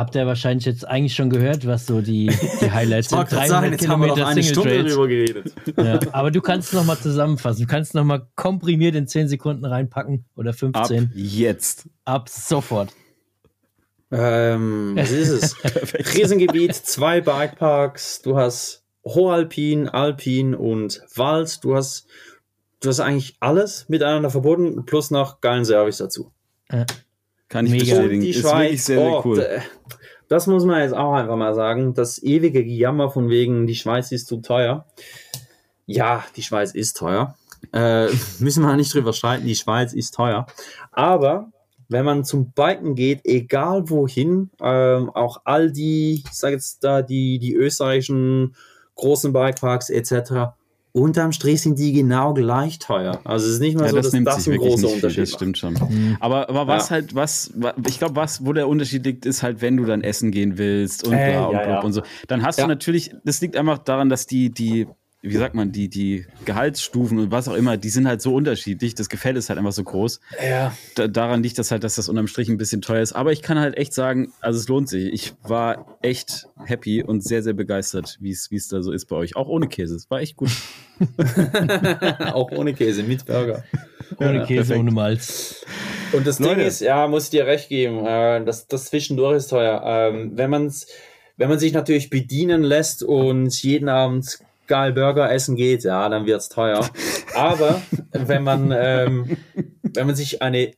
Habt 0.00 0.14
ihr 0.14 0.26
wahrscheinlich 0.26 0.64
jetzt 0.64 0.88
eigentlich 0.88 1.14
schon 1.14 1.28
gehört, 1.28 1.66
was 1.66 1.84
so 1.84 2.00
die, 2.00 2.32
die 2.62 2.70
Highlights 2.70 3.08
Ich 3.08 3.10
sind. 3.10 3.18
wollte 3.18 3.34
gerade 3.34 3.48
sagen, 3.48 3.72
jetzt 3.72 3.86
haben 3.86 4.00
wir 4.00 4.08
noch 4.08 4.18
eine 4.26 4.42
Stunde 4.42 4.70
Trails. 4.70 4.94
drüber 4.94 5.08
geredet. 5.08 5.52
Ja, 5.76 6.00
aber 6.12 6.30
du 6.30 6.40
kannst 6.40 6.72
noch 6.72 6.86
mal 6.86 6.96
zusammenfassen. 6.96 7.60
Du 7.60 7.66
kannst 7.66 7.94
noch 7.94 8.04
mal 8.04 8.26
komprimiert 8.34 8.94
in 8.94 9.06
10 9.06 9.28
Sekunden 9.28 9.66
reinpacken 9.66 10.24
oder 10.36 10.50
Ab 10.50 10.56
15. 10.56 11.12
jetzt. 11.14 11.86
Ab, 12.06 12.30
sofort. 12.30 12.94
Ähm, 14.10 14.92
was 14.96 15.10
ist 15.10 15.28
es? 15.28 15.56
Riesengebiet, 16.16 16.74
zwei 16.74 17.20
Bikeparks, 17.20 18.22
du 18.22 18.38
hast 18.38 18.82
Hohalpin, 19.04 19.86
Alpin 19.86 20.54
und 20.54 21.02
Wald. 21.14 21.62
Du 21.62 21.76
hast, 21.76 22.06
du 22.80 22.88
hast 22.88 23.00
eigentlich 23.00 23.36
alles 23.40 23.86
miteinander 23.90 24.30
verbunden, 24.30 24.86
plus 24.86 25.10
noch 25.10 25.42
geilen 25.42 25.66
Service 25.66 25.98
dazu. 25.98 26.32
Kann 27.50 27.66
ich 27.66 27.72
Mega. 27.72 27.84
bestätigen. 27.84 28.22
Die 28.22 28.30
ist 28.30 28.44
wirklich 28.44 28.52
Schweiz, 28.52 28.86
sehr, 28.86 28.98
sehr 28.98 29.12
oh, 29.12 29.22
cool. 29.24 29.62
das 30.28 30.46
muss 30.46 30.64
man 30.64 30.80
jetzt 30.80 30.94
auch 30.94 31.12
einfach 31.12 31.36
mal 31.36 31.54
sagen. 31.54 31.92
Das 31.92 32.22
ewige 32.22 32.64
Gejammer 32.64 33.10
von 33.10 33.28
wegen, 33.28 33.66
die 33.66 33.74
Schweiz 33.74 34.12
ist 34.12 34.28
zu 34.28 34.38
teuer. 34.38 34.86
Ja, 35.84 36.24
die 36.36 36.42
Schweiz 36.42 36.72
ist 36.72 36.96
teuer. 36.96 37.34
Äh, 37.72 38.06
müssen 38.38 38.62
wir 38.62 38.76
nicht 38.76 38.94
drüber 38.94 39.12
streiten, 39.12 39.46
die 39.46 39.56
Schweiz 39.56 39.92
ist 39.92 40.14
teuer. 40.14 40.46
Aber 40.92 41.50
wenn 41.88 42.04
man 42.04 42.24
zum 42.24 42.52
Biken 42.52 42.94
geht, 42.94 43.22
egal 43.24 43.90
wohin, 43.90 44.50
ähm, 44.62 45.10
auch 45.10 45.40
all 45.44 45.72
die, 45.72 46.22
ich 46.24 46.32
sage 46.32 46.54
jetzt 46.54 46.84
da, 46.84 47.02
die, 47.02 47.40
die 47.40 47.54
österreichischen 47.54 48.54
großen 48.94 49.32
Bikeparks 49.32 49.90
etc., 49.90 50.54
unterm 50.92 51.32
Strich 51.32 51.60
sind 51.62 51.78
die 51.78 51.92
genau 51.92 52.34
gleich 52.34 52.78
teuer. 52.78 53.20
Also 53.24 53.46
es 53.46 53.54
ist 53.54 53.60
nicht 53.60 53.76
mal 53.76 53.84
Ja, 53.84 53.90
so, 53.90 53.96
das 53.96 54.06
dass 54.06 54.12
nimmt 54.12 54.26
das 54.26 54.36
sich 54.36 54.46
ein 54.48 54.52
wirklich 54.52 54.72
großer 54.72 54.82
nicht 54.82 54.90
viel, 54.90 54.96
Unterschied 54.96 55.22
das 55.22 55.30
macht. 55.30 55.38
stimmt 55.38 55.58
schon. 55.58 55.74
Mhm. 55.74 56.16
Aber, 56.20 56.48
aber 56.48 56.66
was 56.66 56.88
Ja. 56.88 56.90
halt, 56.96 57.14
was, 57.14 57.52
wa- 57.56 57.74
ich 57.86 57.98
glaube, 57.98 58.16
was, 58.16 58.44
wo 58.44 58.52
der 58.52 58.68
Unterschied 58.68 59.04
liegt, 59.06 59.26
ist 59.26 59.42
halt, 59.42 59.60
wenn 59.62 59.76
du 59.76 59.84
dann 59.84 60.02
essen 60.02 60.30
gehen 60.30 60.58
willst 60.58 61.04
und 61.04 61.12
Äh, 61.14 61.30
bla 61.30 61.46
und 61.46 61.52
ja, 61.54 61.80
und 61.80 61.92
so. 61.92 62.02
Dann 62.28 62.42
hast 62.42 62.58
Ja. 62.58 62.64
du 62.64 62.68
natürlich, 62.68 63.12
das 63.24 63.40
liegt 63.40 63.56
einfach 63.56 63.78
daran, 63.78 64.08
dass 64.08 64.26
die, 64.26 64.50
die, 64.50 64.86
wie 65.22 65.36
sagt 65.36 65.54
man, 65.54 65.70
die, 65.70 65.88
die 65.88 66.24
Gehaltsstufen 66.46 67.18
und 67.18 67.30
was 67.30 67.46
auch 67.46 67.54
immer, 67.54 67.76
die 67.76 67.90
sind 67.90 68.08
halt 68.08 68.22
so 68.22 68.34
unterschiedlich. 68.34 68.94
Das 68.94 69.10
Gefälle 69.10 69.38
ist 69.38 69.50
halt 69.50 69.58
einfach 69.58 69.72
so 69.72 69.84
groß. 69.84 70.18
Ja. 70.42 70.74
Da, 70.94 71.08
daran 71.08 71.42
liegt 71.42 71.58
das 71.58 71.70
halt, 71.70 71.84
dass 71.84 71.96
das 71.96 72.08
unterm 72.08 72.26
Strich 72.26 72.48
ein 72.48 72.56
bisschen 72.56 72.80
teuer 72.80 73.02
ist. 73.02 73.12
Aber 73.12 73.30
ich 73.30 73.42
kann 73.42 73.58
halt 73.58 73.76
echt 73.76 73.92
sagen, 73.92 74.32
also 74.40 74.58
es 74.58 74.66
lohnt 74.68 74.88
sich. 74.88 75.12
Ich 75.12 75.34
war 75.42 75.98
echt 76.00 76.46
happy 76.64 77.02
und 77.02 77.22
sehr, 77.22 77.42
sehr 77.42 77.52
begeistert, 77.52 78.16
wie 78.20 78.30
es 78.30 78.50
wie 78.50 78.56
es 78.56 78.68
da 78.68 78.80
so 78.82 78.92
ist 78.92 79.06
bei 79.06 79.16
euch. 79.16 79.36
Auch 79.36 79.48
ohne 79.48 79.68
Käse. 79.68 79.94
Es 79.94 80.10
war 80.10 80.20
echt 80.20 80.36
gut. 80.36 80.50
auch 82.32 82.50
ohne 82.52 82.74
Käse, 82.74 83.02
mit 83.02 83.26
Burger. 83.26 83.64
Ohne 84.18 84.38
Ja, 84.38 84.46
Käse, 84.46 84.60
perfekt. 84.60 84.80
ohne 84.80 84.90
Malz. 84.90 85.64
Und 86.12 86.26
das 86.26 86.38
Leute. 86.38 86.56
Ding 86.56 86.66
ist, 86.66 86.80
ja, 86.80 87.06
muss 87.08 87.24
ich 87.24 87.30
dir 87.30 87.46
recht 87.46 87.68
geben, 87.68 88.04
äh, 88.06 88.44
das, 88.44 88.66
das 88.66 88.86
Zwischendurch 88.86 89.36
ist 89.36 89.48
teuer. 89.48 89.82
Ähm, 89.84 90.32
wenn, 90.34 90.50
man's, 90.50 90.86
wenn 91.36 91.48
man 91.48 91.58
sich 91.58 91.72
natürlich 91.72 92.10
bedienen 92.10 92.62
lässt 92.62 93.02
und 93.02 93.62
jeden 93.62 93.88
Abend 93.88 94.38
geil 94.70 94.92
Burger 94.94 95.30
essen 95.30 95.56
geht, 95.56 95.84
ja, 95.84 96.08
dann 96.08 96.24
wird's 96.24 96.48
teuer. 96.48 96.88
Aber 97.34 97.82
wenn 98.12 98.42
man, 98.44 98.72
ähm, 98.74 99.36
wenn 99.82 100.06
man 100.06 100.16
sich 100.16 100.40
eine 100.40 100.72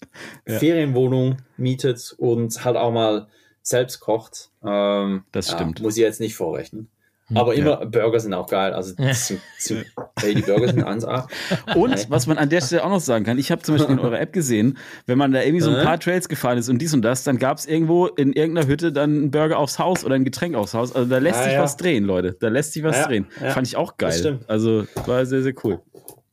Ja. 0.49 0.59
Ferienwohnung 0.59 1.37
mietet 1.57 2.15
und 2.19 2.65
halt 2.65 2.77
auch 2.77 2.91
mal 2.93 3.29
selbst 3.63 4.01
kocht, 4.01 4.51
ähm, 4.67 5.23
Das 5.31 5.49
ja, 5.51 5.57
stimmt. 5.59 5.81
muss 5.83 5.97
ich 5.97 6.03
jetzt 6.03 6.21
nicht 6.21 6.35
vorrechnen. 6.35 6.89
Aber 7.35 7.55
immer 7.55 7.85
Burger 7.87 8.21
sind 8.21 8.35
auch 8.35 8.47
geil. 8.49 8.73
Also 8.73 8.95
zu, 8.95 9.39
zu, 9.59 9.83
hey, 10.19 10.35
die 10.35 10.43
Burger 10.43 10.69
sind 10.69 10.85
1A. 10.85 11.27
Und 11.77 12.11
was 12.11 12.27
man 12.27 12.39
an 12.39 12.49
der 12.49 12.61
Stelle 12.61 12.85
auch 12.85 12.91
noch 12.91 13.01
sagen 13.01 13.25
kann, 13.25 13.39
ich 13.39 13.51
habe 13.51 13.63
zum 13.63 13.77
Beispiel 13.77 13.95
in 13.95 14.01
eurer 14.01 14.21
App 14.21 14.33
gesehen, 14.33 14.79
wenn 15.07 15.19
man 15.19 15.33
da 15.33 15.43
irgendwie 15.43 15.61
so 15.63 15.71
ein 15.71 15.85
paar 15.85 15.99
Trails 16.01 16.29
gefahren 16.29 16.59
ist 16.59 16.69
und 16.69 16.79
dies 16.79 16.95
und 16.95 17.03
das, 17.03 17.25
dann 17.25 17.39
gab 17.39 17.59
es 17.59 17.67
irgendwo 17.67 18.07
in 18.07 18.33
irgendeiner 18.33 18.67
Hütte 18.69 18.93
dann 18.93 19.11
einen 19.11 19.31
Burger 19.31 19.59
aufs 19.59 19.79
Haus 19.79 20.05
oder 20.05 20.15
ein 20.15 20.25
Getränk 20.25 20.55
aufs 20.57 20.75
Haus. 20.75 20.95
Also 20.95 21.09
da 21.09 21.19
lässt 21.19 21.41
Ah, 21.41 21.45
sich 21.45 21.53
ja. 21.55 21.63
was 21.63 21.77
drehen, 21.77 22.05
Leute. 22.05 22.37
Da 22.41 22.49
lässt 22.49 22.73
sich 22.73 22.83
was 22.83 22.97
Ja, 22.97 23.07
drehen. 23.07 23.27
ja. 23.41 23.51
Fand 23.51 23.67
ich 23.67 23.77
auch 23.77 23.93
Das 23.93 23.99
geil. 23.99 24.19
stimmt. 24.19 24.51
Also 24.51 24.85
war 25.07 25.25
sehr, 25.27 25.43
sehr 25.43 25.55
cool. 25.65 25.81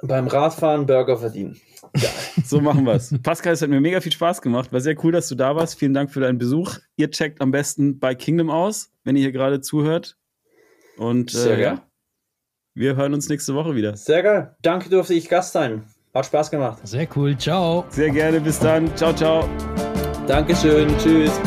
Beim 0.01 0.27
Radfahren 0.27 0.85
Burger 0.85 1.17
verdienen. 1.17 1.59
So 2.45 2.61
machen 2.61 2.85
wir's. 2.85 3.13
Pascal, 3.23 3.53
es 3.53 3.61
hat 3.61 3.69
mir 3.69 3.81
mega 3.81 3.99
viel 3.99 4.11
Spaß 4.11 4.41
gemacht. 4.41 4.71
War 4.71 4.79
sehr 4.79 4.95
cool, 5.03 5.11
dass 5.11 5.27
du 5.27 5.35
da 5.35 5.55
warst. 5.55 5.79
Vielen 5.79 5.93
Dank 5.93 6.11
für 6.11 6.19
deinen 6.19 6.37
Besuch. 6.37 6.77
Ihr 6.97 7.09
checkt 7.09 7.41
am 7.41 7.51
besten 7.51 7.99
bei 7.99 8.13
Kingdom 8.15 8.49
aus, 8.49 8.91
wenn 9.03 9.15
ihr 9.15 9.23
hier 9.23 9.31
gerade 9.31 9.59
zuhört. 9.61 10.15
Und 10.99 11.31
Sehr 11.31 11.57
äh, 11.57 11.61
ja, 11.61 11.81
wir 12.75 12.95
hören 12.95 13.13
uns 13.13 13.29
nächste 13.29 13.55
Woche 13.55 13.75
wieder. 13.75 13.95
Sehr 13.95 14.21
geil. 14.21 14.55
Danke, 14.61 14.89
durfte 14.89 15.13
ich 15.13 15.29
Gast 15.29 15.53
sein. 15.53 15.83
Hat 16.13 16.25
Spaß 16.25 16.51
gemacht. 16.51 16.79
Sehr 16.83 17.07
cool. 17.15 17.37
Ciao. 17.37 17.85
Sehr 17.89 18.09
gerne. 18.09 18.41
Bis 18.41 18.59
dann. 18.59 18.95
Ciao, 18.95 19.13
ciao. 19.13 19.47
Dankeschön. 20.27 20.95
Tschüss. 20.97 21.39